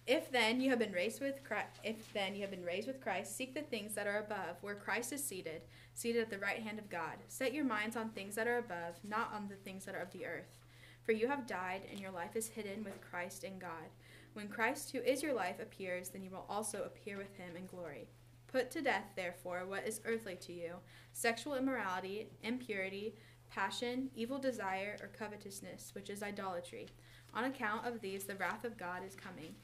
If 0.07 0.31
then 0.31 0.61
you 0.61 0.69
have 0.69 0.77
been 0.77 0.91
raised 0.91 1.19
with 1.19 1.43
Christ, 1.43 1.79
if 1.83 2.13
then 2.13 2.35
you 2.35 2.41
have 2.41 2.51
been 2.51 2.63
raised 2.63 2.87
with 2.87 3.01
Christ, 3.01 3.35
seek 3.35 3.55
the 3.55 3.61
things 3.61 3.95
that 3.95 4.05
are 4.05 4.19
above, 4.19 4.57
where 4.61 4.75
Christ 4.75 5.11
is 5.11 5.23
seated, 5.23 5.63
seated 5.95 6.21
at 6.21 6.29
the 6.29 6.37
right 6.37 6.61
hand 6.61 6.77
of 6.77 6.91
God. 6.91 7.17
Set 7.27 7.53
your 7.53 7.65
minds 7.65 7.95
on 7.95 8.09
things 8.09 8.35
that 8.35 8.47
are 8.47 8.59
above, 8.59 8.99
not 9.03 9.33
on 9.33 9.47
the 9.47 9.55
things 9.55 9.83
that 9.85 9.95
are 9.95 10.01
of 10.01 10.11
the 10.11 10.27
earth. 10.27 10.59
For 11.03 11.11
you 11.11 11.27
have 11.27 11.47
died, 11.47 11.81
and 11.89 11.99
your 11.99 12.11
life 12.11 12.35
is 12.35 12.47
hidden 12.49 12.83
with 12.83 13.01
Christ 13.01 13.43
in 13.43 13.57
God. 13.57 13.89
When 14.33 14.47
Christ, 14.47 14.91
who 14.91 14.99
is 14.99 15.23
your 15.23 15.33
life, 15.33 15.59
appears, 15.59 16.09
then 16.09 16.21
you 16.21 16.29
will 16.29 16.45
also 16.49 16.83
appear 16.83 17.17
with 17.17 17.35
him 17.35 17.55
in 17.55 17.65
glory. 17.65 18.07
Put 18.47 18.69
to 18.71 18.81
death, 18.83 19.05
therefore, 19.15 19.65
what 19.65 19.87
is 19.87 20.01
earthly 20.05 20.35
to 20.35 20.53
you 20.53 20.73
sexual 21.13 21.55
immorality, 21.55 22.27
impurity, 22.43 23.15
passion, 23.49 24.11
evil 24.15 24.37
desire, 24.37 24.97
or 25.01 25.07
covetousness, 25.07 25.95
which 25.95 26.11
is 26.11 26.21
idolatry. 26.21 26.89
On 27.33 27.45
account 27.45 27.87
of 27.87 28.01
these, 28.01 28.25
the 28.25 28.35
wrath 28.35 28.65
of 28.65 28.77
God 28.77 29.01
is 29.03 29.15
coming. 29.15 29.55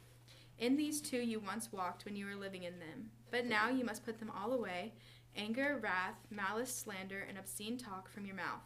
In 0.61 0.77
these 0.77 1.01
two 1.01 1.17
you 1.17 1.39
once 1.39 1.71
walked 1.71 2.05
when 2.05 2.15
you 2.15 2.27
were 2.27 2.35
living 2.35 2.63
in 2.63 2.77
them, 2.77 3.09
but 3.31 3.47
now 3.47 3.69
you 3.69 3.83
must 3.83 4.05
put 4.05 4.19
them 4.19 4.29
all 4.29 4.53
away 4.53 4.93
anger, 5.35 5.79
wrath, 5.81 6.19
malice, 6.29 6.71
slander, 6.71 7.25
and 7.27 7.35
obscene 7.35 7.79
talk 7.79 8.07
from 8.07 8.27
your 8.27 8.35
mouth. 8.35 8.61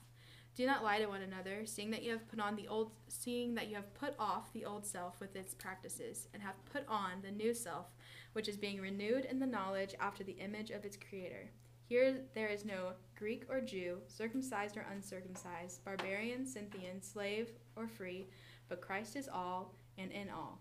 Do 0.56 0.66
not 0.66 0.84
lie 0.84 1.00
to 1.00 1.06
one 1.06 1.22
another, 1.22 1.66
seeing 1.66 1.92
that 1.92 2.04
you 2.04 2.12
have 2.12 2.28
put 2.28 2.42
on 2.42 2.58
the 2.58 2.68
old 2.68 2.92
seeing 3.08 3.56
that 3.56 3.70
you 3.70 3.76
have 3.76 3.94
put 3.94 4.14
off 4.20 4.52
the 4.52 4.66
old 4.66 4.86
self 4.86 5.22
with 5.22 5.38
its 5.38 5.54
practices, 5.54 6.28
and 6.34 6.44
have 6.44 6.66
put 6.66 6.86
on 6.90 7.22
the 7.22 7.32
new 7.32 7.54
self, 7.54 7.86
which 8.34 8.50
is 8.50 8.58
being 8.58 8.82
renewed 8.82 9.24
in 9.24 9.40
the 9.40 9.46
knowledge 9.46 9.96
after 9.98 10.26
the 10.26 10.34
image 10.34 10.72
of 10.72 10.84
its 10.84 10.98
creator. 10.98 11.50
Here 11.88 12.18
there 12.34 12.48
is 12.48 12.66
no 12.66 12.92
Greek 13.16 13.46
or 13.48 13.62
Jew, 13.62 14.00
circumcised 14.08 14.76
or 14.76 14.86
uncircumcised, 14.92 15.86
barbarian, 15.86 16.46
Scythian, 16.46 17.02
slave 17.02 17.52
or 17.78 17.88
free, 17.88 18.28
but 18.68 18.82
Christ 18.82 19.16
is 19.16 19.30
all 19.32 19.76
and 19.98 20.12
in 20.12 20.30
all. 20.30 20.60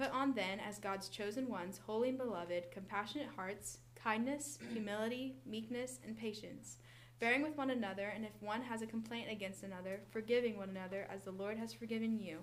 Put 0.00 0.12
on 0.12 0.32
then, 0.32 0.60
as 0.66 0.78
God's 0.78 1.10
chosen 1.10 1.46
ones, 1.46 1.78
holy 1.84 2.08
and 2.08 2.16
beloved, 2.16 2.70
compassionate 2.70 3.28
hearts, 3.36 3.80
kindness, 4.02 4.58
humility, 4.72 5.36
meekness, 5.44 5.98
and 6.06 6.16
patience, 6.16 6.78
bearing 7.18 7.42
with 7.42 7.58
one 7.58 7.68
another, 7.68 8.06
and 8.06 8.24
if 8.24 8.30
one 8.40 8.62
has 8.62 8.80
a 8.80 8.86
complaint 8.86 9.30
against 9.30 9.62
another, 9.62 10.00
forgiving 10.10 10.56
one 10.56 10.70
another 10.70 11.06
as 11.14 11.24
the 11.24 11.30
Lord 11.30 11.58
has 11.58 11.74
forgiven 11.74 12.18
you, 12.18 12.38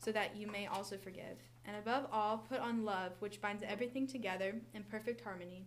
so 0.00 0.10
that 0.10 0.34
you 0.34 0.48
may 0.48 0.66
also 0.66 0.96
forgive. 0.96 1.38
And 1.64 1.76
above 1.76 2.08
all, 2.10 2.38
put 2.38 2.58
on 2.58 2.84
love, 2.84 3.12
which 3.20 3.40
binds 3.40 3.62
everything 3.64 4.08
together 4.08 4.56
in 4.74 4.82
perfect 4.82 5.20
harmony. 5.20 5.64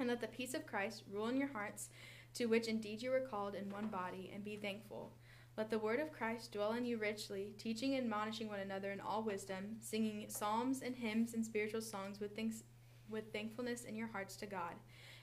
And 0.00 0.08
let 0.08 0.20
the 0.20 0.26
peace 0.26 0.54
of 0.54 0.66
Christ 0.66 1.04
rule 1.08 1.28
in 1.28 1.36
your 1.36 1.52
hearts, 1.52 1.88
to 2.34 2.46
which 2.46 2.66
indeed 2.66 3.00
you 3.00 3.10
were 3.10 3.20
called 3.20 3.54
in 3.54 3.70
one 3.70 3.86
body, 3.86 4.32
and 4.34 4.44
be 4.44 4.56
thankful. 4.56 5.12
Let 5.58 5.70
the 5.70 5.78
word 5.80 5.98
of 5.98 6.12
Christ 6.12 6.52
dwell 6.52 6.74
in 6.74 6.86
you 6.86 6.98
richly, 6.98 7.52
teaching 7.58 7.94
and 7.94 8.04
admonishing 8.04 8.48
one 8.48 8.60
another 8.60 8.92
in 8.92 9.00
all 9.00 9.24
wisdom, 9.24 9.74
singing 9.80 10.26
psalms 10.28 10.82
and 10.82 10.94
hymns 10.94 11.34
and 11.34 11.44
spiritual 11.44 11.80
songs 11.80 12.20
with 12.20 12.36
thanks 12.36 12.62
with 13.10 13.32
thankfulness 13.32 13.82
in 13.82 13.96
your 13.96 14.06
hearts 14.06 14.36
to 14.36 14.46
God. 14.46 14.74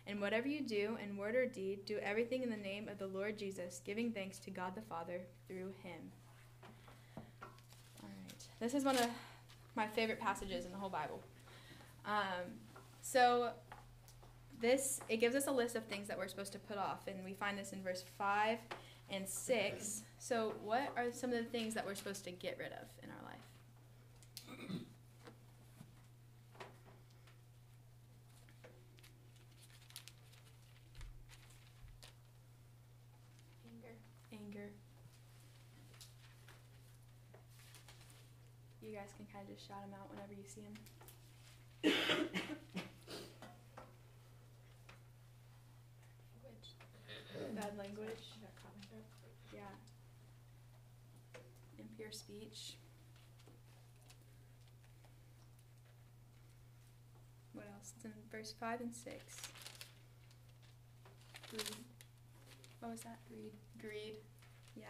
And 0.08 0.20
whatever 0.20 0.50
you 0.50 0.62
do, 0.62 0.98
in 1.02 1.16
word 1.16 1.36
or 1.36 1.46
deed, 1.46 1.86
do 1.86 2.00
everything 2.00 2.44
in 2.44 2.50
the 2.50 2.58
name 2.58 2.90
of 2.90 2.98
the 2.98 3.08
Lord 3.08 3.38
Jesus, 3.38 3.82
giving 3.86 4.12
thanks 4.12 4.38
to 4.40 4.52
God 4.52 4.76
the 4.76 4.82
Father 4.82 5.22
through 5.48 5.72
him. 5.82 6.12
All 7.16 8.10
right. 8.10 8.48
This 8.60 8.74
is 8.74 8.84
one 8.84 8.98
of 8.98 9.08
my 9.76 9.88
favorite 9.88 10.20
passages 10.20 10.66
in 10.66 10.72
the 10.74 10.78
whole 10.78 10.90
Bible. 10.90 11.22
Um, 12.06 12.52
so 13.02 13.52
this 14.60 15.00
it 15.08 15.18
gives 15.18 15.36
us 15.36 15.48
a 15.48 15.52
list 15.52 15.78
of 15.78 15.86
things 15.86 16.10
that 16.10 16.18
we're 16.18 16.28
supposed 16.28 16.52
to 16.52 16.60
put 16.60 16.78
off, 16.78 17.08
and 17.08 17.24
we 17.24 17.34
find 17.34 17.58
this 17.58 17.72
in 17.72 17.82
verse 17.82 18.04
five 18.18 18.60
and 19.10 19.28
six. 19.28 20.04
So, 20.18 20.54
what 20.64 20.92
are 20.98 21.12
some 21.12 21.32
of 21.32 21.38
the 21.38 21.44
things 21.50 21.74
that 21.74 21.86
we're 21.86 21.96
supposed 21.96 22.24
to 22.26 22.32
get 22.32 22.58
rid 22.58 22.72
of 22.72 22.88
in 23.04 23.10
our 23.10 23.24
life? 23.24 23.36
Anger. 33.66 33.96
Anger. 34.34 34.70
You 38.82 38.92
guys 38.94 39.10
can 39.18 39.26
kind 39.32 39.48
of 39.48 39.56
just 39.56 39.68
shout 39.68 39.82
them 39.82 39.94
out 40.00 40.10
whenever 40.10 40.34
you 40.34 40.44
see 40.48 40.62
them. 40.62 40.74
Language. 46.44 46.70
Bad 47.56 47.78
language. 47.78 48.24
I 48.34 48.40
got 48.42 48.56
caught 48.56 48.74
in 48.74 48.80
my 48.82 48.88
throat. 48.90 49.06
Yeah. 49.54 49.74
Impure 52.06 52.12
speech. 52.12 52.78
What 57.54 57.66
else? 57.74 57.94
It's 57.96 58.06
in 58.06 58.12
verse 58.32 58.54
5 58.60 58.82
and 58.82 58.94
6. 58.94 59.14
Greed. 61.50 61.64
What 62.80 62.92
was 62.92 63.02
that? 63.02 63.18
Greed. 63.28 63.54
Greed. 63.80 64.16
Yeah. 64.76 64.86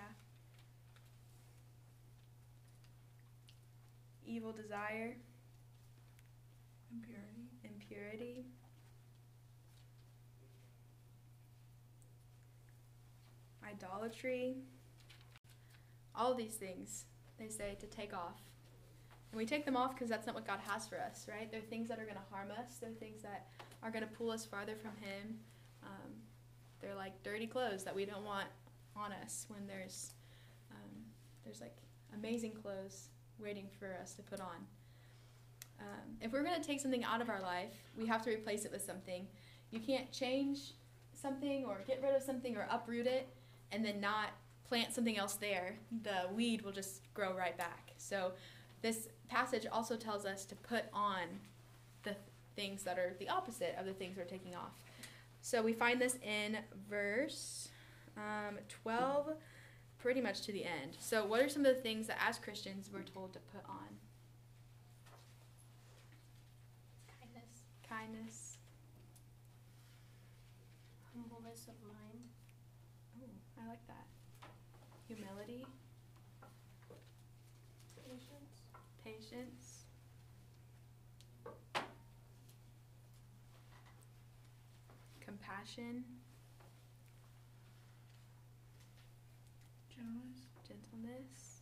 Evil 4.28 4.51
desire, 4.51 5.16
Impurity. 6.91 7.47
impurity. 7.63 8.45
Idolatry. 13.63 14.57
All 16.18 16.34
these 16.34 16.55
things 16.55 17.05
they 17.38 17.49
say 17.49 17.78
to 17.80 17.88
take 17.88 18.13
off. 18.13 18.39
And 19.32 19.38
we 19.38 19.45
take 19.45 19.66
them 19.66 19.76
off 19.76 19.93
because 19.93 20.09
that's 20.09 20.26
not 20.26 20.36
what 20.36 20.47
God 20.47 20.59
has 20.66 20.88
for 20.88 20.99
us, 20.99 21.28
right? 21.30 21.51
They're 21.51 21.61
things 21.61 21.89
that 21.89 21.99
are 21.99 22.05
going 22.05 22.16
to 22.16 22.36
harm 22.36 22.51
us. 22.51 22.78
They're 22.80 22.91
things 22.91 23.22
that 23.24 23.47
are 23.84 23.91
going 23.91 24.03
to 24.03 24.09
pull 24.11 24.32
us 24.32 24.45
farther 24.45 24.76
from 24.76 24.91
Him. 25.01 25.39
Um, 25.84 26.11
they're 26.82 26.95
like 26.95 27.22
dirty 27.24 27.47
clothes 27.47 27.84
that 27.84 27.95
we 27.95 28.05
don't 28.05 28.24
want 28.24 28.47
on 28.95 29.11
us 29.24 29.45
when 29.49 29.68
there's 29.68 30.11
um, 30.72 30.91
there's 31.43 31.59
like 31.59 31.76
amazing 32.18 32.53
clothes 32.53 33.09
waiting 33.39 33.68
for 33.78 33.97
us 34.01 34.13
to 34.13 34.22
put 34.22 34.39
on. 34.39 34.66
Um, 35.82 36.16
if 36.22 36.32
we're 36.32 36.43
going 36.43 36.59
to 36.59 36.66
take 36.66 36.80
something 36.80 37.03
out 37.03 37.22
of 37.22 37.30
our 37.30 37.41
life, 37.41 37.74
we 37.97 38.05
have 38.07 38.24
to 38.24 38.30
replace 38.30 38.63
it 38.63 38.72
with 38.72 38.84
something. 38.84 39.28
You 39.72 39.80
can't 39.80 40.09
change 40.11 40.72
something 41.13 41.66
or 41.66 41.82
get 41.86 42.01
rid 42.01 42.16
of 42.16 42.22
something 42.22 42.55
or 42.55 42.68
uproot 42.72 43.07
it 43.07 43.28
and 43.72 43.84
then 43.84 43.99
not 43.99 44.30
plant 44.68 44.93
something 44.93 45.18
else 45.18 45.36
there. 45.36 45.78
The 46.03 46.34
weed 46.34 46.61
will 46.61 46.72
just 46.72 47.01
grow 47.13 47.34
right 47.36 47.57
back. 47.57 47.91
So 47.97 48.34
this 48.82 49.07
passage 49.28 49.66
also 49.72 49.95
tells 49.95 50.26
us 50.26 50.45
to 50.45 50.55
put 50.55 50.86
on 50.93 51.24
the 52.03 52.16
things 52.55 52.84
that 52.84 52.97
are 52.97 53.16
the 53.20 53.30
opposite 53.30 53.76
of 53.80 53.86
the 53.86 53.93
things 53.93 54.18
we're 54.18 54.24
taking 54.24 54.55
off. 54.55 54.74
So 55.41 55.61
we 55.61 55.74
find 55.74 55.99
this 56.01 56.18
in 56.24 56.57
verse 56.89 57.70
um, 58.18 58.57
12, 58.84 59.34
pretty 59.99 60.22
much 60.22 60.41
to 60.41 60.51
the 60.51 60.63
end. 60.63 60.97
So, 60.99 61.26
what 61.26 61.41
are 61.41 61.49
some 61.49 61.66
of 61.66 61.76
the 61.76 61.82
things 61.82 62.07
that 62.07 62.18
as 62.26 62.38
Christians 62.38 62.89
we're 62.91 63.01
told 63.01 63.34
to 63.34 63.39
put 63.39 63.63
on? 63.68 63.89
Kindness. 67.20 67.63
Kindness. 67.88 68.57
Humbleness 71.13 71.68
of 71.68 71.76
mind. 71.88 72.24
Oh, 73.22 73.63
I 73.63 73.68
like 73.70 73.86
that. 73.88 74.05
Humility, 75.07 75.66
Patience. 77.95 78.63
patience, 79.03 79.86
compassion, 85.76 86.03
Gentleness. 89.89 90.39
gentleness, 90.67 91.61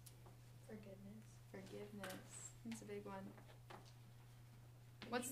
Forgiveness. 0.67 1.23
forgiveness. 1.51 2.51
That's 2.65 2.81
a 2.81 2.85
big 2.85 3.05
one. 3.05 3.23
What's 5.09 5.29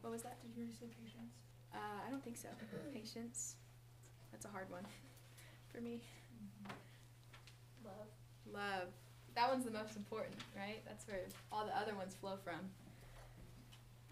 what 0.00 0.10
was 0.10 0.22
that? 0.22 0.40
Did 0.42 0.56
you 0.56 0.62
already 0.62 0.76
say 0.76 0.86
patience? 1.02 1.34
Uh, 1.72 1.78
I 2.06 2.10
don't 2.10 2.22
think 2.22 2.36
so. 2.36 2.48
Patience. 2.92 3.56
That's 4.32 4.44
a 4.44 4.48
hard 4.48 4.70
one 4.70 4.84
for 5.72 5.80
me. 5.80 6.00
Love. 7.84 8.10
Love. 8.52 8.88
That 9.34 9.48
one's 9.50 9.64
the 9.64 9.70
most 9.70 9.96
important, 9.96 10.36
right? 10.56 10.82
That's 10.86 11.06
where 11.08 11.20
all 11.50 11.66
the 11.66 11.76
other 11.76 11.94
ones 11.94 12.14
flow 12.14 12.36
from. 12.44 12.60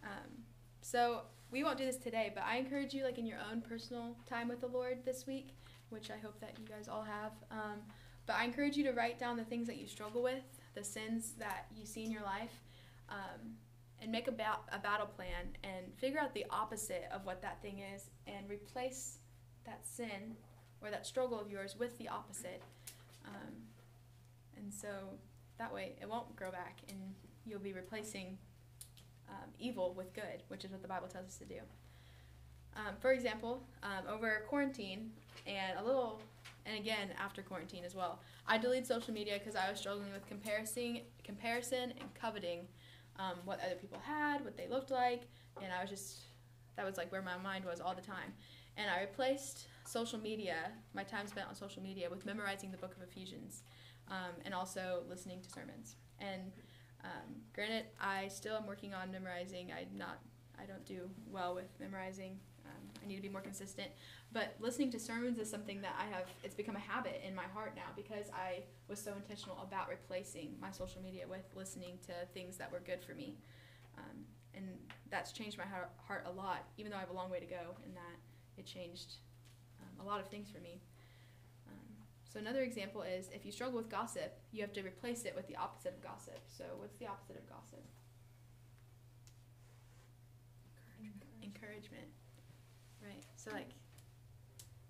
Um, 0.02 0.42
so 0.82 1.22
we 1.50 1.62
won't 1.62 1.78
do 1.78 1.86
this 1.86 1.96
today, 1.96 2.32
but 2.34 2.44
I 2.44 2.56
encourage 2.56 2.92
you, 2.92 3.04
like 3.04 3.18
in 3.18 3.26
your 3.26 3.38
own 3.50 3.60
personal 3.60 4.16
time 4.28 4.48
with 4.48 4.60
the 4.60 4.66
Lord 4.66 4.98
this 5.04 5.26
week, 5.26 5.54
which 5.90 6.10
I 6.10 6.18
hope 6.18 6.40
that 6.40 6.58
you 6.58 6.66
guys 6.66 6.88
all 6.88 7.02
have. 7.02 7.32
Um, 7.50 7.78
but 8.26 8.36
I 8.36 8.44
encourage 8.44 8.76
you 8.76 8.84
to 8.84 8.92
write 8.92 9.18
down 9.18 9.36
the 9.36 9.44
things 9.44 9.66
that 9.66 9.76
you 9.76 9.86
struggle 9.86 10.22
with, 10.22 10.44
the 10.74 10.82
sins 10.82 11.34
that 11.38 11.66
you 11.76 11.86
see 11.86 12.04
in 12.04 12.10
your 12.10 12.22
life, 12.22 12.62
um, 13.08 13.54
and 14.00 14.10
make 14.10 14.28
a, 14.28 14.32
ba- 14.32 14.58
a 14.72 14.78
battle 14.78 15.06
plan 15.06 15.56
and 15.62 15.94
figure 15.96 16.18
out 16.18 16.34
the 16.34 16.46
opposite 16.50 17.04
of 17.12 17.24
what 17.24 17.40
that 17.42 17.62
thing 17.62 17.80
is 17.94 18.10
and 18.26 18.48
replace 18.48 19.18
that 19.64 19.86
sin 19.86 20.36
or 20.80 20.90
that 20.90 21.06
struggle 21.06 21.38
of 21.40 21.50
yours 21.50 21.76
with 21.78 21.96
the 21.98 22.08
opposite. 22.08 22.62
Um, 23.26 23.54
and 24.56 24.72
so 24.72 24.88
that 25.58 25.72
way 25.72 25.92
it 26.00 26.08
won't 26.08 26.34
grow 26.34 26.50
back 26.50 26.78
and 26.88 26.98
you'll 27.44 27.60
be 27.60 27.72
replacing 27.72 28.38
um, 29.32 29.48
evil 29.58 29.94
with 29.96 30.12
good, 30.14 30.42
which 30.48 30.64
is 30.64 30.70
what 30.70 30.82
the 30.82 30.88
Bible 30.88 31.08
tells 31.08 31.26
us 31.26 31.36
to 31.36 31.44
do. 31.44 31.60
Um, 32.76 32.94
for 33.00 33.12
example, 33.12 33.62
um, 33.82 34.04
over 34.08 34.44
quarantine 34.48 35.10
and 35.46 35.78
a 35.78 35.84
little, 35.84 36.22
and 36.64 36.78
again 36.78 37.08
after 37.18 37.42
quarantine 37.42 37.84
as 37.84 37.94
well, 37.94 38.20
I 38.46 38.58
deleted 38.58 38.86
social 38.86 39.12
media 39.12 39.38
because 39.38 39.56
I 39.56 39.70
was 39.70 39.78
struggling 39.78 40.12
with 40.12 40.26
comparison, 40.26 41.00
comparison 41.24 41.92
and 42.00 42.14
coveting 42.14 42.60
um, 43.18 43.36
what 43.44 43.60
other 43.64 43.74
people 43.74 43.98
had, 44.02 44.44
what 44.44 44.56
they 44.56 44.68
looked 44.68 44.90
like, 44.90 45.22
and 45.62 45.72
I 45.72 45.82
was 45.82 45.90
just 45.90 46.20
that 46.76 46.86
was 46.86 46.96
like 46.96 47.12
where 47.12 47.22
my 47.22 47.36
mind 47.36 47.64
was 47.64 47.80
all 47.80 47.94
the 47.94 48.02
time. 48.02 48.32
And 48.78 48.88
I 48.90 49.02
replaced 49.02 49.66
social 49.84 50.18
media, 50.18 50.72
my 50.94 51.02
time 51.02 51.26
spent 51.26 51.46
on 51.46 51.54
social 51.54 51.82
media, 51.82 52.08
with 52.08 52.24
memorizing 52.24 52.70
the 52.70 52.78
book 52.78 52.94
of 52.96 53.02
Ephesians, 53.02 53.62
um, 54.08 54.32
and 54.46 54.54
also 54.54 55.02
listening 55.08 55.42
to 55.42 55.50
sermons. 55.50 55.96
And 56.18 56.52
um, 57.04 57.34
granted, 57.54 57.86
I 58.00 58.28
still 58.28 58.56
am 58.56 58.66
working 58.66 58.94
on 58.94 59.10
memorizing. 59.10 59.72
I 59.72 59.86
not 59.96 60.18
I 60.60 60.64
don't 60.66 60.84
do 60.86 61.10
well 61.30 61.54
with 61.54 61.68
memorizing. 61.80 62.38
Um, 62.64 62.82
I 63.02 63.08
need 63.08 63.16
to 63.16 63.22
be 63.22 63.28
more 63.28 63.40
consistent. 63.40 63.88
But 64.32 64.54
listening 64.60 64.90
to 64.92 64.98
sermons 64.98 65.38
is 65.38 65.50
something 65.50 65.80
that 65.82 65.94
I 65.98 66.04
have. 66.14 66.26
It's 66.44 66.54
become 66.54 66.76
a 66.76 66.80
habit 66.80 67.20
in 67.26 67.34
my 67.34 67.44
heart 67.52 67.72
now 67.74 67.90
because 67.96 68.26
I 68.32 68.62
was 68.88 69.00
so 69.00 69.12
intentional 69.14 69.58
about 69.62 69.88
replacing 69.88 70.54
my 70.60 70.70
social 70.70 71.02
media 71.02 71.24
with 71.28 71.44
listening 71.56 71.98
to 72.06 72.12
things 72.32 72.56
that 72.58 72.70
were 72.70 72.80
good 72.80 73.02
for 73.02 73.14
me. 73.14 73.34
Um, 73.98 74.24
and 74.54 74.66
that's 75.10 75.32
changed 75.32 75.58
my 75.58 75.64
heart, 75.64 76.26
a 76.26 76.30
lot. 76.30 76.64
Even 76.78 76.92
though 76.92 76.98
I 76.98 77.00
have 77.00 77.10
a 77.10 77.14
long 77.14 77.30
way 77.30 77.40
to 77.40 77.46
go 77.46 77.76
in 77.84 77.94
that, 77.94 78.16
it 78.56 78.66
changed 78.66 79.16
um, 79.80 80.06
a 80.06 80.08
lot 80.08 80.20
of 80.20 80.28
things 80.28 80.48
for 80.50 80.60
me. 80.60 80.80
So 82.32 82.40
another 82.40 82.62
example 82.62 83.02
is 83.02 83.28
if 83.28 83.44
you 83.44 83.52
struggle 83.52 83.76
with 83.76 83.90
gossip, 83.90 84.32
you 84.52 84.62
have 84.62 84.72
to 84.72 84.82
replace 84.82 85.24
it 85.24 85.34
with 85.36 85.46
the 85.48 85.56
opposite 85.56 85.92
of 85.92 86.02
gossip. 86.02 86.40
So 86.48 86.64
what's 86.78 86.96
the 86.96 87.06
opposite 87.06 87.36
of 87.36 87.46
gossip? 87.46 87.84
Encouragement. 91.42 92.08
Right. 93.04 93.22
So 93.36 93.50
like 93.52 93.68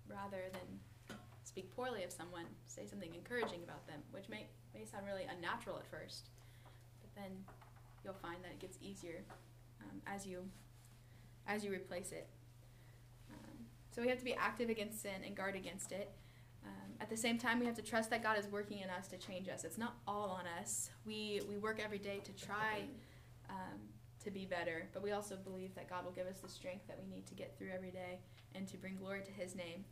rather 0.07 0.43
than 0.53 1.17
speak 1.43 1.75
poorly 1.75 2.05
of 2.05 2.13
someone, 2.13 2.45
say 2.67 2.85
something 2.85 3.13
encouraging 3.13 3.59
about 3.63 3.85
them, 3.87 3.99
which 4.11 4.29
may 4.29 4.47
may 4.73 4.85
sound 4.85 5.05
really 5.05 5.25
unnatural 5.29 5.77
at 5.77 5.85
first, 5.85 6.29
but 7.01 7.13
then 7.13 7.31
you'll 8.05 8.13
find 8.13 8.37
that 8.43 8.51
it 8.51 8.59
gets 8.59 8.77
easier 8.81 9.19
um, 9.81 10.01
as 10.07 10.25
you 10.25 10.47
as 11.45 11.65
you 11.65 11.71
replace 11.71 12.13
it. 12.13 12.29
Um, 13.29 13.65
so 13.91 14.01
we 14.01 14.07
have 14.07 14.19
to 14.19 14.25
be 14.25 14.33
active 14.33 14.69
against 14.69 15.01
sin 15.01 15.25
and 15.25 15.35
guard 15.35 15.57
against 15.57 15.91
it. 15.91 16.09
Um, 16.65 16.93
at 16.99 17.09
the 17.09 17.17
same 17.17 17.37
time, 17.37 17.59
we 17.59 17.65
have 17.65 17.75
to 17.75 17.81
trust 17.81 18.09
that 18.11 18.23
God 18.23 18.37
is 18.37 18.47
working 18.47 18.79
in 18.79 18.89
us 18.89 19.07
to 19.07 19.17
change 19.17 19.49
us. 19.49 19.63
It's 19.63 19.77
not 19.77 19.97
all 20.07 20.29
on 20.29 20.45
us. 20.59 20.89
We 21.05 21.41
we 21.49 21.57
work 21.57 21.81
every 21.83 21.99
day 21.99 22.21
to 22.23 22.45
try 22.45 22.83
um, 23.49 23.79
to 24.23 24.31
be 24.31 24.45
better, 24.45 24.87
but 24.93 25.03
we 25.03 25.11
also 25.11 25.35
believe 25.35 25.75
that 25.75 25.89
God 25.89 26.05
will 26.05 26.11
give 26.11 26.27
us 26.27 26.39
the 26.39 26.49
strength 26.49 26.87
that 26.87 26.97
we 26.97 27.13
need 27.13 27.25
to 27.27 27.33
get 27.35 27.57
through 27.57 27.69
every 27.73 27.91
day 27.91 28.19
and 28.55 28.67
to 28.67 28.77
bring 28.77 28.95
glory 28.95 29.21
to 29.21 29.31
His 29.31 29.55
name. 29.55 29.83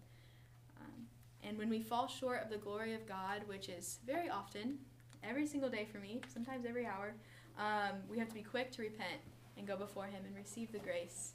Um, 0.79 1.05
and 1.43 1.57
when 1.57 1.69
we 1.69 1.81
fall 1.81 2.07
short 2.07 2.43
of 2.43 2.49
the 2.49 2.57
glory 2.57 2.93
of 2.93 3.07
God, 3.07 3.41
which 3.47 3.69
is 3.69 3.99
very 4.05 4.29
often, 4.29 4.77
every 5.23 5.45
single 5.45 5.69
day 5.69 5.85
for 5.91 5.99
me, 5.99 6.21
sometimes 6.33 6.65
every 6.65 6.85
hour, 6.85 7.13
um, 7.57 7.97
we 8.09 8.17
have 8.17 8.29
to 8.29 8.33
be 8.33 8.41
quick 8.41 8.71
to 8.71 8.81
repent 8.81 9.21
and 9.57 9.67
go 9.67 9.75
before 9.75 10.05
Him 10.05 10.23
and 10.25 10.35
receive 10.35 10.71
the 10.71 10.79
grace. 10.79 11.33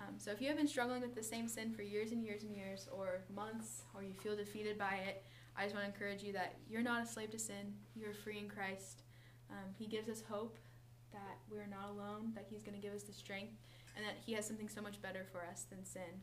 Um, 0.00 0.14
so 0.18 0.30
if 0.30 0.40
you 0.40 0.48
have 0.48 0.56
been 0.56 0.68
struggling 0.68 1.02
with 1.02 1.14
the 1.14 1.22
same 1.22 1.46
sin 1.46 1.72
for 1.72 1.82
years 1.82 2.12
and 2.12 2.24
years 2.24 2.42
and 2.42 2.56
years, 2.56 2.88
or 2.90 3.22
months, 3.34 3.82
or 3.94 4.02
you 4.02 4.14
feel 4.14 4.34
defeated 4.34 4.78
by 4.78 5.00
it, 5.06 5.24
I 5.56 5.64
just 5.64 5.74
want 5.74 5.86
to 5.86 5.92
encourage 5.92 6.22
you 6.22 6.32
that 6.32 6.56
you're 6.68 6.82
not 6.82 7.02
a 7.02 7.06
slave 7.06 7.30
to 7.32 7.38
sin. 7.38 7.74
You're 7.94 8.14
free 8.14 8.38
in 8.38 8.48
Christ. 8.48 9.02
Um, 9.50 9.74
he 9.78 9.86
gives 9.86 10.08
us 10.08 10.22
hope 10.28 10.56
that 11.12 11.38
we're 11.50 11.66
not 11.66 11.90
alone, 11.90 12.32
that 12.34 12.46
He's 12.48 12.62
going 12.62 12.74
to 12.74 12.80
give 12.80 12.94
us 12.94 13.02
the 13.02 13.12
strength, 13.12 13.54
and 13.96 14.04
that 14.04 14.16
He 14.24 14.32
has 14.34 14.46
something 14.46 14.68
so 14.68 14.80
much 14.80 15.02
better 15.02 15.26
for 15.30 15.42
us 15.50 15.66
than 15.68 15.84
sin. 15.84 16.22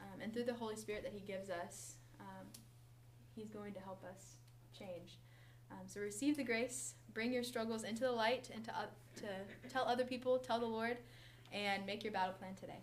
Um, 0.00 0.20
and 0.22 0.32
through 0.32 0.44
the 0.44 0.54
Holy 0.54 0.76
Spirit 0.76 1.02
that 1.04 1.12
He 1.12 1.20
gives 1.20 1.50
us, 1.50 1.96
um, 2.20 2.46
He's 3.34 3.48
going 3.48 3.74
to 3.74 3.80
help 3.80 4.02
us 4.04 4.36
change. 4.76 5.18
Um, 5.70 5.86
so 5.86 6.00
receive 6.00 6.36
the 6.36 6.44
grace, 6.44 6.94
bring 7.12 7.32
your 7.32 7.42
struggles 7.42 7.84
into 7.84 8.00
the 8.00 8.12
light, 8.12 8.50
and 8.54 8.64
to, 8.64 8.70
uh, 8.70 8.86
to 9.16 9.68
tell 9.72 9.84
other 9.84 10.04
people, 10.04 10.38
tell 10.38 10.60
the 10.60 10.66
Lord, 10.66 10.98
and 11.52 11.84
make 11.86 12.02
your 12.02 12.12
battle 12.12 12.34
plan 12.34 12.54
today. 12.54 12.80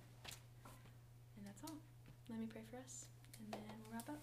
Let 2.31 2.39
me 2.39 2.45
pray 2.45 2.61
for 2.71 2.77
us, 2.77 3.07
and 3.43 3.51
then 3.51 3.75
we'll 3.83 3.93
wrap 3.93 4.07
up. 4.07 4.17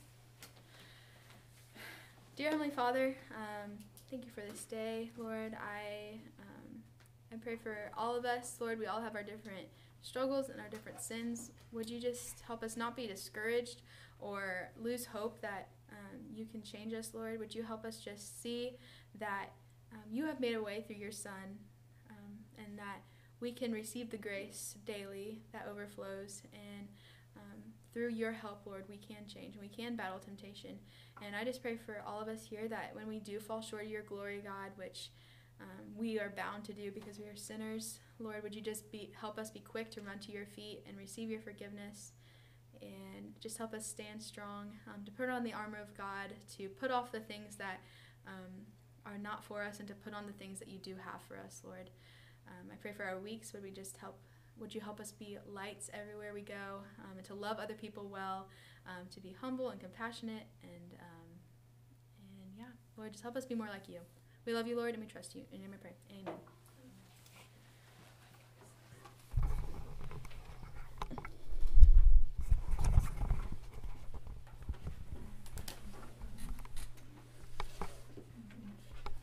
Dear 2.36 2.52
Heavenly 2.52 2.70
Father, 2.70 3.14
um, 3.36 3.72
thank 4.10 4.24
you 4.24 4.30
for 4.30 4.40
this 4.40 4.64
day, 4.64 5.10
Lord. 5.18 5.54
I 5.54 6.14
um, 6.40 6.82
I 7.30 7.36
pray 7.36 7.56
for 7.56 7.90
all 7.98 8.16
of 8.16 8.24
us, 8.24 8.56
Lord. 8.60 8.78
We 8.78 8.86
all 8.86 9.02
have 9.02 9.14
our 9.14 9.22
different 9.22 9.66
struggles 10.00 10.48
and 10.48 10.58
our 10.58 10.68
different 10.70 11.02
sins. 11.02 11.50
Would 11.72 11.90
you 11.90 12.00
just 12.00 12.40
help 12.46 12.62
us 12.62 12.78
not 12.78 12.96
be 12.96 13.06
discouraged 13.06 13.82
or 14.20 14.70
lose 14.80 15.04
hope 15.04 15.42
that 15.42 15.68
um, 15.90 16.20
you 16.34 16.46
can 16.46 16.62
change 16.62 16.94
us, 16.94 17.10
Lord? 17.12 17.38
Would 17.38 17.54
you 17.54 17.62
help 17.62 17.84
us 17.84 17.98
just 17.98 18.42
see 18.42 18.78
that 19.18 19.50
um, 19.92 20.00
you 20.10 20.24
have 20.24 20.40
made 20.40 20.54
a 20.54 20.62
way 20.62 20.82
through 20.86 20.96
your 20.96 21.12
Son 21.12 21.58
um, 22.08 22.38
and 22.56 22.78
that 22.78 23.02
we 23.40 23.52
can 23.52 23.70
receive 23.70 24.10
the 24.10 24.16
grace 24.16 24.76
daily 24.86 25.42
that 25.52 25.68
overflows 25.70 26.42
and 26.54 26.88
through 27.92 28.10
your 28.10 28.32
help, 28.32 28.62
Lord, 28.66 28.84
we 28.88 28.96
can 28.96 29.26
change 29.26 29.54
and 29.54 29.62
we 29.62 29.68
can 29.68 29.96
battle 29.96 30.18
temptation. 30.18 30.78
And 31.24 31.34
I 31.34 31.44
just 31.44 31.62
pray 31.62 31.76
for 31.76 32.02
all 32.06 32.20
of 32.20 32.28
us 32.28 32.44
here 32.44 32.68
that 32.68 32.90
when 32.94 33.08
we 33.08 33.18
do 33.18 33.40
fall 33.40 33.60
short 33.60 33.84
of 33.84 33.90
your 33.90 34.02
glory, 34.02 34.40
God, 34.44 34.72
which 34.76 35.10
um, 35.60 35.86
we 35.96 36.20
are 36.20 36.32
bound 36.36 36.64
to 36.64 36.72
do 36.72 36.90
because 36.92 37.18
we 37.18 37.26
are 37.26 37.36
sinners, 37.36 38.00
Lord, 38.18 38.42
would 38.42 38.54
you 38.54 38.62
just 38.62 38.90
be 38.92 39.10
help 39.18 39.38
us 39.38 39.50
be 39.50 39.60
quick 39.60 39.90
to 39.92 40.00
run 40.00 40.18
to 40.20 40.32
your 40.32 40.46
feet 40.46 40.84
and 40.88 40.96
receive 40.96 41.30
your 41.30 41.40
forgiveness, 41.40 42.12
and 42.80 43.32
just 43.40 43.58
help 43.58 43.74
us 43.74 43.86
stand 43.86 44.22
strong, 44.22 44.70
um, 44.86 45.04
to 45.04 45.10
put 45.10 45.28
on 45.28 45.42
the 45.42 45.52
armor 45.52 45.78
of 45.78 45.96
God, 45.96 46.32
to 46.56 46.68
put 46.68 46.90
off 46.90 47.10
the 47.10 47.20
things 47.20 47.56
that 47.56 47.80
um, 48.26 48.66
are 49.04 49.18
not 49.18 49.44
for 49.44 49.64
us, 49.64 49.80
and 49.80 49.88
to 49.88 49.94
put 49.94 50.14
on 50.14 50.26
the 50.26 50.32
things 50.32 50.60
that 50.60 50.68
you 50.68 50.78
do 50.78 50.94
have 50.94 51.20
for 51.26 51.36
us, 51.36 51.62
Lord. 51.64 51.90
Um, 52.46 52.68
I 52.72 52.76
pray 52.76 52.92
for 52.92 53.04
our 53.04 53.18
weeks. 53.18 53.52
Would 53.52 53.62
we 53.62 53.70
just 53.70 53.96
help? 53.96 54.18
Would 54.60 54.74
you 54.74 54.80
help 54.80 55.00
us 55.00 55.12
be 55.12 55.38
lights 55.46 55.90
everywhere 55.94 56.32
we 56.34 56.42
go, 56.42 56.82
um, 57.04 57.16
and 57.16 57.24
to 57.26 57.34
love 57.34 57.58
other 57.58 57.74
people 57.74 58.08
well, 58.08 58.48
um, 58.86 59.06
to 59.10 59.20
be 59.20 59.34
humble 59.40 59.70
and 59.70 59.80
compassionate, 59.80 60.46
and 60.62 60.94
um, 61.00 61.28
and 62.18 62.52
yeah, 62.56 62.72
Lord, 62.96 63.12
just 63.12 63.22
help 63.22 63.36
us 63.36 63.44
be 63.44 63.54
more 63.54 63.68
like 63.68 63.88
you. 63.88 64.00
We 64.46 64.52
love 64.54 64.66
you, 64.66 64.76
Lord, 64.76 64.94
and 64.94 65.02
we 65.02 65.08
trust 65.08 65.34
you. 65.34 65.42
In 65.52 65.60
your 65.60 65.70
name 65.70 65.78
I 65.78 65.82
pray. 65.82 65.94
Amen. 66.10 66.57